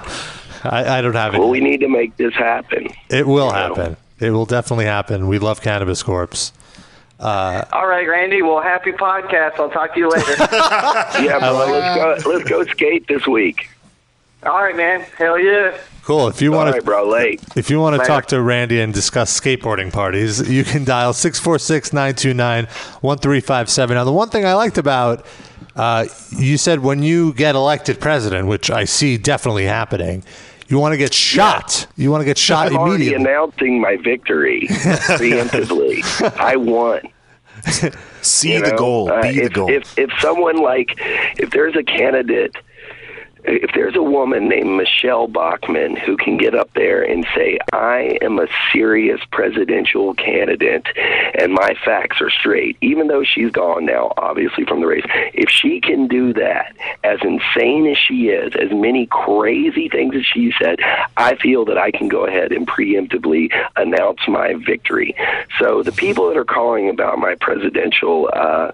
[0.64, 1.40] I, I don't have it.
[1.40, 2.88] Well, we need to make this happen.
[3.10, 3.98] It will happen.
[4.18, 5.28] It will definitely happen.
[5.28, 6.54] We love Cannabis Corpse.
[7.20, 8.40] Uh, All right, Randy.
[8.40, 9.58] Well, happy podcast.
[9.58, 10.36] I'll talk to you later.
[11.22, 11.66] Yeah, bro.
[11.70, 12.30] Let's go.
[12.30, 13.68] Let's go skate this week.
[14.42, 15.02] All right, man.
[15.18, 15.76] Hell yeah.
[16.04, 16.28] Cool.
[16.28, 17.08] If you want right, bro.
[17.08, 17.42] Late.
[17.56, 18.08] If you want to Later.
[18.08, 23.88] talk to Randy and discuss skateboarding parties, you can dial 646-929-1357.
[23.90, 25.26] Now, the one thing I liked about
[25.76, 30.22] uh, you said when you get elected president, which I see definitely happening,
[30.68, 31.88] you want to get shot.
[31.96, 33.24] You want to get shot I'm already immediately.
[33.26, 36.02] announcing my victory preemptively.
[36.38, 37.00] I won.
[38.22, 39.10] See You the know, goal.
[39.10, 39.68] uh, Be the if, goal.
[39.70, 40.94] If if someone like
[41.38, 42.54] if there's a candidate
[43.44, 48.18] if there's a woman named Michele Bachmann who can get up there and say, I
[48.22, 50.86] am a serious presidential candidate
[51.34, 55.04] and my facts are straight, even though she's gone now, obviously, from the race,
[55.34, 60.24] if she can do that, as insane as she is, as many crazy things as
[60.24, 60.78] she said,
[61.16, 65.14] I feel that I can go ahead and preemptively announce my victory.
[65.58, 68.72] So the people that are calling about my presidential, uh,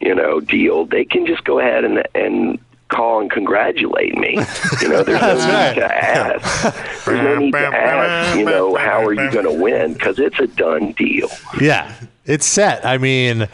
[0.00, 4.38] you know, deal, they can just go ahead and, and call and congratulate me.
[4.80, 5.74] You know, there's no That's need right.
[5.74, 7.04] to ask.
[7.04, 9.94] There's no need to ask, you know, how are you going to win?
[9.94, 11.28] Because it's a done deal.
[11.60, 11.92] Yeah,
[12.24, 12.84] it's set.
[12.84, 13.48] I mean,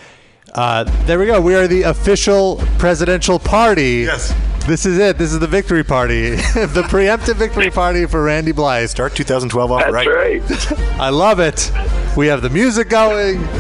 [0.55, 1.40] uh, there we go.
[1.40, 4.05] We are the official presidential party.
[4.06, 4.35] Yes.
[4.66, 5.19] This is it.
[5.19, 8.89] This is the victory party, the preemptive victory party for Randy Blythe.
[8.89, 10.06] Start 2012 off That's right.
[10.09, 10.73] right.
[11.01, 11.70] I love it.
[12.16, 13.47] We have the music going.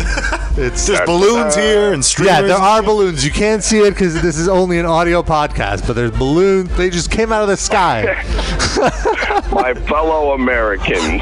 [0.56, 2.32] It's There's balloons uh, here and streamers.
[2.32, 3.24] yeah, there are balloons.
[3.24, 6.70] You can't see it because this is only an audio podcast, but there's balloons.
[6.76, 8.04] They just came out of the sky.
[9.50, 11.20] My fellow Americans.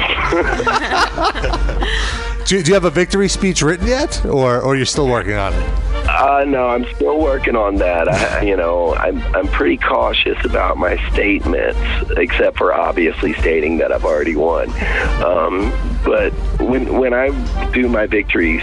[2.47, 5.51] do, do you have a victory speech written yet, or or you're still working on
[5.53, 5.92] it?
[6.15, 8.07] Uh, no, I'm still working on that.
[8.07, 11.79] I, you know, I'm I'm pretty cautious about my statements,
[12.17, 14.69] except for obviously stating that I've already won.
[15.23, 15.71] Um,
[16.05, 17.29] but when when I
[17.71, 18.61] do my victory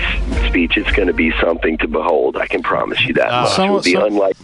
[0.48, 2.36] speech, it's going to be something to behold.
[2.36, 3.30] I can promise you that.
[3.30, 3.58] much.
[3.58, 4.36] it will be Some- unlike.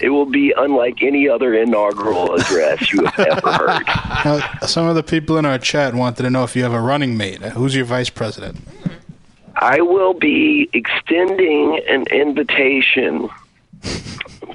[0.00, 3.86] It will be unlike any other inaugural address you have ever heard.
[4.24, 6.80] Now, some of the people in our chat wanted to know if you have a
[6.80, 7.42] running mate.
[7.42, 8.58] Who's your vice president?
[9.64, 13.30] I will be extending an invitation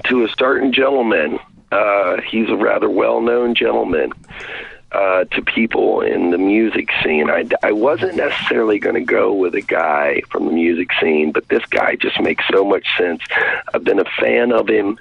[0.04, 1.40] to a certain gentleman.
[1.72, 4.12] Uh, he's a rather well known gentleman
[4.92, 7.30] uh, to people in the music scene.
[7.30, 11.48] I, I wasn't necessarily going to go with a guy from the music scene, but
[11.48, 13.22] this guy just makes so much sense.
[13.72, 14.98] I've been a fan of him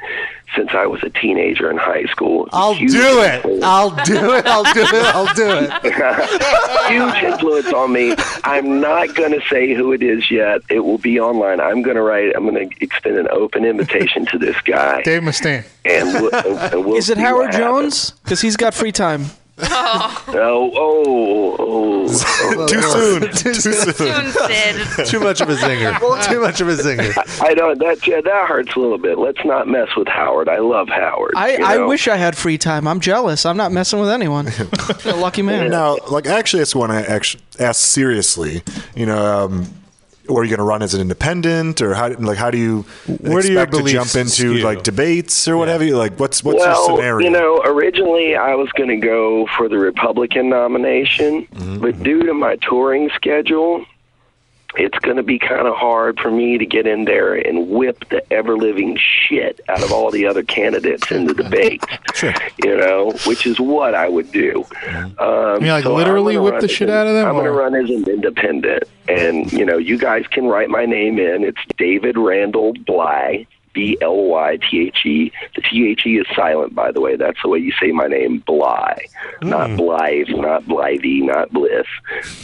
[0.56, 2.48] since I was a teenager in high school.
[2.52, 3.36] I'll Huge do it.
[3.36, 3.64] influence.
[3.64, 4.46] I'll do it.
[4.48, 5.16] I'll do it.
[5.16, 5.72] I'll do it.
[6.90, 8.16] huge influence on me.
[8.44, 10.62] I'm not going to say who it is yet.
[10.70, 11.60] It will be online.
[11.60, 12.36] I'm going to write.
[12.36, 15.02] I'm going to extend an open invitation to this guy.
[15.04, 15.66] Dave Mustaine.
[15.86, 17.52] And we'll, and we'll Is it Howard.
[17.52, 18.12] Jones?
[18.24, 19.26] Because he's got free time.
[19.62, 21.90] Oh, oh, oh.
[22.68, 23.22] Too soon.
[23.34, 25.06] Too Soon, Sid.
[25.08, 26.28] Too much of a zinger.
[26.28, 27.42] Too much of a zinger.
[27.42, 27.80] I don't.
[27.80, 29.18] That yeah, that hurts a little bit.
[29.18, 30.50] Let's not mess with Howard.
[30.50, 31.34] I love Howard.
[31.36, 32.88] I, you I wish I had free time.
[32.88, 33.46] I'm jealous.
[33.46, 34.48] I'm not messing with anyone.
[35.06, 35.70] A lucky man.
[35.70, 38.64] Now, like, actually, that's one I actually asked seriously.
[38.96, 39.68] You know, um,
[40.30, 42.10] or are you going to run as an independent, or how?
[42.10, 44.54] Like, how do you Where do your expect to jump into skew?
[44.60, 45.84] like debates or whatever?
[45.84, 47.26] you Like, what's what's well, your scenario?
[47.28, 51.80] you know, originally I was going to go for the Republican nomination, Mm-hmm.
[51.82, 53.86] but due to my touring schedule,
[54.78, 58.08] it's going to be kind of hard for me to get in there and whip
[58.10, 61.84] the ever living shit out of all the other candidates in the debate.
[62.16, 62.34] Sure.
[62.64, 64.66] You know, which is what I would do.
[65.20, 67.46] Um, You mean, like, so literally whip the shit an- out of them, I'm going
[67.46, 71.44] to run as an independent, and you know, you guys can write my name in.
[71.46, 73.46] It's David Randall Bly.
[73.74, 75.32] B L Y T H E.
[75.56, 77.16] The T H E is silent, by the way.
[77.16, 79.06] That's the way you say my name, Bly.
[79.42, 81.88] Not Blythe, not Blythe, not Bliss.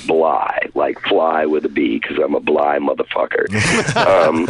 [0.08, 3.46] Bly, like fly with a B, because I'm a Bly motherfucker.
[3.96, 4.48] um,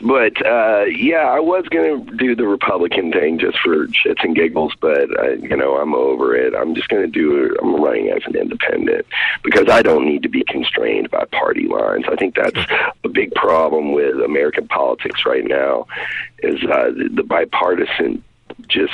[0.00, 4.34] but uh, yeah, I was going to do the Republican thing just for shits and
[4.34, 6.54] giggles, but uh, you know I'm over it.
[6.54, 7.52] I'm just going to do it.
[7.62, 9.06] I'm running as an independent
[9.42, 12.04] because I don't need to be constrained by party lines.
[12.10, 12.60] I think that's
[13.04, 15.86] a big problem with American politics right now.
[16.40, 18.22] Is uh, the, bipartisan
[18.68, 18.92] just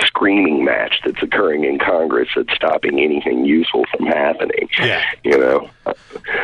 [0.00, 4.68] screaming match that's occurring in Congress that's stopping anything useful from happening.
[4.78, 5.02] Yeah.
[5.22, 5.70] You know.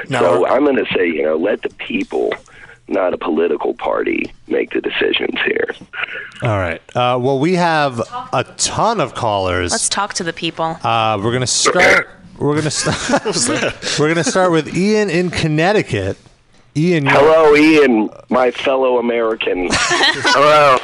[0.09, 2.33] Now- so I'm going to say, you know, let the people,
[2.89, 5.69] not a political party, make the decisions here.
[6.43, 6.81] All right.
[6.97, 8.01] Uh, well, we have
[8.33, 9.73] a ton of callers.
[9.73, 10.79] Let's talk to the people.
[10.83, 12.09] Uh, we're gonna start.
[12.39, 13.25] We're gonna start.
[13.99, 16.17] we're gonna start with Ian in Connecticut.
[16.79, 19.69] Ian, Hello, Ian, my fellow American.
[19.73, 20.79] Hello.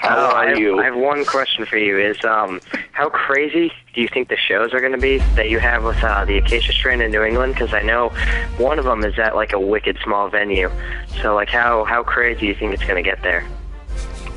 [0.00, 0.80] How I are have, you?
[0.80, 1.96] I have one question for you.
[1.96, 2.60] Is um,
[2.90, 6.02] how crazy do you think the shows are going to be that you have with
[6.02, 7.54] uh, the Acacia Strain in New England?
[7.54, 8.08] Because I know
[8.56, 10.68] one of them is at like a wicked small venue.
[11.22, 13.46] So like, how how crazy do you think it's going to get there?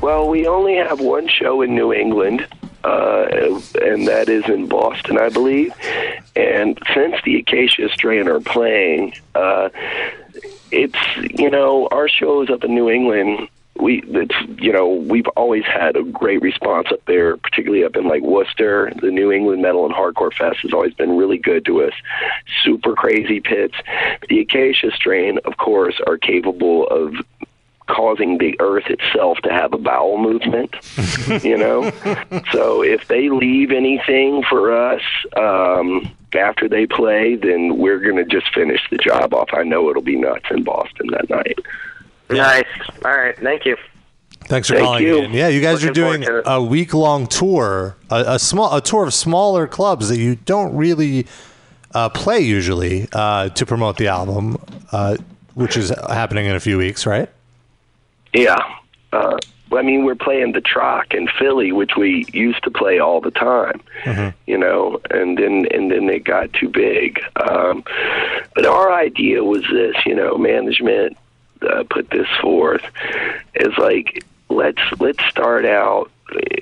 [0.00, 2.46] Well, we only have one show in New England,
[2.84, 3.26] uh,
[3.80, 5.72] and that is in Boston, I believe.
[6.34, 9.68] And since the Acacia Strain are playing, uh,
[10.70, 10.98] it's
[11.38, 13.48] you know our shows up in New England.
[13.76, 18.08] We it's you know we've always had a great response up there, particularly up in
[18.08, 18.92] like Worcester.
[19.00, 21.92] The New England Metal and Hardcore Fest has always been really good to us.
[22.64, 23.74] Super crazy pits.
[24.28, 27.14] The Acacia Strain, of course, are capable of
[27.92, 30.74] causing the earth itself to have a bowel movement
[31.44, 31.90] you know
[32.52, 35.02] so if they leave anything for us
[35.36, 39.90] um after they play then we're going to just finish the job off i know
[39.90, 41.58] it'll be nuts in boston that night
[42.30, 42.64] Nice.
[43.04, 43.36] All right.
[43.38, 43.76] Thank you.
[44.46, 45.18] Thanks for Thank calling you.
[45.18, 45.32] in.
[45.32, 46.54] Yeah, you guys Looking are doing forward to it.
[46.54, 50.74] a week long tour, a, a small a tour of smaller clubs that you don't
[50.74, 51.26] really
[51.94, 54.56] uh, play usually uh, to promote the album,
[54.92, 55.16] uh,
[55.54, 57.28] which is happening in a few weeks, right?
[58.32, 58.60] Yeah.
[59.12, 59.38] Uh,
[59.72, 63.30] I mean, we're playing the Troc in Philly, which we used to play all the
[63.30, 63.80] time,
[64.46, 67.20] you know, and then and then it got too big.
[67.36, 67.84] Um,
[68.54, 71.16] but our idea was this, you know, management
[71.62, 72.84] uh, put this forth
[73.54, 76.10] is like let's let's start out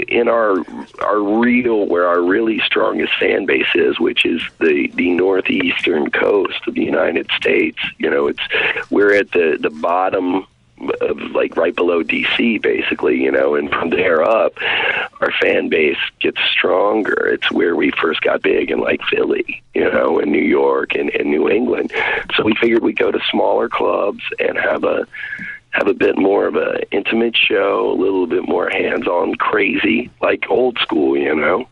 [0.09, 0.57] in our
[1.01, 6.61] our real where our really strongest fan base is, which is the the northeastern coast
[6.67, 7.79] of the United States.
[7.99, 8.43] You know, it's
[8.91, 10.47] we're at the the bottom
[11.35, 14.55] like right below DC basically, you know, and from there up
[15.21, 17.27] our fan base gets stronger.
[17.27, 21.11] It's where we first got big in like Philly, you know, and New York and,
[21.11, 21.93] and New England.
[22.35, 25.07] So we figured we'd go to smaller clubs and have a
[25.71, 30.11] have a bit more of a intimate show, a little bit more hands on crazy,
[30.21, 31.69] like old school, you know.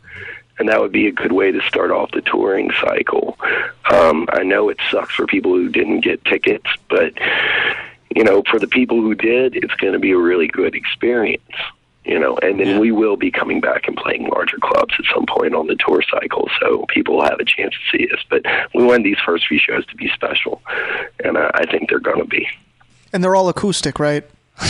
[0.59, 3.39] And that would be a good way to start off the touring cycle.
[3.91, 7.13] Um, I know it sucks for people who didn't get tickets, but
[8.15, 11.43] you know, for the people who did, it's going to be a really good experience.
[12.05, 15.27] You know, and then we will be coming back and playing larger clubs at some
[15.27, 18.21] point on the tour cycle, so people will have a chance to see us.
[18.31, 20.63] But we want these first few shows to be special,
[21.23, 22.49] and I, I think they're going to be.
[23.13, 24.25] And they're all acoustic, right?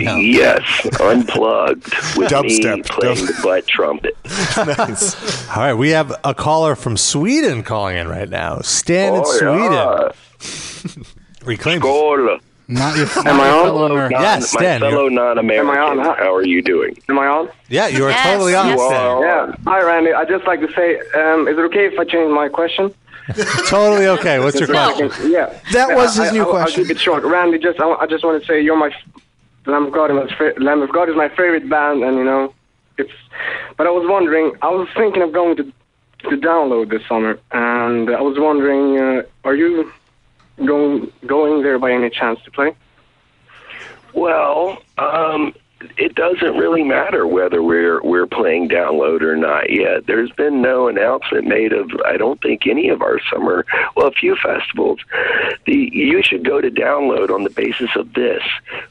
[0.00, 0.62] Yes,
[1.00, 2.86] unplugged with me Dubstep.
[2.86, 4.16] playing the butt trumpet.
[4.78, 5.48] nice.
[5.50, 8.60] All right, we have a caller from Sweden calling in right now.
[8.60, 10.12] Stan in Oh,
[10.78, 11.12] Sweden.
[11.44, 11.80] Reclaim.
[12.70, 14.10] Not your, Am I on?
[14.10, 15.70] Yes, my Stan, fellow you're- non-Americans.
[15.70, 15.98] Am I on?
[16.18, 16.98] How are you doing?
[17.08, 17.48] Am I on?
[17.68, 19.22] Yeah, you are totally on, You Stan.
[19.22, 19.54] Yeah.
[19.66, 20.12] Hi, Randy.
[20.12, 22.94] I'd just like to say, um, is it okay if I change my question?
[23.68, 24.38] totally okay.
[24.38, 25.10] What's your Just question?
[25.10, 25.60] so I can- Yeah.
[25.72, 26.82] That was his I- new I'll- question.
[26.82, 27.24] I'll keep it short.
[27.24, 28.90] Randy, just I, I just want to say you're my
[29.66, 30.10] Lamb of God.
[30.10, 32.52] Is my, Lamb of God is my favorite band, and you know,
[32.98, 33.12] it's.
[33.76, 35.72] But I was wondering, I was thinking of going to
[36.20, 39.92] to download this summer, and I was wondering, uh, are you
[40.64, 42.74] going going there by any chance to play?
[44.14, 45.54] Well, um,
[45.96, 50.06] it doesn't really matter whether we're we're playing download or not yet.
[50.06, 53.64] There's been no announcement made of I don't think any of our summer
[53.96, 55.00] well a few festivals.
[55.66, 58.42] The you should go to download on the basis of this.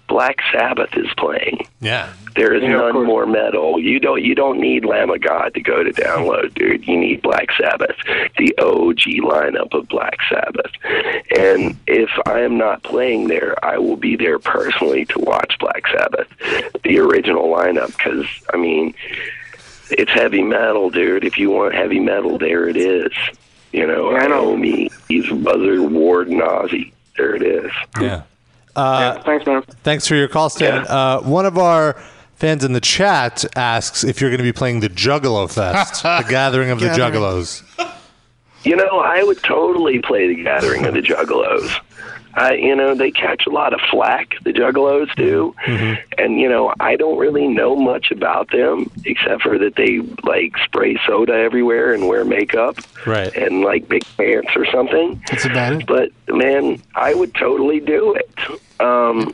[0.08, 1.68] Black Sabbath is playing.
[1.82, 2.12] Yeah.
[2.36, 3.80] There is Yeah, none more metal.
[3.80, 6.88] You don't you don't need Lamb of God to go to download, dude.
[6.88, 7.96] You need Black Sabbath,
[8.38, 10.72] the OG lineup of Black Sabbath.
[11.38, 15.84] And if I am not playing there, I will be there personally to watch Black
[15.88, 16.28] Sabbath,
[16.84, 17.88] the original lineup.
[17.98, 18.94] Because I mean,
[19.90, 21.24] it's heavy metal, dude.
[21.24, 23.12] If you want heavy metal, there it is.
[23.74, 24.56] You know, I know.
[24.56, 24.90] me.
[25.10, 26.94] he's Buzzard, Ward, and Ozzy.
[27.18, 27.72] There it is.
[28.00, 28.24] Yeah.
[28.78, 29.64] Uh, Thanks, man.
[29.84, 30.86] Thanks for your call, Stan.
[30.88, 32.00] Uh, one of our
[32.36, 36.26] fans in the chat asks if you're going to be playing the Juggalo Fest, the
[36.30, 37.64] Gathering of the Juggalos.
[38.64, 41.80] You know, I would totally play the Gathering of the Juggalos.
[42.34, 44.36] I, you know, they catch a lot of flack.
[44.44, 45.56] The Juggalos do,
[46.18, 50.58] and you know, I don't really know much about them except for that they like
[50.64, 53.34] spray soda everywhere and wear makeup Right.
[53.36, 55.22] and like big pants or something.
[55.30, 55.88] That's about it.
[55.88, 58.30] But man, I would totally do it.
[58.80, 59.34] Um,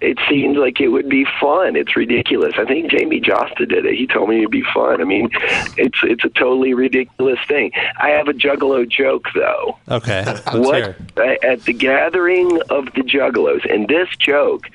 [0.00, 1.76] it seems like it would be fun.
[1.76, 2.54] It's ridiculous.
[2.58, 3.94] I think Jamey Jasta did it.
[3.94, 5.00] He told me it'd be fun.
[5.00, 5.30] I mean,
[5.76, 7.72] it's it's a totally ridiculous thing.
[7.98, 9.78] I have a Juggalo joke though.
[9.88, 10.24] Okay.
[10.26, 10.96] Let's what hear
[11.42, 14.68] at the gathering of the Juggalos, and this joke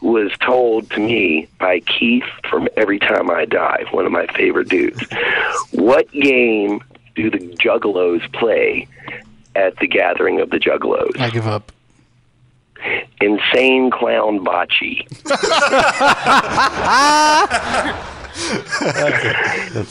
[0.00, 4.68] was told to me by Keith from Every Time I Die, one of my favorite
[4.68, 5.02] dudes.
[5.72, 6.82] what game
[7.14, 8.88] do the Juggalos play
[9.54, 11.18] at the gathering of the Juggalos?
[11.20, 11.72] I give up.
[13.20, 15.06] Insane clown bocce.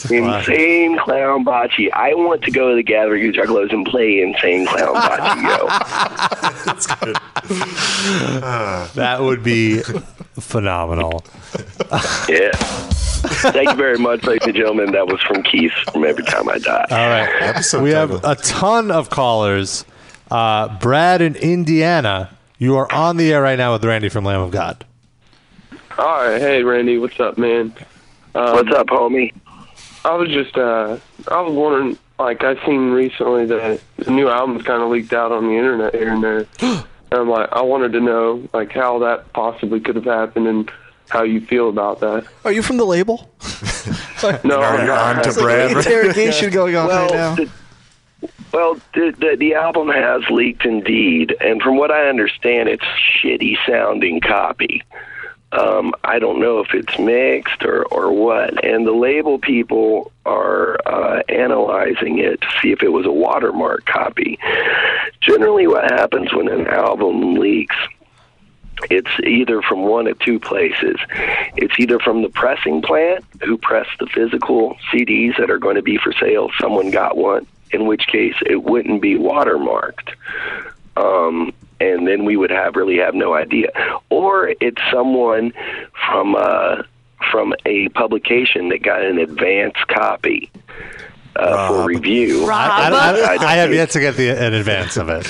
[0.10, 1.92] Insane Clown Bocce.
[1.94, 5.68] I want to go to the Gathering of Juggalos and play Insane Clown Bocce, yo.
[8.96, 9.82] that would be
[10.40, 11.24] phenomenal.
[12.28, 12.50] Yeah.
[12.54, 14.92] Thank you very much, ladies and gentlemen.
[14.94, 16.88] That was from Keith from Every Time I Die.
[16.90, 17.64] All right.
[17.82, 19.86] we have a ton of callers.
[20.32, 24.42] Uh, Brad in Indiana, you are on the air right now with Randy from Lamb
[24.42, 24.86] of God.
[25.98, 27.74] All right, hey Randy, what's up, man?
[28.36, 29.34] Um, What's up, homie?
[30.06, 30.98] I was just, uh,
[31.28, 35.32] I was wondering, like, I seen recently that the new album's kind of leaked out
[35.32, 36.46] on the internet here and there.
[36.60, 40.72] and I'm like, I wanted to know, like, how that possibly could have happened and
[41.10, 42.26] how you feel about that.
[42.46, 43.30] Are you from the label?
[44.44, 45.26] No, I'm not.
[45.26, 47.36] It's like an interrogation going on well, right now.
[47.36, 47.50] The,
[48.54, 53.56] well, the, the the album has leaked indeed, and from what I understand, it's shitty
[53.68, 54.84] sounding copy.
[55.54, 60.78] Um, I don't know if it's mixed or or what, and the label people are
[60.86, 64.40] uh, analyzing it to see if it was a watermark copy.
[65.22, 67.76] Generally, what happens when an album leaks
[68.90, 70.96] it's either from one of two places.
[71.56, 75.82] It's either from the pressing plant who pressed the physical CDs that are going to
[75.82, 76.50] be for sale.
[76.60, 80.14] Someone got one, in which case it wouldn't be watermarked.
[80.98, 83.72] Um, and then we would have really have no idea.
[84.10, 85.54] Or it's someone
[86.08, 86.84] from uh,
[87.32, 90.52] from a publication that got an advance copy
[91.36, 92.46] uh, for review.
[92.46, 95.28] I, I, I, I have yet to get the an advance of it.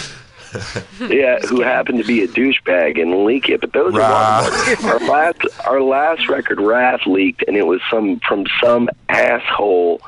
[1.10, 3.62] yeah, who happened to be a douchebag and leak it.
[3.62, 4.84] But those are watermarks.
[4.84, 10.02] our last our last record, Wrath, leaked, and it was some from some asshole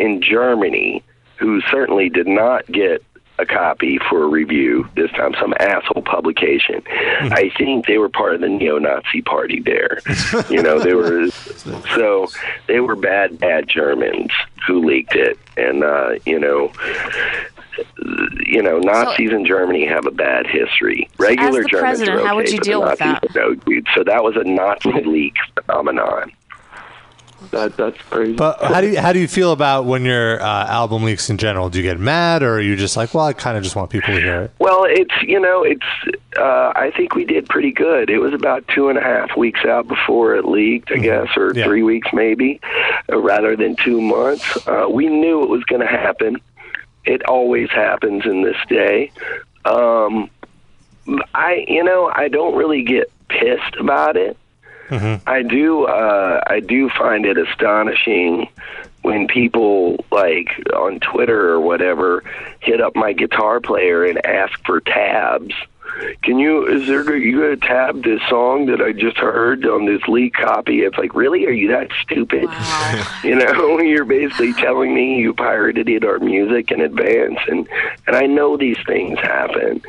[0.00, 1.04] in Germany
[1.44, 3.04] who certainly did not get
[3.38, 5.34] a copy for a review this time.
[5.38, 6.82] Some asshole publication.
[7.20, 9.98] I think they were part of the neo-Nazi party there.
[10.48, 11.28] you know, they were
[11.96, 12.28] so
[12.66, 14.30] they were bad, bad Germans
[14.66, 16.72] who leaked it, and uh, you know
[18.46, 21.08] you know, Nazis in Germany have a bad history.
[21.18, 23.34] Regular the Germans president, are okay, how would you deal the with that?
[23.34, 23.86] No, dude.
[23.94, 26.32] So that was a Nazi leak phenomenon.
[27.50, 28.34] That that's crazy.
[28.34, 31.38] But how do you how do you feel about when your uh, album leaks in
[31.38, 31.68] general?
[31.70, 33.90] Do you get mad, or are you just like, well, I kind of just want
[33.90, 34.52] people to hear it?
[34.58, 35.84] Well, it's you know, it's.
[36.36, 38.10] Uh, I think we did pretty good.
[38.10, 41.54] It was about two and a half weeks out before it leaked, I guess, or
[41.54, 42.60] three weeks maybe,
[43.10, 44.56] uh, rather than two months.
[44.66, 46.36] Uh, we knew it was going to happen.
[47.04, 49.12] It always happens in this day.
[49.64, 50.28] Um,
[51.34, 54.36] I, you know, I don't really get pissed about it.
[54.90, 55.84] I do.
[55.84, 58.48] Uh, I do find it astonishing
[59.02, 62.24] when people like on Twitter or whatever
[62.60, 65.54] hit up my guitar player and ask for tabs.
[66.22, 66.66] Can you?
[66.66, 67.16] Is there?
[67.16, 70.80] You going to tab this song that I just heard on this leak copy?
[70.80, 71.46] It's like, really?
[71.46, 72.48] Are you that stupid?
[73.24, 77.68] you know, you're basically telling me you pirated it our music in advance, and
[78.06, 79.82] and I know these things happen,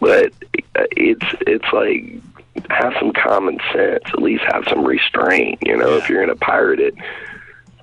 [0.00, 0.32] but
[0.74, 2.20] it's it's like
[2.70, 4.04] have some common sense.
[4.06, 5.58] At least have some restraint.
[5.64, 6.94] You know, if you're going to pirate it,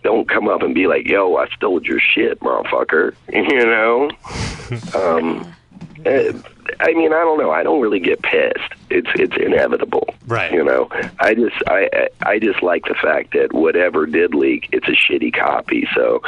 [0.04, 4.12] don't come up and be like, "Yo, I stole your shit, motherfucker." You know.
[4.96, 5.54] Um,
[6.06, 6.32] eh,
[6.80, 7.52] I mean, I don't know.
[7.52, 8.74] I don't really get pissed.
[8.90, 10.52] It's it's inevitable, right?
[10.52, 10.88] You know,
[11.20, 14.92] I just I I I just like the fact that whatever did leak, it's a
[14.92, 15.88] shitty copy.
[15.96, 16.22] So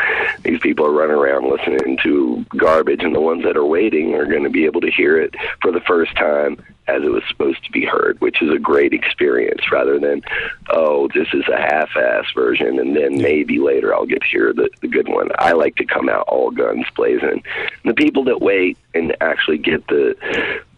[0.44, 4.26] these people are running around listening to garbage, and the ones that are waiting are
[4.26, 6.58] going to be able to hear it for the first time
[6.88, 10.22] as it was supposed to be heard, which is a great experience rather than,
[10.70, 14.70] oh, this is a half-ass version, and then maybe later I'll get to hear the,
[14.82, 15.30] the good one.
[15.40, 17.44] I like to come out all guns blazing.
[17.86, 20.16] The people that wait and actually get the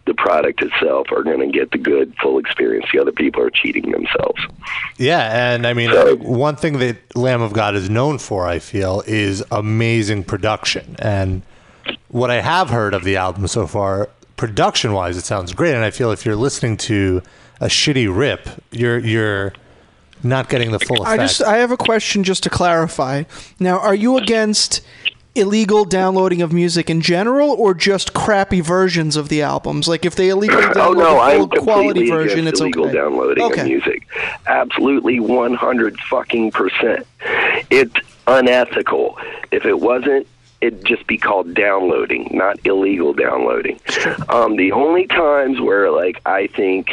[0.06, 2.86] the product itself are going to get the good full experience.
[2.92, 4.40] The other people are cheating themselves.
[4.98, 5.90] Yeah, and I mean,
[6.22, 10.94] one thing that Lamb of God is known for, I feel, is amazing production.
[11.00, 11.42] And
[12.08, 15.74] what I have heard of the album so far, production wise, it sounds great.
[15.74, 17.22] And I feel if you're listening to
[17.60, 19.52] a shitty rip, you're you're
[20.22, 21.20] not getting the full effect.
[21.20, 23.24] I just I have a question just to clarify.
[23.58, 24.80] Now, are you against
[25.34, 29.86] illegal downloading of music in general, or just crappy versions of the albums?
[29.86, 32.94] Like if they illegally download oh no, the full quality version, it's illegal okay.
[32.94, 33.60] downloading Okay.
[33.62, 34.06] of music.
[34.46, 37.06] Absolutely, one hundred fucking percent.
[37.70, 37.94] It's
[38.26, 39.18] unethical.
[39.50, 40.26] If it wasn't,
[40.60, 43.80] it'd just be called downloading, not illegal downloading.
[44.28, 46.90] Um, the only times where, like, I think.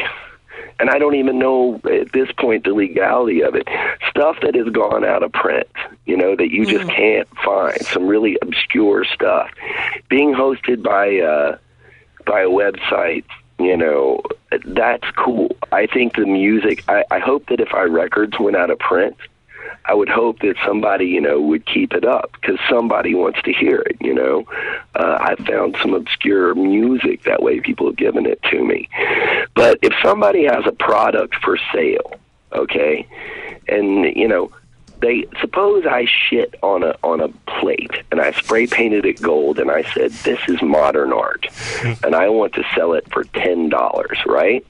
[0.79, 3.67] And I don't even know at this point the legality of it.
[4.09, 5.67] Stuff that has gone out of print,
[6.05, 7.79] you know, that you just can't find.
[7.85, 9.51] Some really obscure stuff.
[10.09, 11.57] Being hosted by uh,
[12.25, 13.25] by a website,
[13.59, 14.21] you know,
[14.65, 15.55] that's cool.
[15.71, 16.83] I think the music.
[16.87, 19.15] I, I hope that if our records went out of print,
[19.85, 23.53] I would hope that somebody, you know, would keep it up because somebody wants to
[23.53, 23.97] hear it.
[23.99, 24.47] You know,
[24.95, 27.59] uh, I found some obscure music that way.
[27.59, 28.89] People have given it to me,
[29.55, 32.13] but if somebody has a product for sale,
[32.53, 33.07] okay,
[33.67, 34.51] and you know.
[34.99, 37.27] They suppose I shit on a on a
[37.59, 41.45] plate and I spray painted it gold and I said this is modern art
[41.83, 44.65] and I want to sell it for ten dollars, right?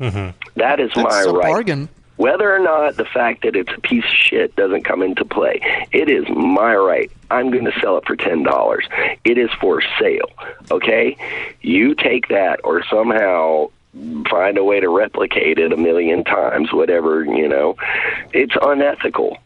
[0.00, 0.36] Mm-hmm.
[0.58, 1.52] That is That's my a right.
[1.52, 1.88] bargain.
[2.16, 5.60] Whether or not the fact that it's a piece of shit doesn't come into play,
[5.92, 7.10] it is my right.
[7.30, 8.86] I'm going to sell it for ten dollars.
[9.24, 10.30] It is for sale.
[10.70, 11.16] Okay,
[11.60, 13.68] you take that or somehow
[14.30, 16.72] find a way to replicate it a million times.
[16.72, 17.76] Whatever you know,
[18.32, 19.38] it's unethical.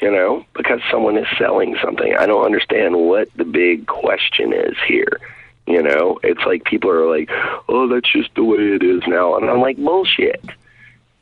[0.00, 2.16] You know, because someone is selling something.
[2.16, 5.20] I don't understand what the big question is here.
[5.66, 7.28] You know, it's like people are like,
[7.68, 10.42] "Oh, that's just the way it is now," and I'm like, "Bullshit."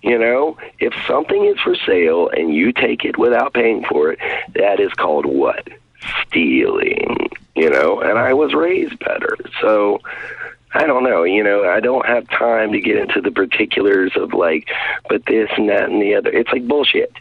[0.03, 4.20] You know, if something is for sale and you take it without paying for it,
[4.55, 5.69] that is called what?
[6.27, 7.31] Stealing.
[7.57, 9.37] You know, and I was raised better.
[9.61, 10.01] So
[10.73, 14.33] I don't know, you know, I don't have time to get into the particulars of
[14.35, 14.69] like,
[15.09, 16.31] but this and that and the other.
[16.31, 17.12] It's like bullshit.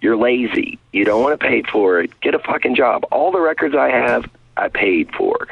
[0.00, 0.78] You're lazy.
[0.92, 2.18] You don't want to pay for it.
[2.20, 3.04] Get a fucking job.
[3.10, 5.48] All the records I have, I paid for.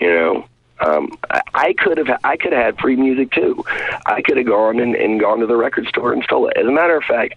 [0.00, 0.48] You know,
[0.80, 3.64] um, I, I could have I could have had free music too.
[4.06, 6.56] I could have gone and, and gone to the record store and stole it.
[6.56, 7.34] As a matter of fact,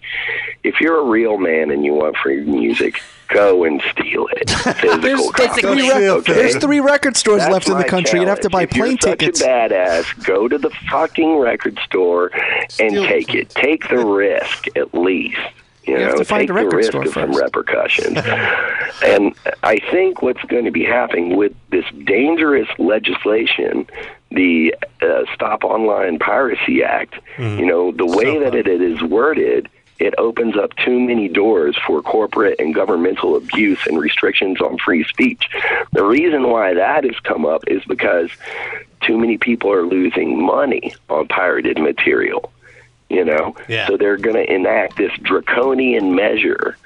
[0.62, 4.50] if you're a real man and you want free music, go and steal it.
[4.80, 6.32] Physical There's, copy, three rec- okay?
[6.32, 8.20] there's three record stores That's left in the my country.
[8.20, 8.72] You'd have to buy challenge.
[8.72, 9.40] If you're plane such tickets.
[9.40, 12.30] A badass, go to the fucking record store
[12.78, 13.50] and take it.
[13.50, 15.38] Take the risk at least.
[15.90, 18.16] You, You know, have to find take the record risk store of some repercussions.
[19.04, 23.86] and I think what's going to be happening with this dangerous legislation,
[24.30, 29.68] the uh, Stop Online Piracy Act, you know, the way that it is worded,
[29.98, 35.04] it opens up too many doors for corporate and governmental abuse and restrictions on free
[35.04, 35.48] speech.
[35.92, 38.30] The reason why that has come up is because
[39.02, 42.50] too many people are losing money on pirated material.
[43.10, 43.86] You know, Yeah.
[43.88, 46.76] so they're going to enact this draconian measure,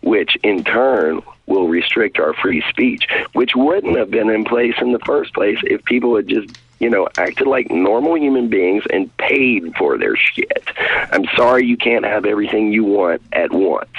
[0.00, 4.92] which in turn will restrict our free speech, which wouldn't have been in place in
[4.92, 9.14] the first place if people had just, you know, acted like normal human beings and
[9.16, 10.62] paid for their shit.
[11.12, 13.90] I'm sorry you can't have everything you want at once.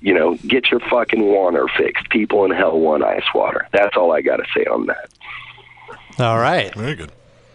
[0.00, 2.10] You know, get your fucking water fixed.
[2.10, 3.68] People in hell want ice water.
[3.72, 5.08] That's all I got to say on that.
[6.18, 6.74] All right.
[6.74, 7.12] Very good.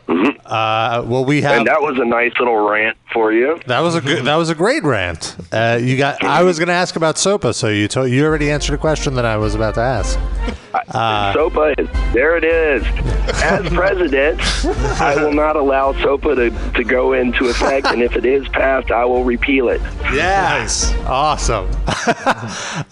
[0.07, 1.57] Uh, well, we have.
[1.57, 3.59] And that was a nice little rant for you.
[3.67, 4.23] That was a good.
[4.25, 5.35] That was a great rant.
[5.51, 6.23] Uh, you got.
[6.23, 9.15] I was going to ask about SOPA, so you told you already answered a question
[9.15, 10.17] that I was about to ask.
[10.73, 12.38] Uh, SOPA is there.
[12.38, 12.84] It is.
[13.43, 14.39] As president,
[15.01, 18.91] I will not allow SOPA to, to go into effect, and if it is passed,
[18.91, 19.81] I will repeal it.
[20.13, 20.93] Yes.
[21.05, 21.69] Awesome.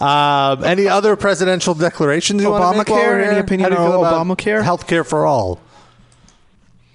[0.02, 2.86] um, any other presidential declarations you want to make?
[2.86, 3.22] Obamacare?
[3.22, 3.42] Any here?
[3.42, 4.62] opinion How do you feel on about Obamacare?
[4.62, 5.60] Healthcare for all.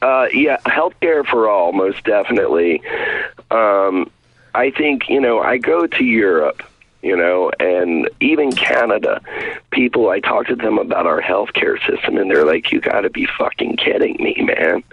[0.01, 2.81] Uh, yeah, healthcare for all, most definitely.
[3.51, 4.09] Um,
[4.53, 6.63] I think you know I go to Europe,
[7.01, 9.21] you know, and even Canada.
[9.69, 13.09] People, I talk to them about our healthcare system, and they're like, "You got to
[13.09, 14.83] be fucking kidding me, man!"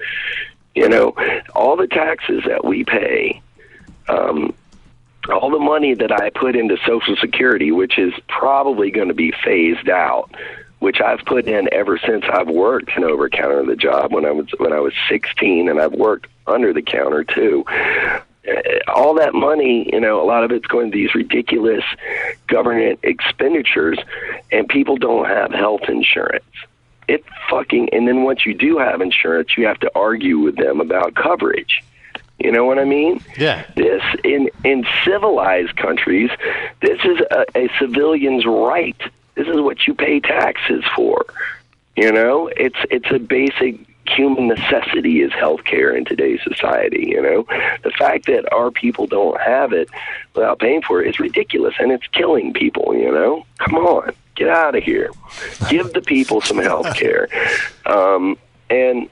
[0.74, 1.14] You know,
[1.55, 3.40] all the taxes that we pay.
[4.09, 4.55] Um,
[5.30, 9.32] all the money that I put into Social Security, which is probably going to be
[9.44, 10.30] phased out,
[10.80, 14.30] which I've put in ever since I've worked an over counter the job when I
[14.30, 17.64] was when I was 16, and I've worked under the counter too.
[17.68, 18.20] Uh,
[18.94, 21.84] All that money, you know, a lot of it's going to these ridiculous
[22.46, 23.98] government expenditures,
[24.52, 26.44] and people don't have health insurance.
[27.09, 30.80] It fucking, and then once you do have insurance, you have to argue with them
[30.80, 31.82] about coverage.
[32.38, 33.20] You know what I mean?
[33.36, 33.64] Yeah.
[33.74, 36.30] This in in civilized countries,
[36.80, 38.96] this is a, a civilian's right.
[39.39, 41.24] This is what you pay taxes for.
[41.97, 43.78] You know, it's it's a basic
[44.09, 47.06] human necessity is healthcare in today's society.
[47.09, 47.47] You know,
[47.85, 49.89] the fact that our people don't have it
[50.35, 52.97] without paying for it is ridiculous, and it's killing people.
[52.97, 55.10] You know, come on, get out of here.
[55.70, 57.28] Give the people some health care.
[57.86, 58.36] Um,
[58.69, 59.09] and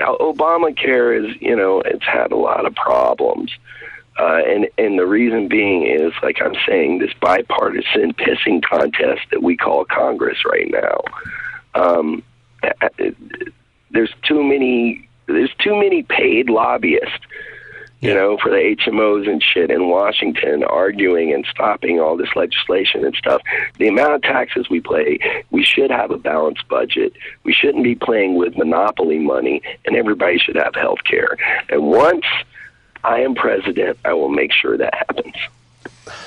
[0.00, 3.52] Obamacare is, you know, it's had a lot of problems.
[4.20, 9.42] Uh, and and the reason being is, like I'm saying, this bipartisan pissing contest that
[9.42, 11.00] we call Congress right now.
[11.74, 12.22] Um,
[13.90, 15.08] there's too many.
[15.26, 17.24] There's too many paid lobbyists,
[18.00, 23.06] you know, for the HMOs and shit in Washington, arguing and stopping all this legislation
[23.06, 23.40] and stuff.
[23.78, 27.14] The amount of taxes we pay, we should have a balanced budget.
[27.44, 31.38] We shouldn't be playing with monopoly money, and everybody should have health care.
[31.70, 32.26] And once
[33.04, 35.34] I am president, I will make sure that happens.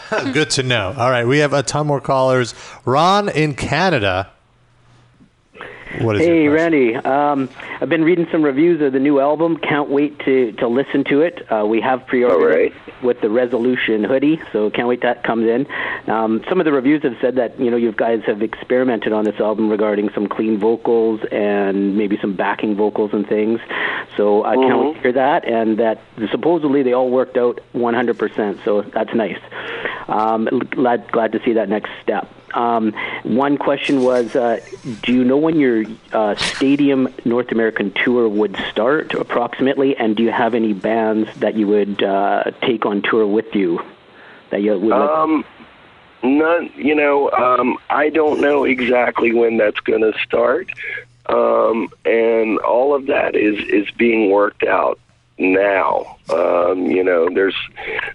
[0.34, 0.94] Good to know.
[0.98, 2.54] All right, we have a ton more callers.
[2.86, 4.33] Ron in Canada.
[6.00, 6.96] What is hey, your Randy.
[6.96, 7.50] Um,
[7.80, 9.58] I've been reading some reviews of the new album.
[9.58, 11.46] Can't wait to, to listen to it.
[11.52, 15.68] Uh, we have pre-ordered it with the Resolution hoodie, so can't wait that comes in.
[16.10, 19.24] Um, some of the reviews have said that you know you guys have experimented on
[19.24, 23.60] this album regarding some clean vocals and maybe some backing vocals and things.
[24.18, 26.02] So I can't wait to hear that, and that
[26.32, 28.64] supposedly they all worked out 100%.
[28.66, 29.40] So that's nice.
[30.08, 32.28] Um, glad glad to see that next step.
[32.54, 32.94] Um,
[33.24, 34.60] one question was, uh,
[35.02, 40.24] do you know when your uh, stadium North American tour would start approximately, and do
[40.24, 43.82] you have any bands that you would uh, take on tour with you?
[44.52, 45.46] That you would like- Um,
[46.22, 46.70] none.
[46.76, 50.70] You know, um, I don't know exactly when that's going to start,
[51.28, 55.00] um, and all of that is is being worked out
[55.40, 56.13] now.
[56.30, 57.56] Um, you know, there's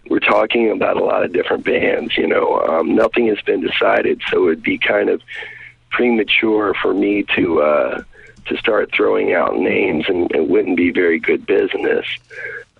[0.08, 2.16] we're talking about a lot of different bands.
[2.16, 5.20] You know, um, nothing has been decided, so it'd be kind of
[5.90, 8.02] premature for me to uh,
[8.46, 12.06] to start throwing out names, and it wouldn't be very good business.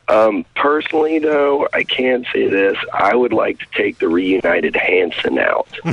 [0.08, 5.38] Um, personally, though, I can say this: I would like to take the reunited Hanson
[5.38, 5.68] out.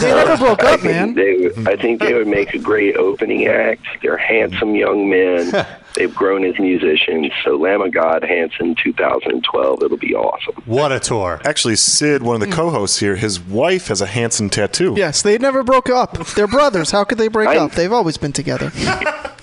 [0.00, 1.14] They never broke up, think man.
[1.14, 3.84] They, I think they would make a great opening act.
[4.02, 5.66] They're handsome young men.
[5.94, 7.32] They've grown as musicians.
[7.44, 9.82] So, Lamb of God, Hanson, 2012.
[9.82, 10.54] It'll be awesome.
[10.64, 11.40] What a tour.
[11.44, 14.94] Actually, Sid, one of the co hosts here, his wife has a Hanson tattoo.
[14.96, 16.26] Yes, they never broke up.
[16.34, 16.90] They're brothers.
[16.90, 17.72] How could they break up?
[17.72, 18.72] They've always been together.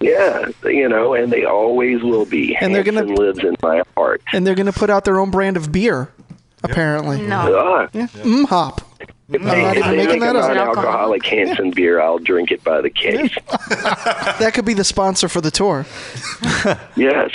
[0.00, 2.54] Yeah, you know, and they always will be.
[2.60, 4.22] And they're gonna- Hanson lives in my heart.
[4.32, 6.12] And they're going to put out their own brand of beer,
[6.62, 7.26] apparently.
[7.28, 7.88] Ah.
[7.92, 8.06] Yeah.
[8.06, 8.80] Mm hop.
[9.30, 10.54] If I'm they, not even making that up.
[10.56, 13.34] non-alcoholic Hanson beer, I'll drink it by the case.
[14.38, 15.84] That could be the sponsor for the tour.
[16.96, 17.30] Yes.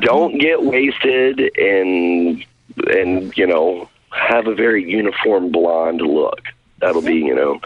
[0.00, 2.44] Don't get wasted and
[2.92, 6.40] and you know have a very uniform blonde look.
[6.80, 7.58] That'll be you know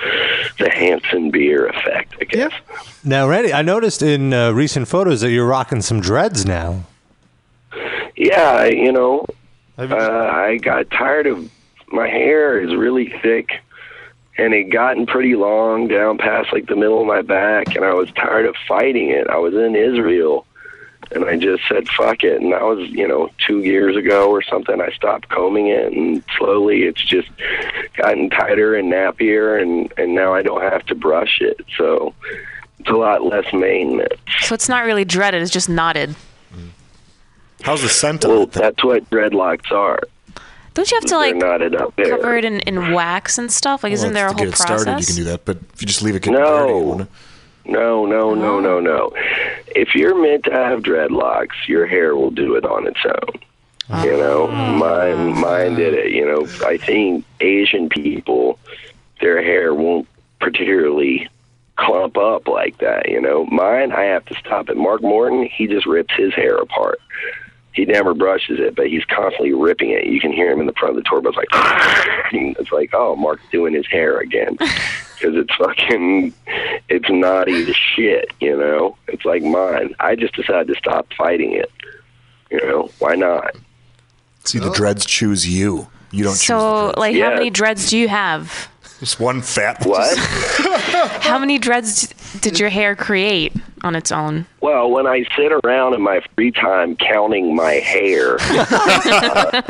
[0.59, 2.15] the Hanson beer effect.
[2.21, 2.53] I guess.
[3.03, 6.85] Now, Randy, I noticed in uh, recent photos that you're rocking some dreads now.
[8.17, 9.27] Yeah, you know,
[9.77, 11.51] uh, I got tired of
[11.89, 13.61] my hair is really thick,
[14.37, 17.95] and it gotten pretty long down past like the middle of my back, and I
[17.95, 19.29] was tired of fighting it.
[19.29, 20.47] I was in Israel,
[21.13, 24.43] and I just said fuck it, and that was you know two years ago or
[24.43, 24.81] something.
[24.81, 27.29] I stopped combing it, and slowly it's just
[27.97, 32.15] gotten tighter and nappier, and and now I don't have to brush it, so
[32.79, 34.21] it's a lot less maintenance.
[34.41, 36.11] So it's not really dreaded; it's just knotted.
[36.11, 36.69] Mm-hmm.
[37.63, 40.01] How's the scent Well, that's what dreadlocks are.
[40.75, 42.17] Don't you have to like knotted up there.
[42.17, 43.85] cover it in, in wax and stuff?
[43.85, 44.83] Like, isn't there a to whole get it process?
[44.83, 45.45] started, you can do that.
[45.45, 47.09] But if you just leave it getting dirty, it
[47.67, 48.81] No, no, no, no, oh.
[48.81, 49.13] no.
[49.69, 54.05] If you're meant to have dreadlocks, your hair will do it on its own.
[54.05, 54.17] You oh.
[54.17, 56.11] know, mine, mine did it.
[56.11, 58.59] You know, I think Asian people,
[59.21, 60.09] their hair won't
[60.41, 61.29] particularly
[61.77, 63.09] clump up like that.
[63.09, 64.77] You know, mine, I have to stop it.
[64.77, 67.01] Mark Morton, he just rips his hair apart.
[67.75, 70.07] He never brushes it, but he's constantly ripping it.
[70.07, 71.49] You can hear him in the front of the tour bus, like
[72.33, 76.33] it's like, oh, Mark's doing his hair again because it's fucking,
[76.89, 78.31] it's naughty as shit.
[78.41, 79.95] You know, it's like mine.
[79.99, 81.71] I just decided to stop fighting it.
[82.51, 83.57] You know, why not?
[84.45, 85.89] See, the dreads choose you.
[86.13, 86.47] You don't choose.
[86.47, 88.69] so, like, how many dreads do you have?
[89.05, 89.85] Just one fat.
[89.85, 90.17] What?
[91.21, 92.07] How many dreads
[92.41, 93.53] did your hair create
[93.83, 94.47] on its own?
[94.63, 99.63] Well, when I sit around in my free time counting my hair, uh,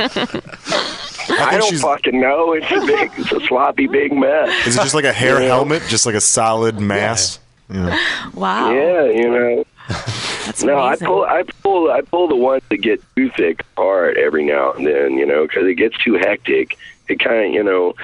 [1.31, 2.53] I don't fucking know.
[2.53, 4.69] It's a big, it's a sloppy big mess.
[4.69, 5.55] Is it just like a hair You know?
[5.57, 7.41] helmet, just like a solid mass?
[7.69, 7.99] Yeah.
[8.35, 8.73] Wow.
[8.73, 9.65] Yeah, you know.
[10.65, 14.45] no, I pull, I pull, I pull the ones that get too thick apart every
[14.45, 16.79] now and then, you know, because it gets too hectic.
[17.09, 17.95] It kind of, you know,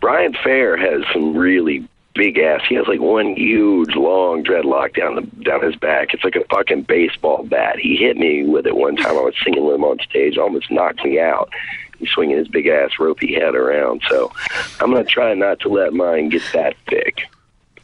[0.00, 2.62] Brian Fair has some really big ass.
[2.68, 6.12] He has like one huge long dreadlock down the down his back.
[6.12, 7.78] It's like a fucking baseball bat.
[7.78, 9.16] He hit me with it one time.
[9.16, 11.50] I was singing with him on stage, almost knocked me out.
[11.98, 14.02] He's swinging his big ass ropey head around.
[14.08, 14.32] So
[14.80, 17.22] I'm gonna try not to let mine get that thick.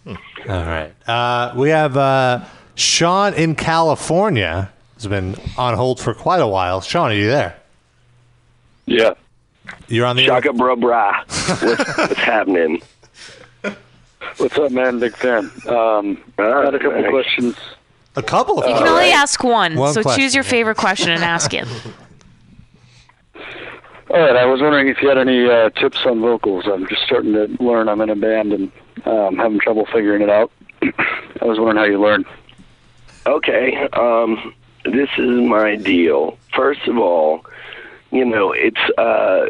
[0.07, 0.15] All
[0.47, 0.93] right.
[1.09, 4.70] Uh, we have uh, Sean in California.
[4.95, 6.81] Has been on hold for quite a while.
[6.81, 7.57] Sean, are you there?
[8.86, 9.15] Yeah.
[9.89, 11.24] You're on the Shaka bra bra.
[11.27, 11.62] What's,
[11.99, 12.82] what's happening?
[14.39, 14.99] What's up, man?
[14.99, 15.51] Big fan.
[15.69, 17.11] Um, I had a couple thanks.
[17.11, 17.57] questions.
[18.16, 21.11] A couple of You can only ask one, One so question, choose your favorite question
[21.11, 21.66] and ask it.
[24.11, 26.66] All right, I was wondering if you had any uh, tips on vocals.
[26.66, 27.89] I'm just starting to learn.
[27.89, 28.70] I'm in a band and
[29.07, 30.53] um, having trouble figuring it out.
[30.82, 32.24] I was wondering how you learn.
[33.27, 34.55] Okay, um,
[34.85, 36.39] this is my deal.
[36.55, 37.45] First of all,
[38.15, 39.49] you know, it's uh,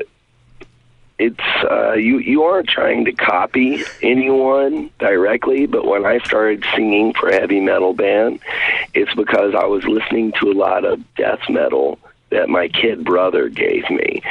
[1.18, 7.12] it's uh, you you aren't trying to copy anyone directly, but when I started singing
[7.12, 8.40] for a heavy metal band,
[8.94, 11.98] it's because I was listening to a lot of death metal
[12.30, 14.22] that my kid brother gave me.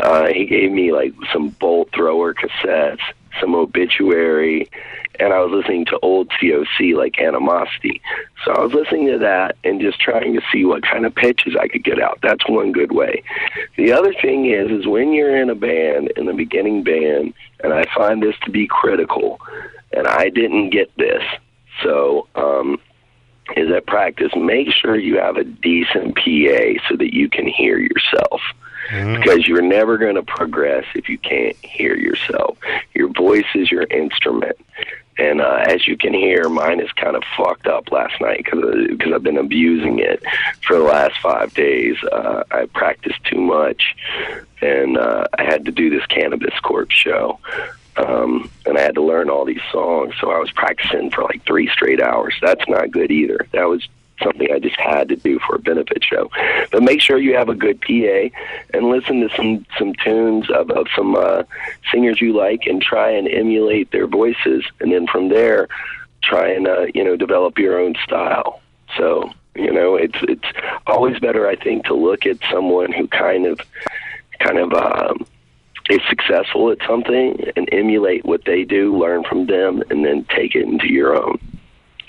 [0.00, 3.02] Uh, he gave me like some bolt thrower cassettes,
[3.40, 4.70] some obituary,
[5.18, 8.00] and I was listening to old COC like Animosity.
[8.44, 11.54] So I was listening to that and just trying to see what kind of pitches
[11.58, 12.18] I could get out.
[12.22, 13.22] That's one good way.
[13.76, 17.72] The other thing is, is when you're in a band, in the beginning band, and
[17.72, 19.40] I find this to be critical,
[19.92, 21.22] and I didn't get this.
[21.82, 22.80] So, um,
[23.56, 27.78] is at practice, make sure you have a decent PA so that you can hear
[27.78, 28.40] yourself.
[28.90, 32.58] Because you're never going to progress if you can't hear yourself.
[32.94, 34.56] Your voice is your instrument.
[35.18, 39.12] And uh, as you can hear, mine is kind of fucked up last night because
[39.12, 40.22] I've been abusing it
[40.66, 41.96] for the last five days.
[42.10, 43.94] Uh, I practiced too much,
[44.62, 47.38] and uh, I had to do this Cannabis Corpse show.
[47.96, 51.44] Um, and I had to learn all these songs, so I was practicing for like
[51.44, 52.34] three straight hours.
[52.40, 53.46] That's not good either.
[53.52, 53.86] That was
[54.22, 56.30] something I just had to do for a benefit show.
[56.70, 58.36] But make sure you have a good PA
[58.74, 61.44] and listen to some some tunes of, of some uh,
[61.90, 65.68] singers you like and try and emulate their voices, and then from there,
[66.22, 68.60] try and uh, you know develop your own style.
[68.96, 73.46] So you know it's it's always better, I think, to look at someone who kind
[73.46, 73.60] of
[74.38, 74.72] kind of.
[74.72, 75.26] Um,
[75.90, 80.54] is successful at something and emulate what they do, learn from them, and then take
[80.54, 81.38] it into your own.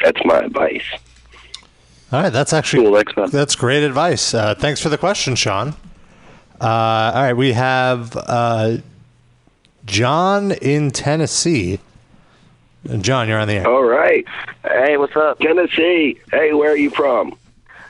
[0.03, 0.85] That's my advice.
[2.13, 4.35] All right, that's actually that's great advice.
[4.35, 5.69] Uh, thanks for the question, Sean.
[6.61, 8.77] Uh, all right, we have uh,
[9.87, 11.79] John in Tennessee.
[12.99, 13.67] John, you're on the air.
[13.67, 14.25] All right.
[14.63, 15.39] Hey, what's up?
[15.39, 16.19] Tennessee.
[16.29, 17.35] Hey, where are you from?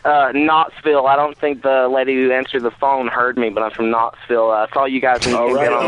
[0.06, 1.08] Uh, Knoxville.
[1.08, 4.52] I don't think the lady who answered the phone heard me, but I'm from Knoxville.
[4.52, 5.26] I saw you guys.
[5.26, 5.84] When you came in on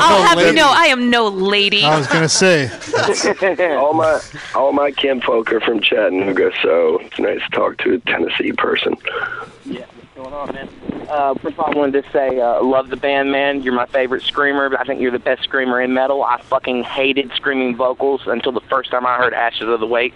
[0.00, 1.84] I'll have you know, I am no lady.
[1.84, 2.70] I was gonna say.
[3.76, 4.20] all my
[4.54, 8.96] all my kinfolk are from Chattanooga, so it's nice to talk to a Tennessee person.
[9.66, 9.84] Yeah,
[10.14, 10.68] what's going on, man?
[11.10, 13.62] Uh, first of all, I wanted to say, uh, love the band, man.
[13.62, 14.70] You're my favorite screamer.
[14.70, 16.22] But I think you're the best screamer in metal.
[16.22, 20.14] I fucking hated screaming vocals until the first time I heard Ashes of the Wake.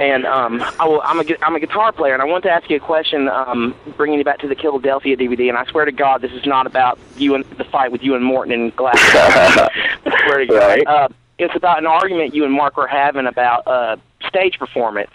[0.00, 2.70] And um, I will, I'm a I'm a guitar player, and I want to ask
[2.70, 5.50] you a question, um, bringing you back to the Philadelphia DVD.
[5.50, 8.14] And I swear to God, this is not about you and the fight with you
[8.14, 8.96] and Morton and Glass.
[8.98, 10.86] I swear to God, Right.
[10.86, 11.08] uh,
[11.38, 13.96] it's about an argument you and Mark were having about uh,
[14.26, 15.10] stage performance.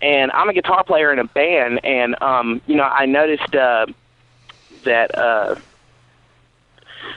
[0.00, 3.86] And I'm a guitar player in a band, and um, you know, I noticed uh,
[4.84, 5.12] that.
[5.18, 5.56] Uh,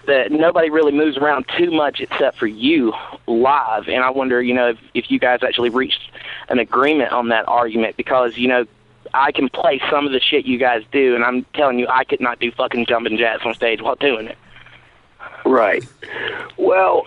[0.05, 2.93] that nobody really moves around too much except for you
[3.27, 3.87] live.
[3.87, 6.11] And I wonder, you know, if, if you guys actually reached
[6.49, 8.65] an agreement on that argument because, you know,
[9.13, 12.03] I can play some of the shit you guys do, and I'm telling you, I
[12.03, 14.37] could not do fucking jumping jacks on stage while doing it.
[15.45, 15.85] Right.
[16.57, 17.05] Well,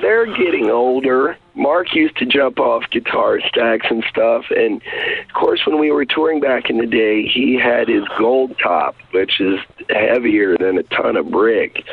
[0.00, 1.36] they're getting older.
[1.54, 6.06] Mark used to jump off guitar stacks and stuff, and of course, when we were
[6.06, 9.58] touring back in the day, he had his gold top, which is
[9.90, 11.84] heavier than a ton of brick,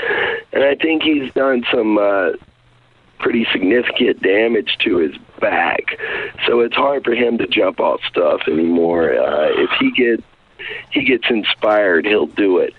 [0.53, 2.31] and I think he's done some uh,
[3.19, 5.97] pretty significant damage to his back.
[6.47, 9.13] So it's hard for him to jump off stuff anymore.
[9.13, 10.23] Uh, if he gets
[10.91, 12.73] he gets inspired, he'll do it.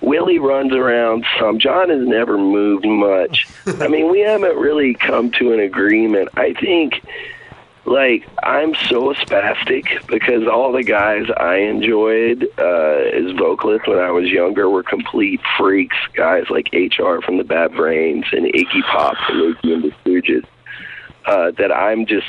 [0.00, 1.58] Willie runs around some.
[1.58, 3.46] John has never moved much.
[3.80, 6.28] I mean, we haven't really come to an agreement.
[6.36, 7.04] I think,
[7.84, 14.10] like, I'm so spastic because all the guys I enjoyed uh, as vocalists when I
[14.10, 15.96] was younger were complete freaks.
[16.14, 20.44] Guys like HR from the Bad Brains and Iggy Pop from Iggy and the Stooges.
[21.26, 22.24] Uh, that I'm just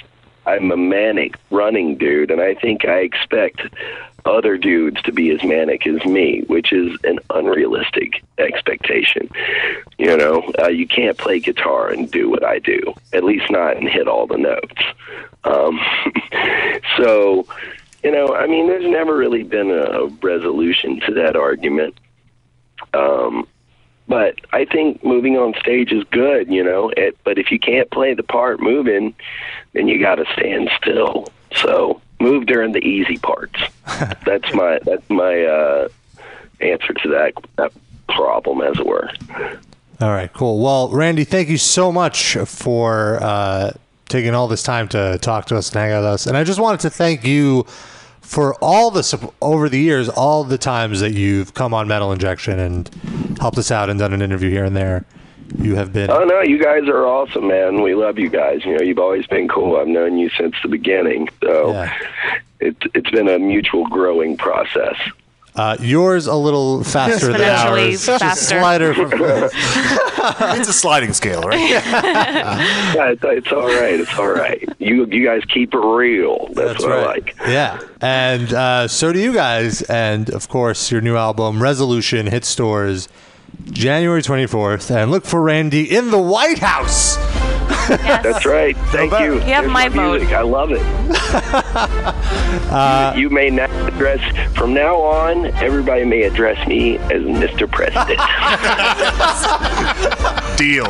[0.49, 3.61] I'm a manic running dude, and I think I expect
[4.25, 9.29] other dudes to be as manic as me, which is an unrealistic expectation.
[9.97, 13.77] You know, uh, you can't play guitar and do what I do, at least not
[13.77, 14.81] and hit all the notes.
[15.43, 15.79] Um,
[16.97, 17.45] so,
[18.03, 21.95] you know, I mean, there's never really been a resolution to that argument.
[22.93, 23.47] Um,
[24.09, 26.91] but I think moving on stage is good, you know.
[26.97, 29.13] It, but if you can't play the part moving,
[29.73, 31.27] then you got to stand still.
[31.55, 33.61] So move during the easy parts.
[34.25, 35.87] that's my that's my uh,
[36.59, 37.71] answer to that that
[38.07, 39.09] problem, as it were.
[40.01, 40.59] All right, cool.
[40.59, 43.71] Well, Randy, thank you so much for uh,
[44.07, 46.25] taking all this time to talk to us and hang out with us.
[46.25, 47.65] And I just wanted to thank you
[48.21, 52.59] for all the over the years, all the times that you've come on Metal Injection
[52.59, 52.89] and
[53.39, 55.05] helped us out and done an interview here and there.
[55.57, 57.81] You have been Oh no, you guys are awesome, man.
[57.81, 58.63] We love you guys.
[58.65, 59.77] You know, you've always been cool.
[59.77, 61.71] I've known you since the beginning, so
[62.59, 64.95] it, it's been a mutual growing process.
[65.59, 68.05] Uh, yours a little faster than Exponentially ours.
[68.05, 68.59] Just faster.
[68.59, 69.11] Slider from
[70.57, 71.59] it's a sliding scale, right?
[71.69, 73.99] Yeah, it's, it's all right.
[73.99, 74.67] It's all right.
[74.79, 76.47] You you guys keep it real.
[76.53, 77.03] That's, That's what right.
[77.03, 77.35] I like.
[77.45, 79.81] Yeah, and uh, so do you guys.
[79.81, 83.09] And of course, your new album, Resolution, hit stores
[83.65, 84.95] January 24th.
[84.95, 87.17] And look for Randy in the White House.
[87.97, 88.75] That's right.
[88.87, 89.35] Thank you.
[89.35, 90.19] You have There's my vote.
[90.19, 90.35] music.
[90.35, 90.81] I love it.
[92.71, 94.19] Uh, you, you may now address
[94.55, 95.45] from now on.
[95.45, 97.69] Everybody may address me as Mr.
[97.71, 98.19] President.
[100.57, 100.85] Deal.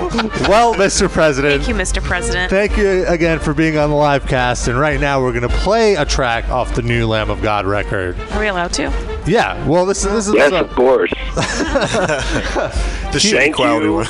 [0.49, 1.09] Well, Mr.
[1.09, 1.63] President.
[1.63, 2.03] Thank you, Mr.
[2.03, 2.49] President.
[2.49, 4.67] Thank you again for being on the live cast.
[4.67, 7.65] And right now, we're going to play a track off the new Lamb of God
[7.65, 8.19] record.
[8.31, 8.91] Are we allowed to?
[9.25, 9.65] Yeah.
[9.67, 11.11] Well, this, is this is yes, of course.
[11.35, 14.07] the Thank quality one.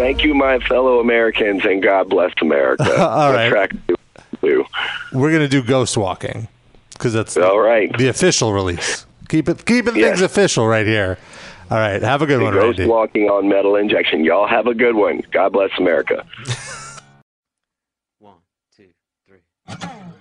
[0.00, 2.84] Thank you, my fellow Americans, and God bless America.
[2.98, 3.48] All What right.
[3.50, 3.72] track
[4.40, 4.64] do?
[5.12, 6.48] We're going to do Ghost Walking
[6.94, 7.94] because that's All right.
[7.98, 9.04] the official release.
[9.28, 11.18] Keep it, keeping things official right here.
[11.70, 12.00] All right.
[12.00, 12.90] Have a good one, Ghost Randy.
[12.90, 14.24] walking on metal injection.
[14.24, 15.22] Y'all have a good one.
[15.32, 16.24] God bless America.
[18.76, 18.92] Do you
[19.68, 20.19] remember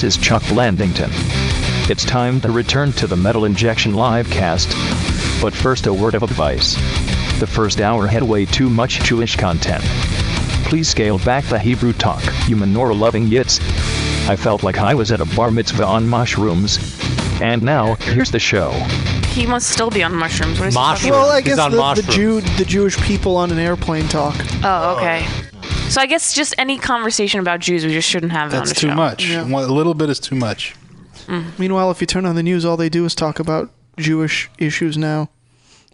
[0.00, 1.10] This is Chuck Landington.
[1.90, 4.72] It's time to return to the Metal Injection livecast.
[5.42, 6.74] But first, a word of advice.
[7.38, 9.84] The first hour had way too much Jewish content.
[10.64, 13.60] Please scale back the Hebrew talk, you menorah loving yits.
[14.26, 16.78] I felt like I was at a bar mitzvah on mushrooms.
[17.42, 18.70] And now, here's the show.
[19.34, 20.58] He must still be on mushrooms.
[20.58, 21.28] What is he Well.
[21.28, 24.36] I guess the, the Jew, the Jewish people on an airplane talk.
[24.64, 25.26] Oh, okay.
[25.90, 28.78] So I guess just any conversation about Jews, we just shouldn't have it on That's
[28.80, 28.94] too show.
[28.94, 29.28] much.
[29.36, 30.74] One- A little bit is too much.
[31.26, 31.58] Mm.
[31.58, 34.96] Meanwhile, if you turn on the news, all they do is talk about Jewish issues
[34.96, 35.28] now.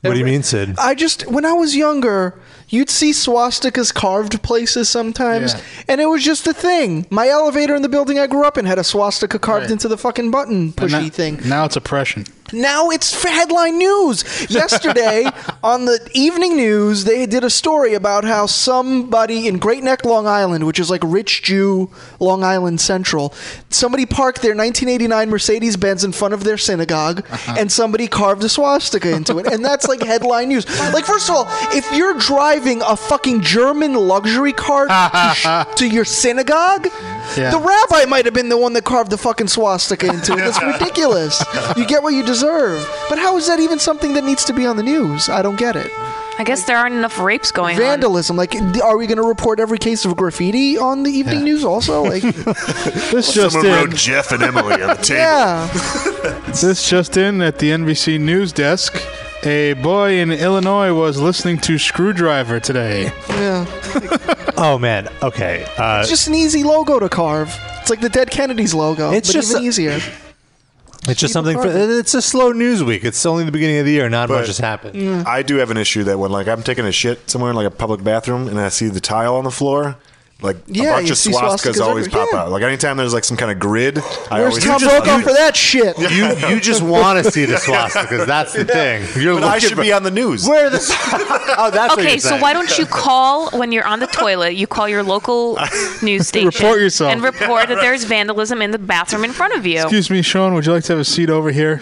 [0.02, 0.74] What do you mean, Sid?
[0.78, 5.60] I just when I was younger, you'd see swastikas carved places sometimes, Yeah.
[5.88, 7.06] and it was just a thing.
[7.10, 9.70] My elevator in the building I grew up in had a swastika carved Right.
[9.72, 11.40] into the fucking button pushy now- thing.
[11.44, 12.24] Now it's oppression.
[12.52, 14.24] Now it's headline news.
[14.50, 15.28] Yesterday
[15.62, 20.26] on the evening news, they did a story about how somebody in Great Neck, Long
[20.26, 21.90] Island, which is like rich Jew
[22.20, 23.34] Long Island Central,
[23.70, 27.56] somebody parked their 1989 Mercedes Benz in front of their synagogue, uh-huh.
[27.58, 30.66] and somebody carved a swastika into it, and that's like headline news.
[30.92, 31.46] Like, first of all,
[31.76, 36.88] if you're driving a fucking German luxury car to, sh- to your synagogue.
[37.36, 37.50] Yeah.
[37.50, 40.36] The rabbi might have been the one that carved the fucking swastika into it.
[40.36, 41.44] That's ridiculous.
[41.76, 42.88] You get what you deserve.
[43.08, 45.28] But how is that even something that needs to be on the news?
[45.28, 45.90] I don't get it.
[46.38, 47.80] I guess there aren't enough rapes going on.
[47.82, 48.36] Vandalism.
[48.36, 52.04] Like, are we going to report every case of graffiti on the evening news also?
[52.12, 53.72] Like, This just Someone in.
[53.72, 55.20] wrote Jeff and Emily on the table.
[55.20, 56.42] yeah.
[56.60, 59.00] This just in at the NBC news desk.
[59.44, 63.12] A boy in Illinois was listening to Skrewdriver today.
[63.30, 63.64] Yeah.
[64.58, 65.08] Oh man.
[65.22, 65.64] Okay.
[65.78, 67.54] Uh, It's just an easy logo to carve.
[67.80, 70.00] It's like the Dead Kennedys logo, It's but just even a- easier.
[71.08, 71.56] It's just something.
[71.60, 73.04] For, it's a slow news week.
[73.04, 74.08] It's only the beginning of the year.
[74.08, 75.26] Not But- much has happened.
[75.26, 77.66] I do have an issue that when like I'm taking a shit somewhere in like
[77.66, 79.96] a public bathroom and I see the tile on the floor,
[80.42, 81.32] like Yeah, a bunch of swastikas,
[81.76, 82.38] swastikas always every- pop yeah.
[82.40, 82.50] out.
[82.50, 83.98] Like anytime there's like some kind of grid,
[84.30, 85.96] I Where's always Tom Brokaw for that shit?
[86.10, 88.26] You you just want to see the swastikas.
[88.26, 89.06] That's the thing.
[89.20, 90.46] You're But I looking should for- be on the news.
[90.46, 90.76] Where are the?
[91.58, 92.42] oh, that's what okay, you're so saying.
[92.42, 94.56] why don't you call when you're on the toilet?
[94.56, 95.58] You call your local
[96.02, 96.48] news station.
[96.48, 97.12] Report yourself.
[97.12, 99.80] And report that there's vandalism in the bathroom in front of you.
[99.80, 100.52] Excuse me, Sean.
[100.54, 101.80] Would you like to have a seat over here?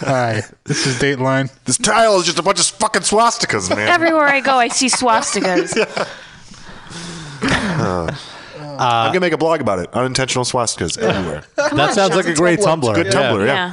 [0.00, 1.52] Hi, this is Dateline.
[1.66, 3.88] This tile is just a bunch of fucking swastikas, man.
[3.88, 5.76] Everywhere I go, I see swastikas.
[7.84, 9.90] I'm gonna make a blog about it.
[9.92, 11.44] Unintentional swastikas everywhere.
[11.56, 12.16] That on, sounds Sean.
[12.16, 12.94] like a great Tumblr.
[12.94, 13.12] Good Yeah.
[13.12, 13.54] Tumblr, yeah.
[13.54, 13.72] Yeah.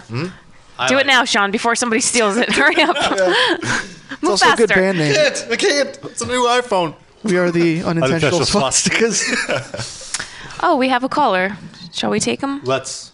[0.80, 0.88] Hmm?
[0.88, 2.50] Do it now, Sean, before somebody steals it.
[2.54, 2.96] Hurry up.
[3.00, 4.64] It's Move also faster.
[4.64, 5.16] a good band name.
[5.52, 6.00] I can't.
[6.06, 6.96] It's a new iPhone.
[7.24, 10.26] We are the unintentional Unintentional swastikas.
[10.64, 11.58] Oh, we have a caller.
[11.94, 12.64] Shall we take him?
[12.64, 13.12] Let's.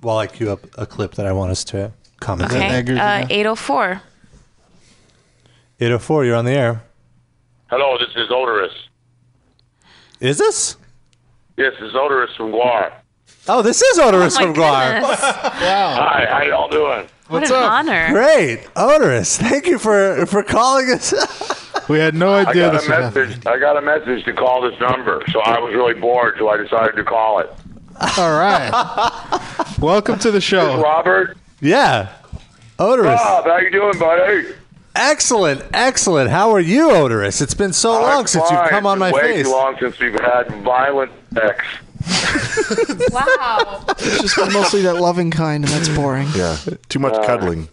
[0.00, 2.50] While I queue up a clip that I want us to comment.
[2.50, 2.56] on.
[2.56, 2.68] Okay.
[2.68, 3.32] Eggers Uh, again?
[3.32, 4.02] 804.
[5.80, 6.24] 804.
[6.24, 6.82] You're on the air.
[7.70, 8.70] Hello, this is Oderus.
[10.20, 10.76] Is this?
[11.56, 12.92] Yes, this is Oderus from GWAR.
[13.48, 15.00] Oh, this is Oderus Oh my from GWAR.
[15.00, 15.20] goodness.
[15.20, 17.06] Hi, how y'all doing?
[17.28, 18.08] What an honor.
[18.12, 19.36] Great, Oderus.
[19.38, 21.12] Thank you for for calling us.
[21.88, 22.46] We had no idea.
[22.46, 23.28] I idea got this a would happen.
[23.28, 23.46] message.
[23.46, 26.56] I got a message to call this number, so I was really bored, so I
[26.56, 27.50] decided to call it.
[28.18, 28.70] All right.
[29.78, 30.80] Welcome to the This show.
[30.82, 31.36] Robert.
[31.60, 32.12] yeah,
[32.78, 33.16] Oderus.
[33.16, 34.48] Bob, how you doing, buddy?
[34.98, 36.28] Excellent, excellent.
[36.28, 37.40] How are you, Oderus?
[37.40, 39.46] It's been so long I'm since you've come on It's my been way face.
[39.46, 41.64] too long since we've had violent sex.
[43.12, 43.84] Wow.
[43.98, 46.28] It's just been mostly that loving kind, and that's boring.
[46.34, 46.56] Yeah,
[46.88, 47.68] too much cuddling.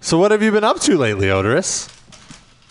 [0.00, 1.88] So, what have you been up to lately, Oderus?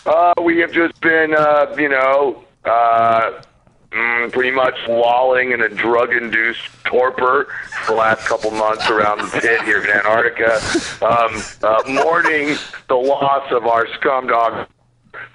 [0.06, 3.42] Uh, we have just been, uh, you know, uh,
[3.90, 7.48] mm, pretty much walling in a drug-induced torpor
[7.84, 10.60] for the last couple months around the pit here in Antarctica,
[11.04, 12.56] um, uh, mourning
[12.88, 14.68] the loss of our scum dog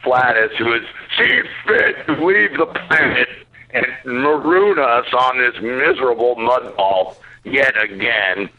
[0.04, 0.84] Flattus, who has
[1.18, 3.30] seen fit to leave the planet
[3.72, 8.50] and maroon us on this miserable mud ball yet again.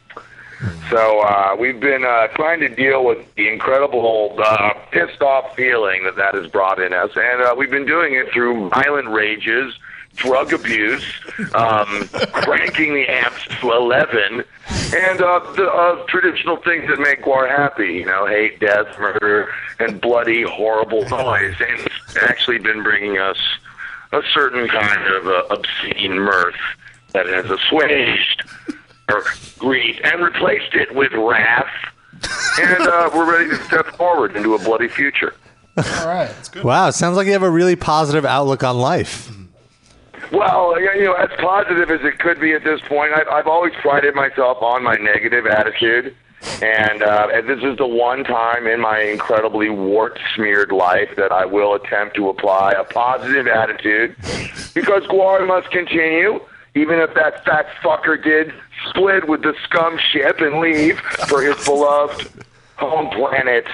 [0.90, 6.04] So uh, we've been uh, trying to deal with the incredible uh, pissed off feeling
[6.04, 9.74] that that has brought in us, and uh, we've been doing it through violent rages,
[10.16, 11.04] drug abuse,
[11.54, 14.44] um, cranking the amps to eleven,
[14.94, 17.94] and uh, the uh, traditional things that make war happy.
[17.94, 19.48] You know, hate, death, murder,
[19.78, 21.54] and bloody, horrible noise.
[21.60, 23.38] And it's actually been bringing us
[24.12, 26.54] a certain kind of uh, obscene mirth
[27.12, 28.44] that has assuaged
[29.08, 29.22] our
[29.58, 31.66] grief and replaced it with wrath.
[32.58, 35.34] and uh, we're ready to step forward into a bloody future.
[35.76, 36.30] All right.
[36.38, 36.64] It's good.
[36.64, 39.30] Wow, sounds like you have a really positive outlook on life.
[40.32, 43.72] Well, you know, as positive as it could be at this point, I've, I've always
[43.74, 46.16] prided myself on my negative attitude.
[46.62, 51.32] And, uh, and this is the one time in my incredibly wart smeared life that
[51.32, 54.14] I will attempt to apply a positive attitude
[54.74, 56.40] because GWAR must continue.
[56.74, 58.52] even if that fat fucker did
[58.90, 60.98] split with the scum ship and leave
[61.28, 62.28] for his beloved
[62.76, 63.66] home planet,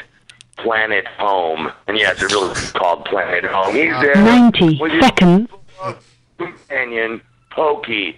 [0.57, 1.73] Planet Home.
[1.89, 3.75] And yes, it really is called Planet Home.
[3.75, 5.49] He's there 90 seconds.
[6.47, 7.21] Companion,
[7.51, 8.17] Pokey,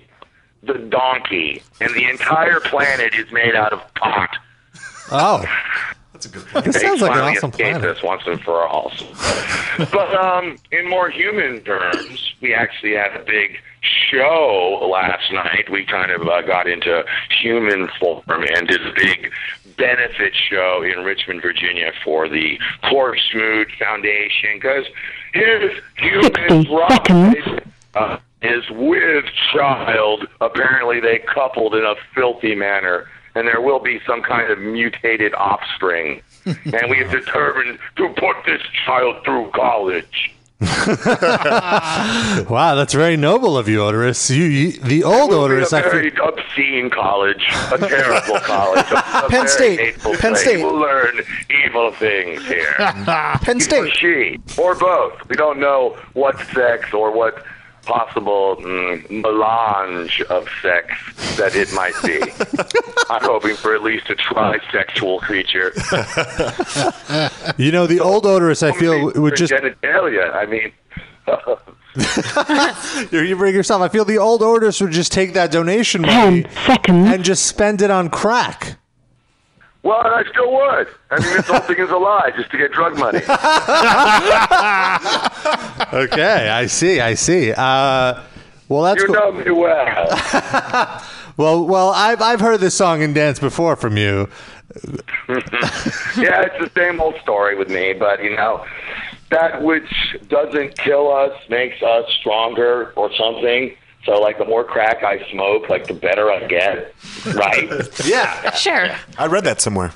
[0.63, 4.37] the donkey, and the entire planet is made out of pot.
[5.11, 5.45] Oh.
[6.13, 7.83] That's a good That sounds like an awesome escaped planet.
[7.83, 8.93] this once and for all.
[9.79, 15.69] but um, in more human terms, we actually had a big show last night.
[15.71, 17.05] We kind of uh, got into
[17.41, 19.31] human form and did a big
[19.77, 24.85] benefit show in Richmond, Virginia for the Poor Smoot Foundation because
[25.33, 27.64] his human bride
[27.95, 30.27] uh, is with child.
[30.41, 33.09] Apparently, they coupled in a filthy manner.
[33.37, 36.23] And there will be some kind of mutated offspring.
[36.47, 40.31] and we have determined to put this child through college.
[42.49, 44.35] wow, that's very noble of you, Oderus.
[44.35, 46.29] You, you the old will Oderus, a I very feel.
[46.29, 49.99] obscene college, a terrible college, a, a Penn State.
[49.99, 50.41] Penn place.
[50.41, 50.59] State.
[50.63, 51.21] We'll learn
[51.67, 52.73] evil things here.
[52.79, 53.97] Penn Or State.
[53.97, 55.29] she, or both.
[55.29, 57.45] We don't know what sex or what
[57.85, 60.93] possible mm, melange of sex
[61.37, 62.21] that it might be.
[63.11, 65.73] I'm hoping for at least a trisexual creature.
[67.57, 69.53] You know, the old Oderus, I feel, would just.
[69.53, 70.35] genitalia.
[70.35, 70.73] I mean,
[73.13, 73.83] you you bring yourself.
[73.83, 76.47] I feel the old Oderus would just take that donation money
[76.89, 78.79] and just spend it on crack.
[79.85, 80.89] Well, I still would.
[81.11, 83.21] I mean, this whole thing is a lie, just to get drug money.
[85.93, 87.01] Okay, I see.
[87.01, 87.53] I see.
[87.53, 88.21] Uh,
[88.69, 91.03] well, that's you know me well.
[91.37, 94.29] Well, well, I've I've heard this song and dance before from you.
[95.29, 98.65] yeah, it's the same old story with me, but you know,
[99.31, 103.75] that which doesn't kill us makes us stronger or something.
[104.05, 106.95] So, like, the more crack I smoke, like, the better I get,
[107.35, 107.71] right?
[108.05, 108.51] yeah.
[108.53, 108.89] Sure.
[109.19, 109.93] I read that somewhere.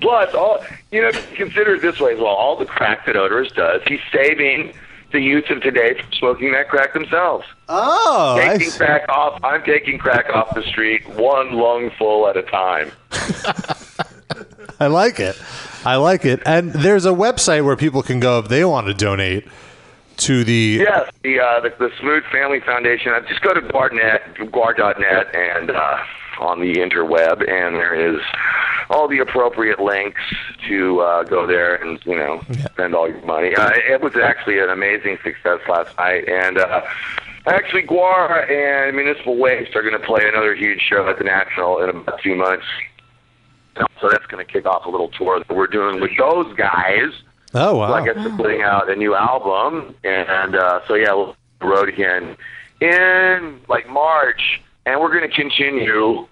[0.00, 2.28] Plus, all you know, consider it this way as well.
[2.28, 4.72] All the crack that Oderus does, he's saving
[5.12, 7.46] the youth of today from smoking that crack themselves.
[7.68, 8.78] Oh, I taking see.
[8.78, 9.42] crack off.
[9.42, 12.90] I'm taking crack off the street, one lungful at a time.
[14.80, 15.40] I like it.
[15.84, 16.42] I like it.
[16.44, 19.46] And there's a website where people can go if they want to donate
[20.18, 20.78] to the.
[20.80, 23.12] Yes, the uh, the, the Smoot Family Foundation.
[23.28, 25.98] Just go to gwar.net, gwar.net, and uh,
[26.40, 28.20] on the interweb, and there is
[28.90, 30.20] all the appropriate links
[30.68, 32.42] to uh, go there and you know
[32.72, 33.54] spend all your money.
[33.54, 36.82] Uh, it was actually an amazing success last night, and uh,
[37.46, 41.82] actually GWAR and Municipal Waste are going to play another huge show at the National
[41.82, 42.66] in about two months.
[44.00, 47.12] So that's going to kick off a little tour that we're doing with those guys.
[47.54, 47.88] Oh wow!
[47.88, 51.88] So I guess they're putting out a new album, and uh, so yeah, we'll road
[51.88, 52.36] again
[52.80, 56.26] in like March, and we're going to continue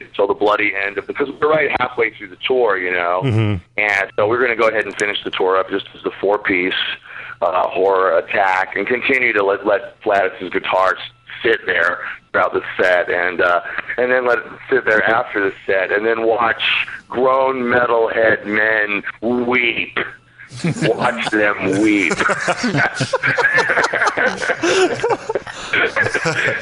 [0.00, 3.60] until the bloody end of because we're right halfway through the tour, you know, Mhm.
[3.78, 6.10] and so we're going to go ahead and finish the tour up just as the
[6.20, 6.74] four piece
[7.40, 10.98] uh, horror attack, and continue to let let Flattus's guitars
[11.42, 12.00] sit there
[12.32, 13.60] throughout the set, and uh,
[13.96, 16.62] and then let it sit there after the set, and then watch
[17.08, 19.02] grown metalhead men
[19.46, 19.98] weep.
[20.64, 22.12] Watch them weep.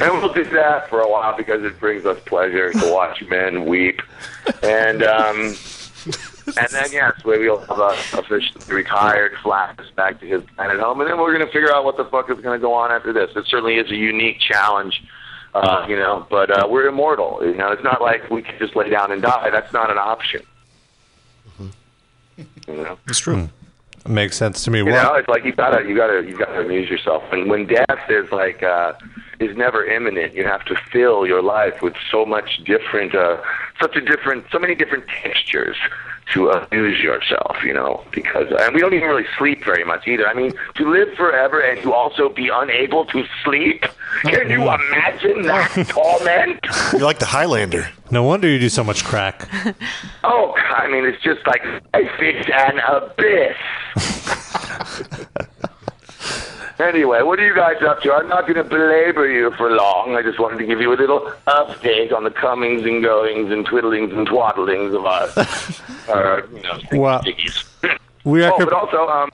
[0.01, 3.65] and we'll do that for a while because it brings us pleasure to watch men
[3.67, 4.01] weep.
[4.63, 5.55] And um,
[6.47, 11.01] and then yes, we will have a officially retired Flattus back to his planet home,
[11.01, 12.91] and then we're going to figure out what the fuck is going to go on
[12.91, 13.31] after this.
[13.37, 15.03] It certainly is a unique challenge.
[15.55, 17.39] Uh, you know, but uh, we're immortal.
[17.41, 19.51] You know, it's not like we can just lay down and die.
[19.51, 20.43] That's not an option.
[22.67, 23.49] You know, It's true.
[24.07, 24.79] Makes sense to me.
[24.79, 27.23] you Well, know, it's like you gotta, you gotta, you gotta amuse yourself.
[27.33, 28.93] And when death is like, uh,
[29.41, 33.41] is never imminent, you have to fill your life with so much different, uh,
[33.81, 35.77] such a different, so many different textures
[36.33, 37.57] to amuse yourself.
[37.65, 40.27] You know, because and we don't even really sleep very much either.
[40.27, 43.85] I mean, to live forever and to also be unable to sleep.
[44.23, 46.61] Can you imagine that torment?
[46.93, 47.89] You're like the Highlander.
[48.11, 49.49] no wonder you do so much crack.
[50.27, 53.57] Oh, I mean, it's just like life is an abyss.
[56.79, 58.13] anyway, what are you guys up to?
[58.13, 60.17] I'm not going to belabor you for long.
[60.17, 63.67] I just wanted to give you a little update on the comings and goings and
[63.67, 65.29] twiddlings and twaddlings of our,
[66.17, 67.65] our you know, Well, stickies.
[68.25, 68.53] we are.
[68.53, 69.31] Oh, but also, um,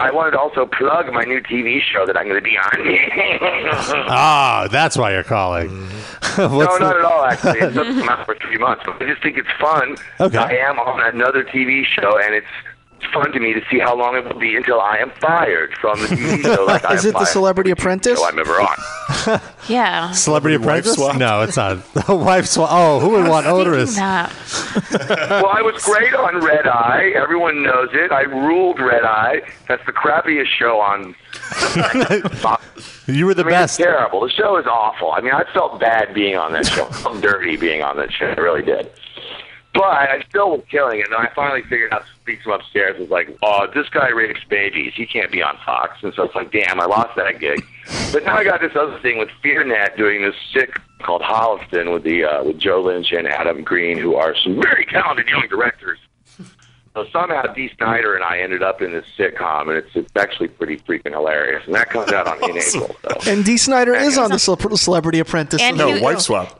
[0.00, 4.06] I wanted to also plug my new TV show that I'm going to be on.
[4.08, 5.68] Ah, that's why you're calling.
[6.38, 7.24] no, not the- at all.
[7.24, 8.82] Actually, it doesn't come out for three months.
[8.86, 9.96] But I just think it's fun.
[10.20, 10.38] Okay.
[10.38, 12.75] I am on another TV show, and it's It's
[13.12, 16.00] fun to me to see how long it will be until I am fired from
[16.00, 16.64] the TV show.
[16.64, 18.18] Like Is am it the Celebrity Apprentice?
[18.18, 19.40] show I'm ever on.
[19.68, 20.12] Yeah.
[20.12, 20.96] Celebrity Apprentice?
[20.96, 21.78] No, it's not.
[22.06, 22.68] The wife swap.
[22.70, 23.96] Oh, who would want Oderus?
[23.96, 24.30] That.
[25.42, 27.12] well, I was great on Red Eye.
[27.16, 28.12] Everyone knows it.
[28.12, 29.40] I ruled Red Eye.
[29.68, 31.16] That's the crappiest show on.
[33.06, 33.78] You were the I mean, best.
[33.80, 34.20] It's terrible.
[34.20, 35.12] The show is awful.
[35.12, 36.86] I mean, I felt bad being on that show.
[36.86, 38.26] I felt dirty being on that show.
[38.26, 38.90] I really did.
[39.76, 41.06] But I still was killing it.
[41.06, 44.92] And I finally figured out, speaks from upstairs, was like, oh, this guy rapes babies.
[44.94, 45.98] He can't be on Fox.
[46.02, 47.64] And so it's like, damn, I lost that gig.
[48.12, 52.02] But now I got this other thing with FearNet doing this sick called Holliston with
[52.02, 55.98] the uh, with Joe Lynch and Adam Green, who are some very talented young directors.
[56.96, 60.48] So somehow Dee Snider and I ended up in this sitcom, and it's, it's actually
[60.48, 61.62] pretty freaking hilarious.
[61.66, 62.96] And that comes out on in April.
[63.02, 63.30] So.
[63.30, 65.60] And Dee Snider is on the Cele- Celebrity Apprentice.
[65.60, 66.00] And he-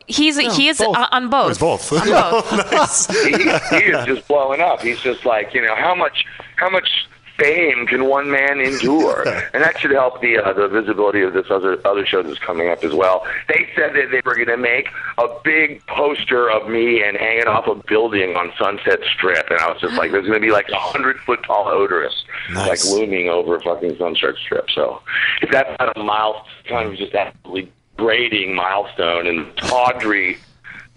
[0.05, 1.59] He's he is on, on both.
[1.59, 1.91] both.
[1.91, 3.09] On both.
[3.23, 4.79] he, he is just blowing up.
[4.81, 6.23] He's just like, you know, how much
[6.57, 7.07] how much
[7.37, 9.27] fame can one man endure?
[9.53, 12.69] and that should help the uh, the visibility of this other other show that's coming
[12.69, 13.25] up as well.
[13.47, 17.39] They said that they were going to make a big poster of me and hang
[17.39, 20.45] it off a building on Sunset Strip, and I was just like, there's going to
[20.45, 22.13] be like a hundred foot tall Oderus
[22.53, 24.69] like looming over fucking Sunset Strip.
[24.71, 25.01] So
[25.41, 30.37] if that's not a mile, kind of just absolutely grating milestone and tawdry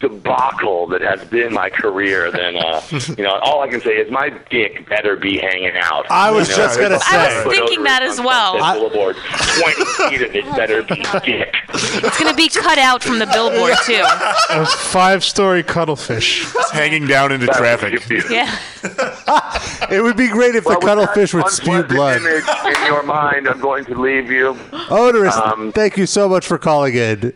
[0.01, 2.81] debacle that has been my career, then uh,
[3.19, 6.07] you know all I can say is my dick better be hanging out.
[6.11, 7.47] I was You know, just gonna if I say.
[7.47, 8.59] was thinking that as well.
[8.59, 9.85] Sunset Boulevard, twenty
[10.19, 11.55] feet of it better be dick.
[11.73, 14.03] It's gonna be cut out from the billboard too.
[14.51, 16.47] A five-story cuttlefish.
[16.55, 18.03] It's hanging down into traffic.
[18.31, 18.59] Yeah.
[19.91, 22.19] It would be great if the cuttlefish would spew blood.
[22.19, 24.55] Image in your mind, I'm going to leave you.
[24.89, 27.33] Oderus, Um, thank you so much for calling in.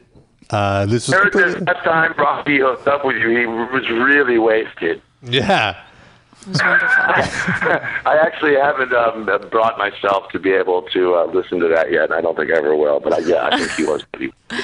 [0.50, 3.28] Uh, this was There was completely- this time Robbie hooked up with you.
[3.30, 5.00] He was really wasted.
[5.22, 5.76] yeah.
[6.56, 12.04] I actually haven't um, brought myself to be able to uh, listen to that yet,
[12.04, 13.00] and I don't think I ever will.
[13.00, 14.32] But I, yeah, I think he was pretty.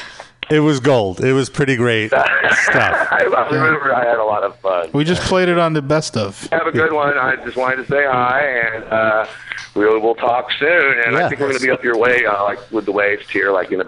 [0.51, 1.20] It was gold.
[1.24, 2.27] It was pretty great stuff.
[2.27, 4.90] I, I remember I had a lot of fun.
[4.93, 6.48] We just played it on the best of.
[6.51, 7.16] Have a good one.
[7.16, 9.27] I just wanted to say hi, and uh,
[9.77, 10.98] we'll we'll talk soon.
[11.07, 13.31] And I think we're going to be up your way, uh, like with the waves
[13.31, 13.81] here, like in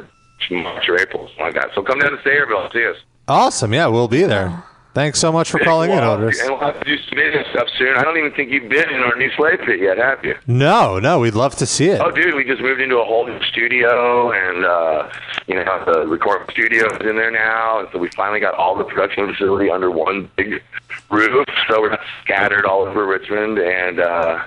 [0.51, 1.71] March or April, something like that.
[1.75, 2.97] So come down to Sayreville and see us.
[3.29, 3.73] Awesome.
[3.73, 4.65] Yeah, we'll be there.
[4.95, 6.39] Thanks so much for calling in, Well, Oderus.
[6.43, 7.97] And we'll have to do some video stuff soon.
[7.97, 10.35] I don't even think you've been in our new slave pit yet, have you?
[10.47, 11.99] No, no, we'd love to see it.
[12.03, 15.11] Oh, dude, we just moved into a whole new studio, and uh,
[15.47, 18.77] you know the recording studio is in there now, and so we finally got all
[18.77, 20.63] the production facility under one big
[21.11, 21.47] roof.
[21.71, 24.45] So we're not scattered all over Richmond, and uh,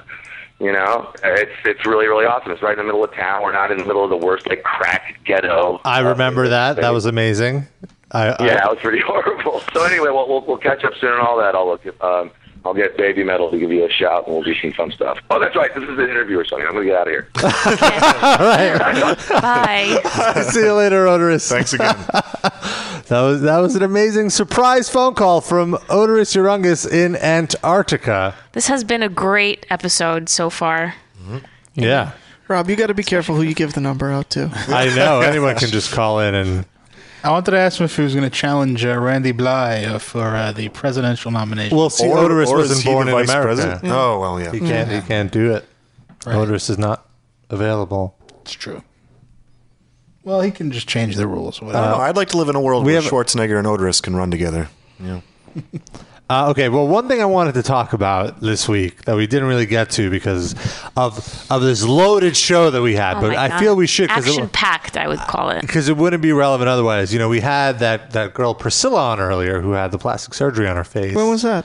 [0.59, 2.51] you know it's it's really really awesome.
[2.51, 3.43] It's right in the middle of town.
[3.43, 5.81] We're not in the middle of the worst like crack ghetto.
[5.83, 6.77] I remember that.
[6.77, 7.67] That was amazing.
[8.11, 9.61] I, I- Yeah, it was pretty horrible.
[9.73, 11.55] So anyway, we'll we'll, we'll catch up soon and all that.
[11.55, 12.31] I'll look at, um,
[12.65, 15.19] I'll get Baby Metal to give you a shout, and we'll do some fun stuff.
[15.29, 15.71] Oh, that's right.
[15.75, 16.67] This is an interview or something.
[16.67, 17.27] I'm gonna get out of here.
[19.41, 20.41] Bye.
[20.51, 21.47] See you later, Oderus.
[21.47, 21.95] Thanks again.
[23.07, 28.33] That was that was an amazing surprise phone call from Oderus Urungus in Antarctica.
[28.53, 30.95] This has been a great episode so far.
[31.21, 31.37] Mm-hmm.
[31.75, 32.13] Yeah,
[32.47, 34.49] Rob, you got to be careful who you give the number out to.
[34.69, 35.21] I know.
[35.21, 36.65] Anyone can just call in and
[37.25, 39.97] I wanted to ask him if he was going to challenge uh, Randy Blythe uh,
[39.97, 41.75] for uh, the presidential nomination.
[41.75, 43.45] Well, see, Or- Oderus or wasn't he born in vice America.
[43.55, 43.81] president?
[43.85, 44.51] Oh, well, yeah.
[44.51, 44.91] He can't.
[44.91, 45.65] He can't do it.
[46.21, 47.07] Oderus is not
[47.49, 48.15] available.
[48.41, 48.83] It's true.
[50.23, 51.59] Well, he can just change the rules.
[51.61, 51.97] I don't know.
[51.97, 54.29] I'd like to live in a world we where have- Schwarzenegger and Oderus can run
[54.29, 54.69] together.
[54.99, 55.21] Yeah.
[56.27, 59.47] Uh, okay, well, one thing I wanted to talk about this week that we didn't
[59.47, 60.55] really get to because
[60.97, 63.59] of of this loaded show that we had, Oh but my I God.
[63.59, 65.61] feel we should because Action it, packed, I would call it.
[65.61, 67.13] because it wouldn't be relevant otherwise.
[67.13, 70.67] You know, we had that that girl Priscilla on earlier who had the plastic surgery
[70.67, 71.13] on her face.
[71.15, 71.63] When was that?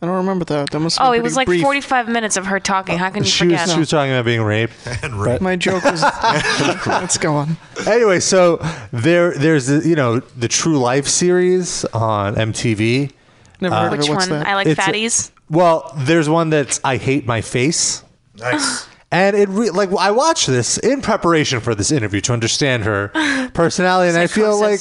[0.00, 0.70] I don't remember that.
[0.70, 0.96] That must.
[0.98, 1.60] Have Oh, been it was like brief.
[1.60, 2.96] 45 minutes of her talking.
[2.96, 3.66] How can you she forget?
[3.66, 4.72] was, she was talking about being raped.
[5.02, 6.00] But- My joke was.
[6.86, 7.58] let's go on.
[7.86, 8.56] anyway, so
[8.90, 13.12] there there's the, you know the True Life series on MTV.
[13.60, 14.08] Never Uh, heard of Which.
[14.08, 14.38] What's one?
[14.40, 14.46] that?
[14.46, 15.30] I like It's a- fatties.
[15.50, 18.02] Well, there's one that's I hate my face.
[18.38, 18.86] Nice.
[19.10, 23.08] And it re- like I watched this in preparation for this interview to understand her
[23.54, 24.80] personality, and I feel like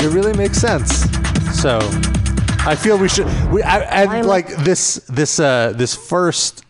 [0.00, 1.00] it really makes sense.
[1.60, 1.78] So
[2.64, 3.26] I feel we should.
[3.50, 6.64] We I, and like this this uh this first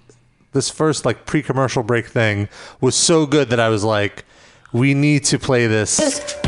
[0.53, 2.49] this first like pre-commercial break thing
[2.81, 4.25] was so good that I was like,
[4.73, 6.01] we need to play this.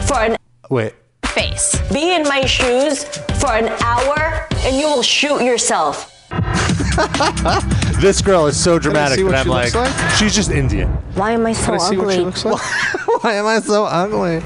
[0.06, 0.36] for an
[0.70, 0.94] Wait,
[1.38, 1.80] face.
[1.92, 3.04] Be in my shoes
[3.40, 6.14] for an hour and you will shoot yourself.
[8.00, 10.16] this girl is so dramatic see what that I'm she like, looks like?
[10.16, 10.88] she's just Indian.
[11.14, 12.14] Why am I so Can I see what ugly?
[12.16, 12.60] she looks like?
[13.22, 14.42] Why am I so ugly?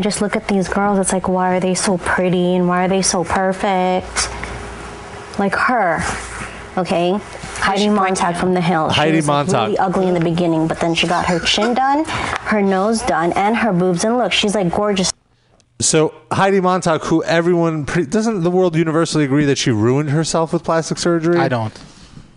[0.00, 0.98] Just look at these girls.
[0.98, 4.30] It's like, why are they so pretty and why are they so perfect?
[5.38, 6.00] Like her.
[6.78, 7.18] Okay?
[7.58, 8.94] Heidi Montag from The Hills.
[8.94, 9.66] Heidi she was, like, Montag.
[9.66, 13.32] really ugly in the beginning, but then she got her chin done, her nose done,
[13.34, 14.04] and her boobs.
[14.04, 15.12] And look, she's like gorgeous.
[15.80, 20.52] So Heidi Montag, who everyone pre- doesn't the world universally agree that she ruined herself
[20.52, 21.38] with plastic surgery?
[21.38, 21.72] I don't.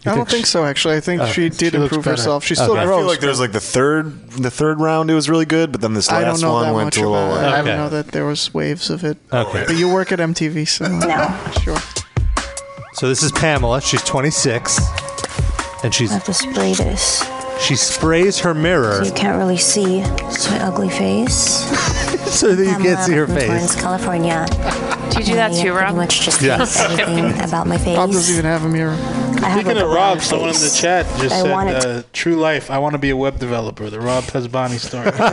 [0.06, 0.66] I don't think so.
[0.66, 1.26] Actually, I think Oh.
[1.28, 2.44] she did She improve herself.
[2.44, 5.10] She's still I feel like there's like the third, the third round.
[5.10, 6.94] It was really good, but then this I don't last know one that went much
[6.96, 7.32] to a little.
[7.38, 7.54] about.
[7.54, 9.18] I don't know that there was waves of it.
[9.32, 9.64] Okay.
[9.66, 11.34] But you work at MTV, so No.
[11.62, 11.78] sure.
[12.94, 13.80] So this is Pamela.
[13.82, 14.78] She's 26,
[15.86, 17.24] and she's I have to spray this.
[17.62, 21.64] she sprays her mirror So you can't really see my ugly face.
[22.40, 23.48] so that you can't see her from face.
[23.48, 24.46] Torrance, California.
[25.12, 25.80] Do you do that too, Rob?
[25.86, 26.80] Pretty much just Yes.
[27.00, 27.96] everything about my face.
[27.96, 28.98] Bob doesn't even have a mirror.
[29.44, 31.70] I have Speaking a of brown Rob, someone in the chat just I said, want
[31.70, 32.72] it- uh, "True life.
[32.72, 35.12] I want to be a web developer." The Rob Pesbani story.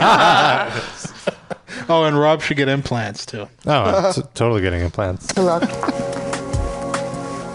[1.89, 3.47] oh, and Rob should get implants too.
[3.65, 5.27] Oh, t- totally getting implants.
[5.27, 5.61] to look.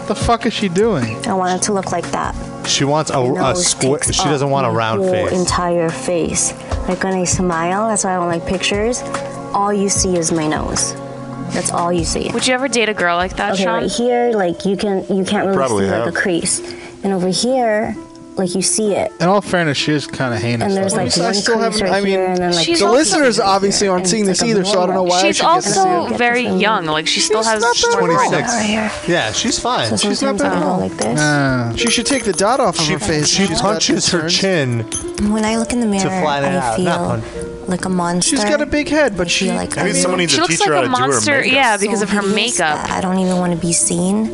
[0.07, 1.03] the fuck is she doing?
[1.27, 2.35] I want it to look like that.
[2.67, 4.01] She wants a, a square.
[4.03, 5.31] She doesn't want a round face.
[5.31, 6.53] entire face.
[6.89, 9.01] Like when I smile, that's why I don't like pictures.
[9.57, 10.93] All you see is my nose.
[11.51, 12.29] That's all you see.
[12.31, 13.81] Would you ever date a girl like that, okay, Sean?
[13.81, 16.59] right here, like you can you can't really Probably see like a crease,
[17.03, 17.95] and over here,
[18.37, 19.11] like you see it.
[19.19, 20.67] In all fairness, she is kind of heinous.
[20.67, 21.03] And there's though.
[21.03, 24.63] like one crease right here, and then like the listeners obviously aren't seeing this either,
[24.63, 25.21] so I don't know why.
[25.21, 26.17] She's I should get to see also it.
[26.17, 26.85] very young.
[26.85, 28.33] Like she still has not that short old.
[28.33, 28.89] hair.
[28.89, 29.07] 26.
[29.09, 29.87] Yeah, she's fine.
[29.89, 30.79] So she's not sometimes bad at all.
[30.79, 30.97] like
[31.73, 31.79] this.
[31.81, 33.27] She should take the dot off of her face.
[33.27, 34.81] She punches her chin.
[35.31, 38.35] When I look in the mirror, flatten I feel like a monster.
[38.35, 39.51] She's got a big head, but she.
[39.51, 40.95] like Maybe a- someone needs She to looks teach like her how a to do
[41.01, 41.31] her monster.
[41.41, 41.53] makeup.
[41.53, 42.89] Yeah, because of her makeup.
[42.89, 44.27] I don't even want to be seen.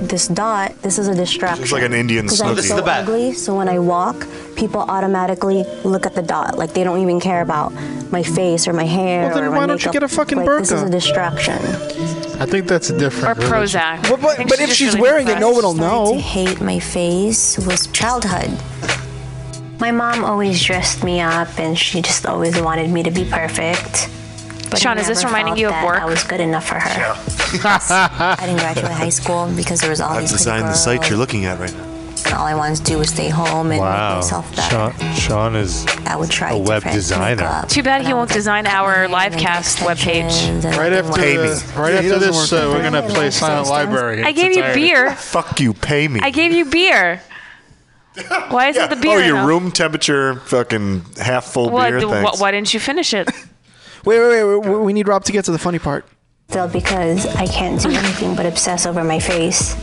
[0.00, 1.62] This dot, this is a distraction.
[1.62, 2.62] It's like an Indian Because I'm Snooki.
[2.62, 6.56] so ugly, so when I walk, people automatically look at the dot.
[6.56, 7.72] Like they don't even care about
[8.10, 9.26] my face or my hair.
[9.26, 11.58] Well, then or my why don't you get a fucking like, This is a distraction.
[12.40, 13.38] I think that's a different.
[13.38, 14.02] Or Prozac.
[14.08, 16.14] But, but, but if she's wearing it, no one will know.
[16.14, 18.50] To hate my face was childhood.
[19.80, 24.08] My mom always dressed me up, and she just always wanted me to be perfect.
[24.70, 26.00] But Sean, is this reminding you of work?
[26.00, 26.88] I was good enough for her.
[27.64, 30.84] I didn't graduate high school because there was all I've these pretty designed the girls,
[30.84, 31.82] site you're looking at right now.
[32.26, 34.96] and all I wanted to do was stay home and make Wow, myself better.
[34.96, 37.36] Sean, Sean is I would try a web designer.
[37.42, 37.68] makeup.
[37.68, 40.62] Too bad he won't design our livecast webpage.
[40.78, 41.48] Right after, Pay me.
[41.76, 44.22] right Yeah, after this, work uh, we're gonna play Silent Library.
[44.22, 45.10] I gave you beer.
[45.16, 46.20] Fuck you, pay me.
[46.22, 47.20] I gave you beer.
[48.50, 49.18] Why is it the beer?
[49.18, 49.46] oh, your now?
[49.46, 52.00] room temperature, fucking half full What, beer.
[52.00, 52.38] the- Thanks.
[52.38, 53.28] wh- why didn't you finish it?
[54.04, 54.78] Wait, wait, wait, wait.
[54.78, 56.06] We need Rob to get to the funny part.
[56.48, 59.76] Still, because I can't do anything but obsess over my face.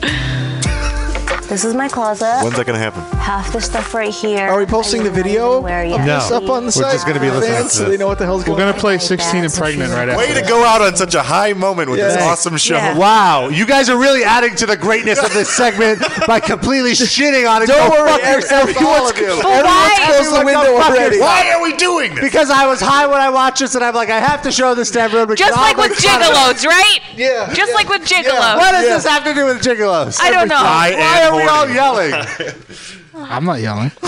[1.49, 2.41] This is my closet.
[2.43, 3.01] When's that gonna happen?
[3.19, 4.47] Half the stuff right here.
[4.49, 6.05] Are we posting the video Where of yet.
[6.05, 6.91] this up on the We're site?
[6.91, 7.91] just gonna be listening Fans, to so this.
[7.91, 8.81] they know what the hell's going We're going gonna on.
[8.81, 10.17] play 16 and pregnant right after.
[10.17, 12.25] Way to go out on such a high moment with this Yeah.
[12.25, 12.75] awesome show.
[12.75, 12.97] Yeah.
[12.97, 17.49] Wow, you guys are really adding to the greatness of this segment by completely shitting
[17.49, 17.67] on it.
[17.67, 19.23] Don't Go worry, fuck every- yourself, everyone's- all of you.
[19.27, 21.15] everyone's closed the Everyone window go fuck already.
[21.15, 21.31] yourself.
[21.45, 22.23] Why are we doing this?
[22.25, 24.75] Because I was high when I watched this, and I'm like, I have to show
[24.75, 25.29] this to everyone.
[25.29, 26.33] because Just I'll like with make fun of it.
[26.33, 26.99] gigolos, right?
[27.15, 28.21] Yeah, Just yeah, like with yeah.
[28.23, 28.57] gigolos.
[28.57, 30.19] What does this have to do with gigolos?
[30.21, 30.55] I don't know.
[30.57, 32.13] I Why am are we all yelling?
[33.15, 33.91] I'm not yelling.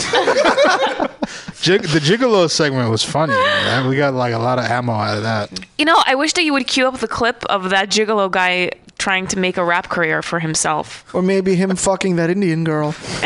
[1.62, 3.34] Jig, the Gigolo segment was funny.
[3.34, 3.88] Man.
[3.88, 5.52] We got like a lot of ammo out of that.
[5.78, 8.72] You know, I wish that you would cue up the clip of that gigolo guy
[8.98, 11.04] trying to make a rap career for himself.
[11.14, 12.94] Or maybe him fucking that Indian girl.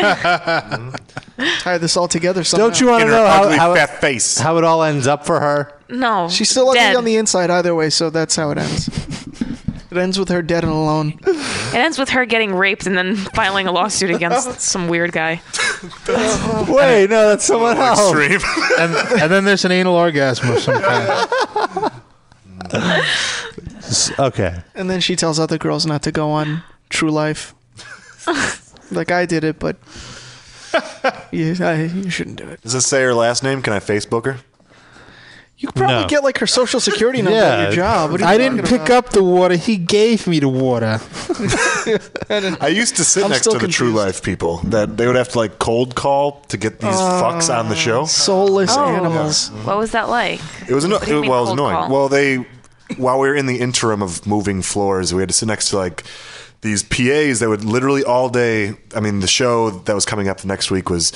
[1.58, 2.66] Tie this all together somehow.
[2.66, 4.38] Don't you want to know how, ugly how, fat face.
[4.38, 5.72] how it all ends up for her?
[5.88, 6.96] No, She's still ugly dead.
[6.96, 8.88] on the inside either way, so that's how it ends.
[9.96, 11.18] It ends with her dead and alone.
[11.26, 15.40] It ends with her getting raped and then filing a lawsuit against some weird guy.
[16.68, 18.00] Wait, no, that's someone else.
[18.00, 18.40] Extreme.
[18.78, 21.92] And, and then there's an anal orgasm of some kind.
[24.18, 24.62] Okay.
[24.74, 27.54] And then she tells other girls not to go on True Life.
[28.90, 29.76] like I did it, but
[31.30, 32.62] you, I, you shouldn't do it.
[32.62, 33.62] Does it say her last name?
[33.62, 34.38] Can I Facebook her?
[35.56, 36.08] You could probably No.
[36.08, 37.62] get like her social security number at Yeah.
[37.66, 38.10] your job.
[38.10, 39.06] What are you I didn't talking pick about?
[39.06, 39.54] up the water.
[39.56, 41.00] He gave me the water.
[42.60, 44.06] I used to sit I'm next still to the True confused.
[44.06, 47.56] Life people that they would have to like cold call to get these uh, fucks
[47.56, 48.04] on the show.
[48.04, 48.84] Soulless Oh.
[48.84, 49.48] animals.
[49.64, 50.40] What was that like?
[50.68, 51.76] It was anno- What do you it, mean well, it was cold annoying.
[51.76, 51.90] call?
[51.90, 52.44] Well, they
[52.96, 55.76] while we were in the interim of moving floors, we had to sit next to
[55.78, 56.02] like
[56.62, 58.74] these PAs that would literally all day.
[58.94, 61.12] I mean, the show that was coming up the next week was.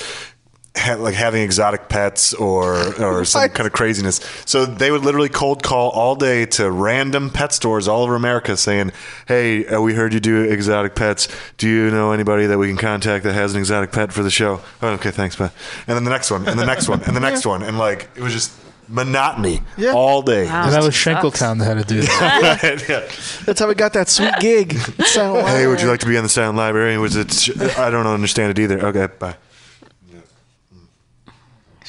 [0.77, 4.17] Ha- like having exotic pets or or some kind of craziness.
[4.45, 8.55] So they would literally cold call all day to random pet stores all over America,
[8.55, 8.91] saying,
[9.27, 11.27] "Hey, uh, we heard you do exotic pets.
[11.57, 14.29] Do you know anybody that we can contact that has an exotic pet for the
[14.29, 15.51] show?" Oh, okay, thanks, man.
[15.87, 18.07] And then the next one, and the next one, and the next one, and like
[18.15, 18.51] it was just
[18.87, 19.93] monotony Yeah.
[19.93, 20.47] all day.
[20.47, 23.41] And that was Schenkeltown that had to do that.
[23.45, 24.73] That's how we got that sweet gig.
[24.73, 26.97] Hey, would you like to be on the Sound Library?
[26.99, 27.49] Was it?
[27.77, 28.79] I don't understand it either.
[28.85, 29.35] Okay, bye.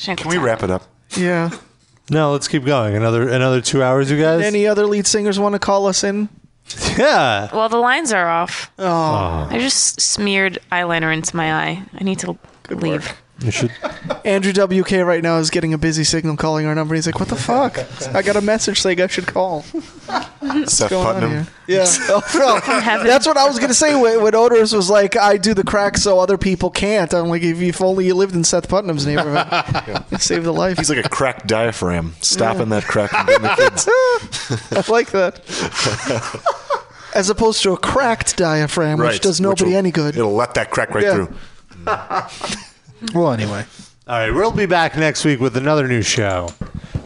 [0.04, 0.82] Can we wrap it up?
[1.16, 1.50] Yeah.
[2.10, 2.96] No, let's keep going.
[2.96, 4.42] Another another two hours, you guys.
[4.42, 6.28] Any other lead singers want to call us in?
[6.96, 7.48] Yeah.
[7.54, 8.70] Well, the lines are off.
[8.78, 9.48] Oh.
[9.50, 11.82] I just smeared eyeliner into my eye.
[11.94, 13.12] I need to leave.
[13.42, 13.72] You should.
[14.24, 16.94] Andrew WK right now is getting a busy signal calling our number.
[16.94, 17.78] He's like, "What the fuck?
[18.14, 19.62] I got a message saying I should call."
[20.40, 21.30] What's Seth going on Putnam.
[21.30, 21.46] here?
[21.66, 21.86] Yeah.
[22.10, 22.60] Oh,
[22.98, 23.04] no.
[23.04, 25.96] That's what I was gonna say when, when Oderus was like, "I do the crack
[25.96, 29.46] so other people can't." I'm like, if, if only you lived in Seth Putnam's neighborhood,
[30.10, 30.76] It'd save the life.
[30.76, 34.88] He's like a cracked diaphragm, stopping that crack from getting the kids.
[34.88, 35.40] I like that.
[37.14, 40.16] As opposed to a cracked diaphragm, which Right, does which nobody will- any good.
[40.16, 41.14] It'll let that crack right Yeah.
[41.14, 41.34] through.
[43.14, 43.64] Well, anyway.
[44.06, 46.48] All right, we'll be back next week with another new show.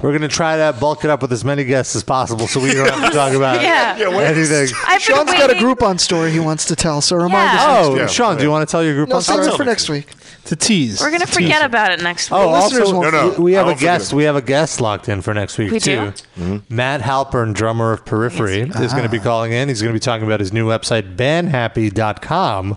[0.02, 2.60] We're going to try to bulk it up with as many guests as possible so
[2.60, 3.96] we don't have to talk about Yeah.
[3.96, 4.26] Yeah, wait.
[4.26, 4.66] anything.
[4.98, 7.64] Sean's got a Groupon story he wants to tell, so remind us.
[7.66, 8.08] Oh, next week.
[8.10, 9.56] Sean, do you want to tell your group No, on save story?
[9.56, 10.08] for next week.
[10.46, 11.00] To tease.
[11.00, 12.46] We're gonna forget about it next oh, week.
[12.46, 14.12] Oh, also, won't- we- we have I a won't forget guest.
[14.12, 16.12] We have a guest locked in for next week We too.
[16.36, 16.42] do?
[16.42, 16.74] Mm-hmm.
[16.74, 19.22] Matt Halpern, drummer of Periphery, is going to be ah.
[19.22, 19.68] calling in.
[19.70, 22.76] He's going to be talking about his new website, bandhappy.com,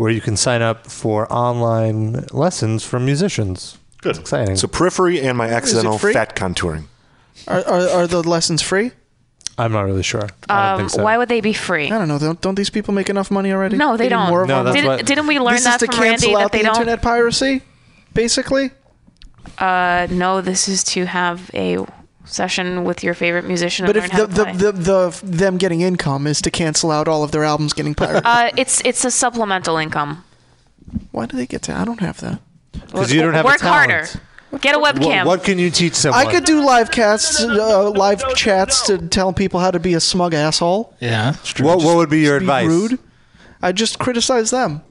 [0.00, 3.76] where you can sign up for online lessons from musicians.
[4.00, 4.10] Good.
[4.10, 4.56] It's exciting.
[4.56, 6.14] So periphery and my accidental free?
[6.14, 6.84] fat contouring.
[7.46, 8.92] Are, are, are the lessons free?
[9.58, 10.22] I'm not really sure.
[10.48, 11.02] I don't Um, think so.
[11.04, 11.90] Why would they be free?
[11.90, 12.18] I don't know.
[12.18, 13.76] Don't, don't these people make enough money already?
[13.76, 14.30] No, they need don't.
[14.30, 14.64] More of No, them?
[14.64, 16.52] that's Didn't, what- didn't we learn this that is to from Randy cancel that out
[16.52, 16.76] they the don't?
[16.76, 17.60] internet piracy,
[18.14, 18.70] basically.
[19.58, 21.76] Uh, no, this is to have a
[22.32, 24.82] session with your favorite musician But and if learn how the, to the, play.
[24.82, 28.22] the, the them getting income is to cancel out all of their albums getting pirated,
[28.24, 30.24] uh, it's it's a supplemental income.
[31.12, 31.74] why do they get to?
[31.76, 32.40] I don't have that.
[32.72, 33.90] Because you don't have a Work talent.
[33.92, 34.08] harder.
[34.60, 35.18] Get a webcam.
[35.26, 36.26] What, what can you teach someone?
[36.26, 40.00] I could do live casts, uh, live chats to tell people how to be a
[40.00, 40.92] smug asshole.
[41.00, 41.34] Yeah.
[41.60, 42.66] What, what would be your Be advice?
[42.66, 42.98] rude.
[43.62, 44.82] I just criticize them.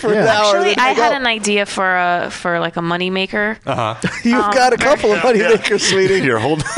[0.00, 1.02] For an hour, Actually, then I go.
[1.02, 3.58] had an idea for a for like a money maker.
[3.66, 4.08] Uh huh.
[4.24, 6.20] You've Um, got a couple of money makers, sweetie.
[6.20, 6.62] Here, hold.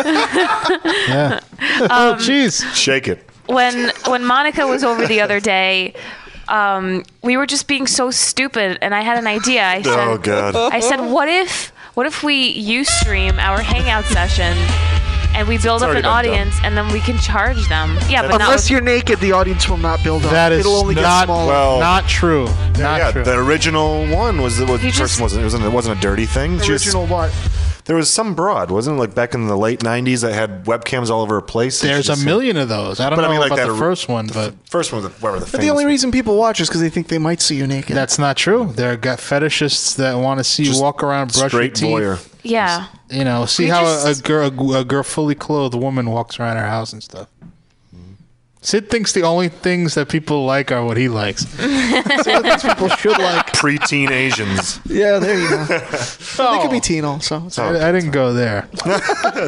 [1.09, 1.41] Yeah.
[1.83, 2.65] Um, Jeez.
[2.75, 3.29] Shake it.
[3.47, 5.95] when when Monica was over the other day,
[6.49, 9.65] um, we were just being so stupid, and I had an idea.
[9.65, 10.55] I said, Oh, God.
[10.57, 14.57] I said, what if what if we you stream our hangout session,
[15.35, 17.99] and we build up an been audience, and then we can charge them.
[18.09, 20.31] Yeah, but Unless with, you're naked, the audience will not build up.
[20.33, 21.47] That is It'll only get not smaller.
[21.53, 22.47] Well, not true.
[22.79, 23.25] Not yeah, true.
[23.25, 26.01] the original one was the was, You just- one wasn't it wasn't it wasn't a
[26.01, 26.61] dirty thing.
[26.61, 27.31] She was- Original what?
[27.85, 29.01] There was some broad, wasn't it?
[29.01, 31.81] Like back in the late '90s that had webcams all over her place.
[31.81, 33.01] There's a million of those.
[33.01, 35.03] I don't But I know mean, like about that the first one, but First one,
[35.03, 37.09] was the, whatever the But the famous only reason people watch is because they think
[37.09, 37.97] they might see you naked.
[37.97, 38.73] that's not true.
[38.75, 41.89] There are got fetishists that want to see you walk around, brush your straight teeth.
[41.89, 42.29] voyeur.
[42.43, 42.87] yeah.
[43.11, 46.39] You know, see We how just- a, a girl, a girl, fully clothed woman walks
[46.41, 47.29] around her house and stuff.
[48.65, 51.45] Sid thinks the only things that people like are what he likes.
[52.23, 53.47] So I people should like.
[53.53, 54.79] preteen Asians.
[54.87, 55.65] Yeah, there you go.
[56.37, 57.49] They could be teen also.
[57.49, 57.65] So.
[57.65, 58.69] I, I didn't go there.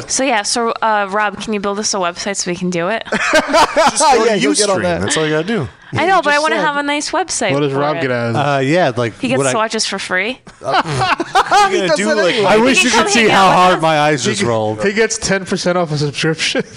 [0.07, 2.89] So yeah, so uh, Rob, can you build us a website so we can do
[2.89, 3.03] it?
[3.11, 4.83] Just go Yeah, to you'll get on Ustream.
[4.83, 5.01] that.
[5.01, 5.67] That's all you gotta do.
[5.97, 7.51] I know, but I want to have a nice website.
[7.53, 8.01] What does for Rob it.
[8.01, 8.55] get out of that?
[8.55, 10.39] Uh, yeah, like He gets what to I, watch us for free.
[10.61, 12.49] You're gonna does do that like anyway.
[12.49, 14.83] I wish you could see how hard my eyes just rolled.
[14.83, 16.63] He gets ten percent off a subscription.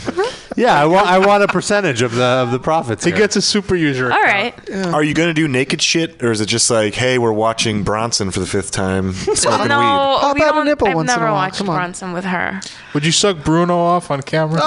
[0.56, 3.04] Yeah, I want I want a percentage of the of the profits.
[3.04, 3.18] he here.
[3.20, 4.10] gets a super user.
[4.10, 4.68] All account.
[4.68, 4.86] right.
[4.92, 8.32] Are you gonna do naked shit, or is it just like, hey, we're watching Bronson
[8.32, 9.68] for the fifth time, smoking weed?
[9.68, 10.66] No, Pop we out a don't.
[10.66, 11.34] nipple I've once in a never while.
[11.44, 11.76] watched Come on.
[11.76, 12.60] Bronson with her.
[12.92, 14.58] Would you suck Bruno off on camera?
[14.58, 14.64] No.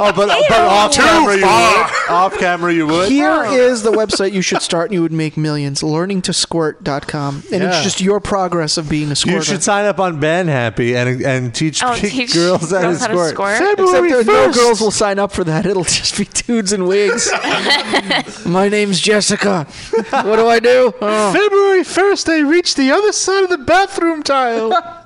[0.00, 2.10] Oh, but, but off camera you would.
[2.10, 2.97] Off camera you would.
[3.06, 5.82] Here is the website you should start and you would make millions.
[5.82, 7.42] Learningtosquirt.com.
[7.52, 7.68] And Yeah.
[7.74, 9.36] it's just your progress of being a squirter.
[9.38, 13.00] You should sign up on BandHappy and and teach, Oh, teach girls how to girls
[13.00, 13.34] how to squirt.
[13.34, 13.52] squirt?
[13.78, 15.66] Except that no girls will sign up for that.
[15.66, 17.30] It'll just be dudes in wigs.
[18.46, 19.64] My name's Jessica.
[20.10, 20.92] What do I do?
[21.00, 21.32] Oh.
[21.32, 24.70] February 1st, I reached the other side of the bathroom tile.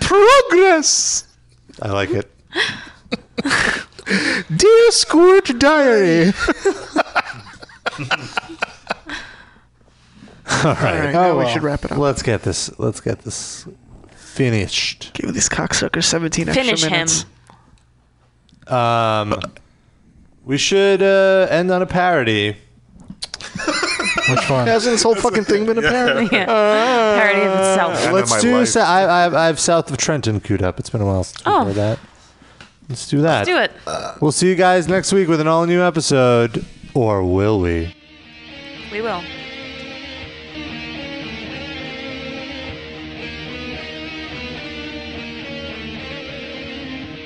[0.00, 1.24] Progress.
[1.82, 2.30] I like it.
[4.54, 6.32] Dear Squirt Diary.
[10.52, 10.64] All right.
[10.64, 11.98] All right, now we should wrap it up.
[11.98, 12.76] Let's get this.
[12.78, 13.66] Let's get this
[14.14, 15.10] finished.
[15.14, 16.90] Give these cocksuckers 17 extra Finish him.
[16.92, 17.24] minutes.
[18.66, 19.40] Um,
[20.44, 22.56] we should uh, end on a parody.
[24.28, 24.66] Which one?
[24.66, 26.28] Hasn't this whole fucking thing been a parody?
[26.32, 26.46] Yeah.
[26.46, 28.12] Parody of itself.
[28.12, 28.66] Let's do.
[28.66, 30.78] Sa- I, I, I have South of Trenton queued up.
[30.78, 31.64] It's been a while since we Oh.
[31.64, 31.98] heard that.
[32.90, 33.46] Let's do that.
[33.46, 33.70] Let's do it.
[33.86, 36.66] Uh, we'll see you guys next week with an all new episode.
[36.92, 37.94] Or will we?
[38.90, 39.22] We will.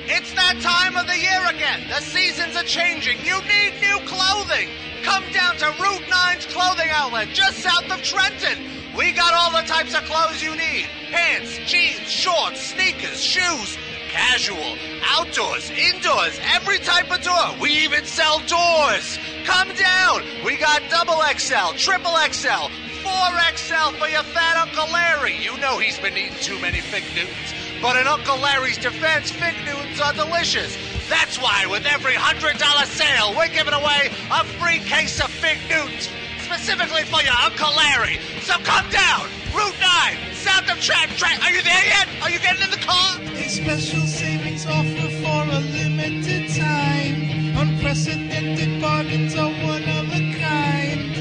[0.07, 1.89] It's that time of the year again.
[1.89, 3.17] The seasons are changing.
[3.25, 4.69] You need new clothing.
[5.01, 8.69] Come down to Route 9's clothing outlet just south of Trenton.
[8.95, 13.77] We got all the types of clothes you need pants, jeans, shorts, sneakers, shoes
[14.15, 17.59] casual, outdoors, indoors, every type of door.
[17.61, 19.19] We even sell doors.
[19.43, 20.23] Come down.
[20.45, 22.71] We got double XL, triple XL,
[23.03, 25.35] 4XL for your fat Uncle Larry.
[25.43, 27.53] You know he's been eating too many Fig Newtons.
[27.81, 30.77] But in Uncle Larry's defense, Fig Newtons are delicious.
[31.09, 36.07] That's why with every $100 sale, we're giving away a free case of Fig Newtons,
[36.45, 38.19] specifically for your Uncle Larry.
[38.41, 41.09] So come down, Route 9, south of Trent.
[41.17, 42.07] Trent, are you there yet?
[42.21, 43.19] Are you getting in the car?
[43.21, 47.17] A special savings offer for a limited time.
[47.57, 51.11] Unprecedented bargains are one of a kind.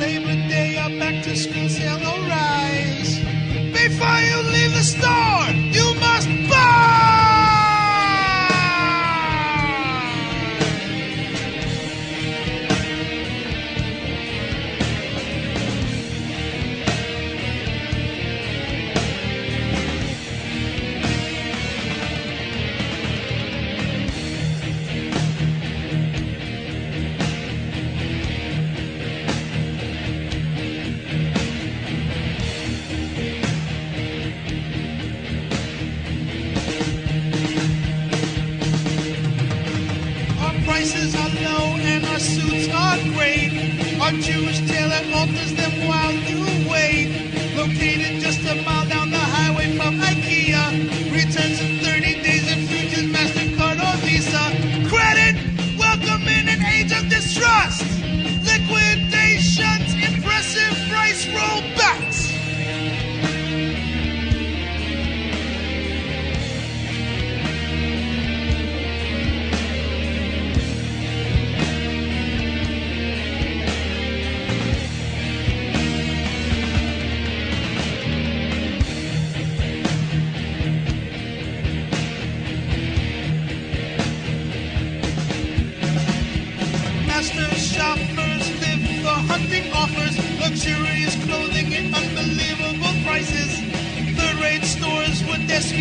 [0.00, 3.18] Labor Day, our back to school sale arise.
[3.70, 5.46] Before you leave the store,
[42.12, 43.50] our suits are great.
[43.98, 46.41] Our Jewish tailor alters them while you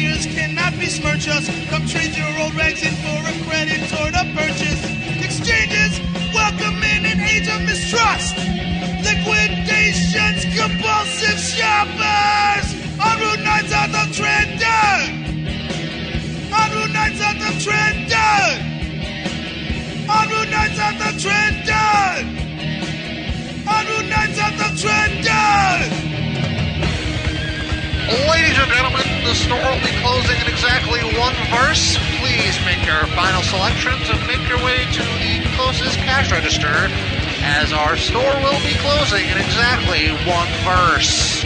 [0.02, 1.46] with cannot besmirch us.
[1.70, 4.82] Come trade your old rags in for a credit toward a purchase.
[5.22, 6.00] Exchanges,
[6.34, 8.36] welcome in an age of mistrust.
[9.06, 15.06] Liquidations, compulsive shoppers on Route 9 south of Trenton.
[16.52, 18.72] On Route 9 south of Trenton.
[20.10, 22.22] On Route 9 south of Trenton!
[23.66, 26.02] On Route 9 south of Trenton!
[29.32, 31.96] The store will be closing in exactly one verse.
[32.20, 36.68] Please make your final selections and make your way to the closest cash register,
[37.40, 41.44] as our store will be closing in exactly one verse.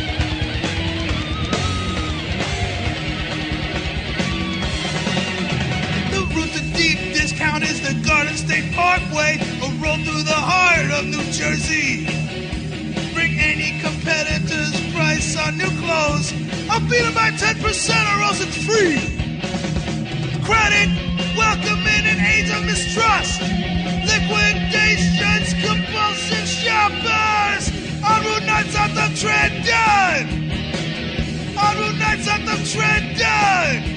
[6.10, 10.90] The route to deep discount is the Garden State Parkway, a road through the heart
[10.90, 12.06] of New Jersey.
[13.14, 16.45] Bring any competitor's price on new clothes.
[16.90, 19.02] Beat them by 10% or else it's free.
[20.46, 20.90] Credit,
[21.36, 23.42] welcome in an age of mistrust.
[24.06, 27.74] Liquidations, compulsive shoppers
[28.06, 30.30] on Route 9 south of Trenton.
[31.58, 33.96] On Route 9 south of Trenton.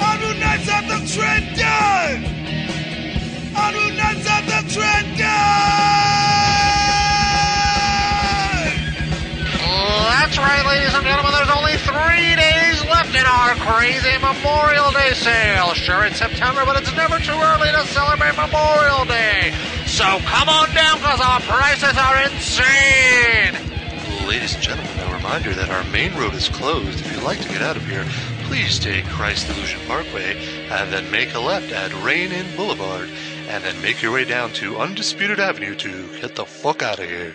[0.00, 2.24] On Route 9 south of Trenton!
[3.54, 5.77] On Route 9 south of Trenton!
[13.68, 15.74] Crazy Memorial Day sale.
[15.74, 19.52] Sure, it's September, but it's never too early to celebrate Memorial Day.
[19.84, 23.52] So come on down, because our prices are insane.
[24.26, 27.00] Ladies and gentlemen, a reminder that our main road is closed.
[27.00, 28.06] If you'd like to get out of here,
[28.44, 30.36] please take Christ Illusion Parkway
[30.70, 33.10] and then make a left at Rain Inn Boulevard
[33.48, 37.08] and then make your way down to Undisputed Avenue to get the fuck out of
[37.08, 37.34] here.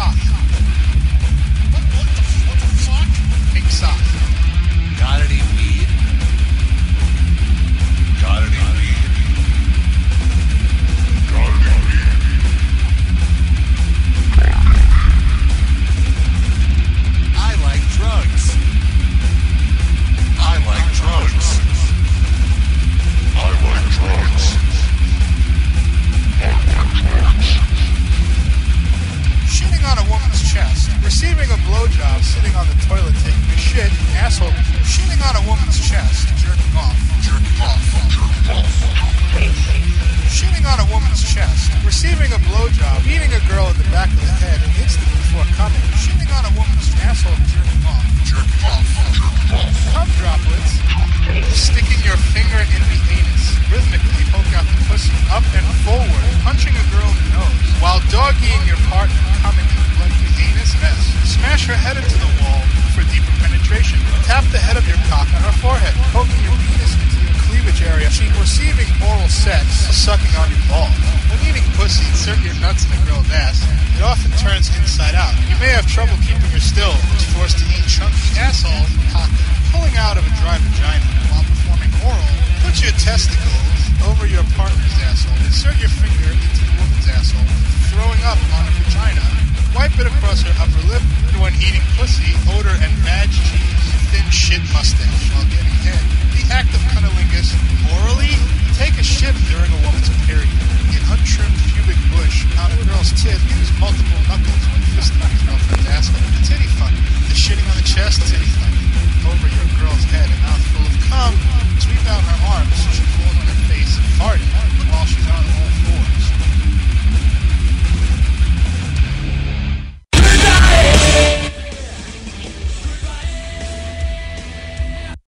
[0.00, 0.39] Pink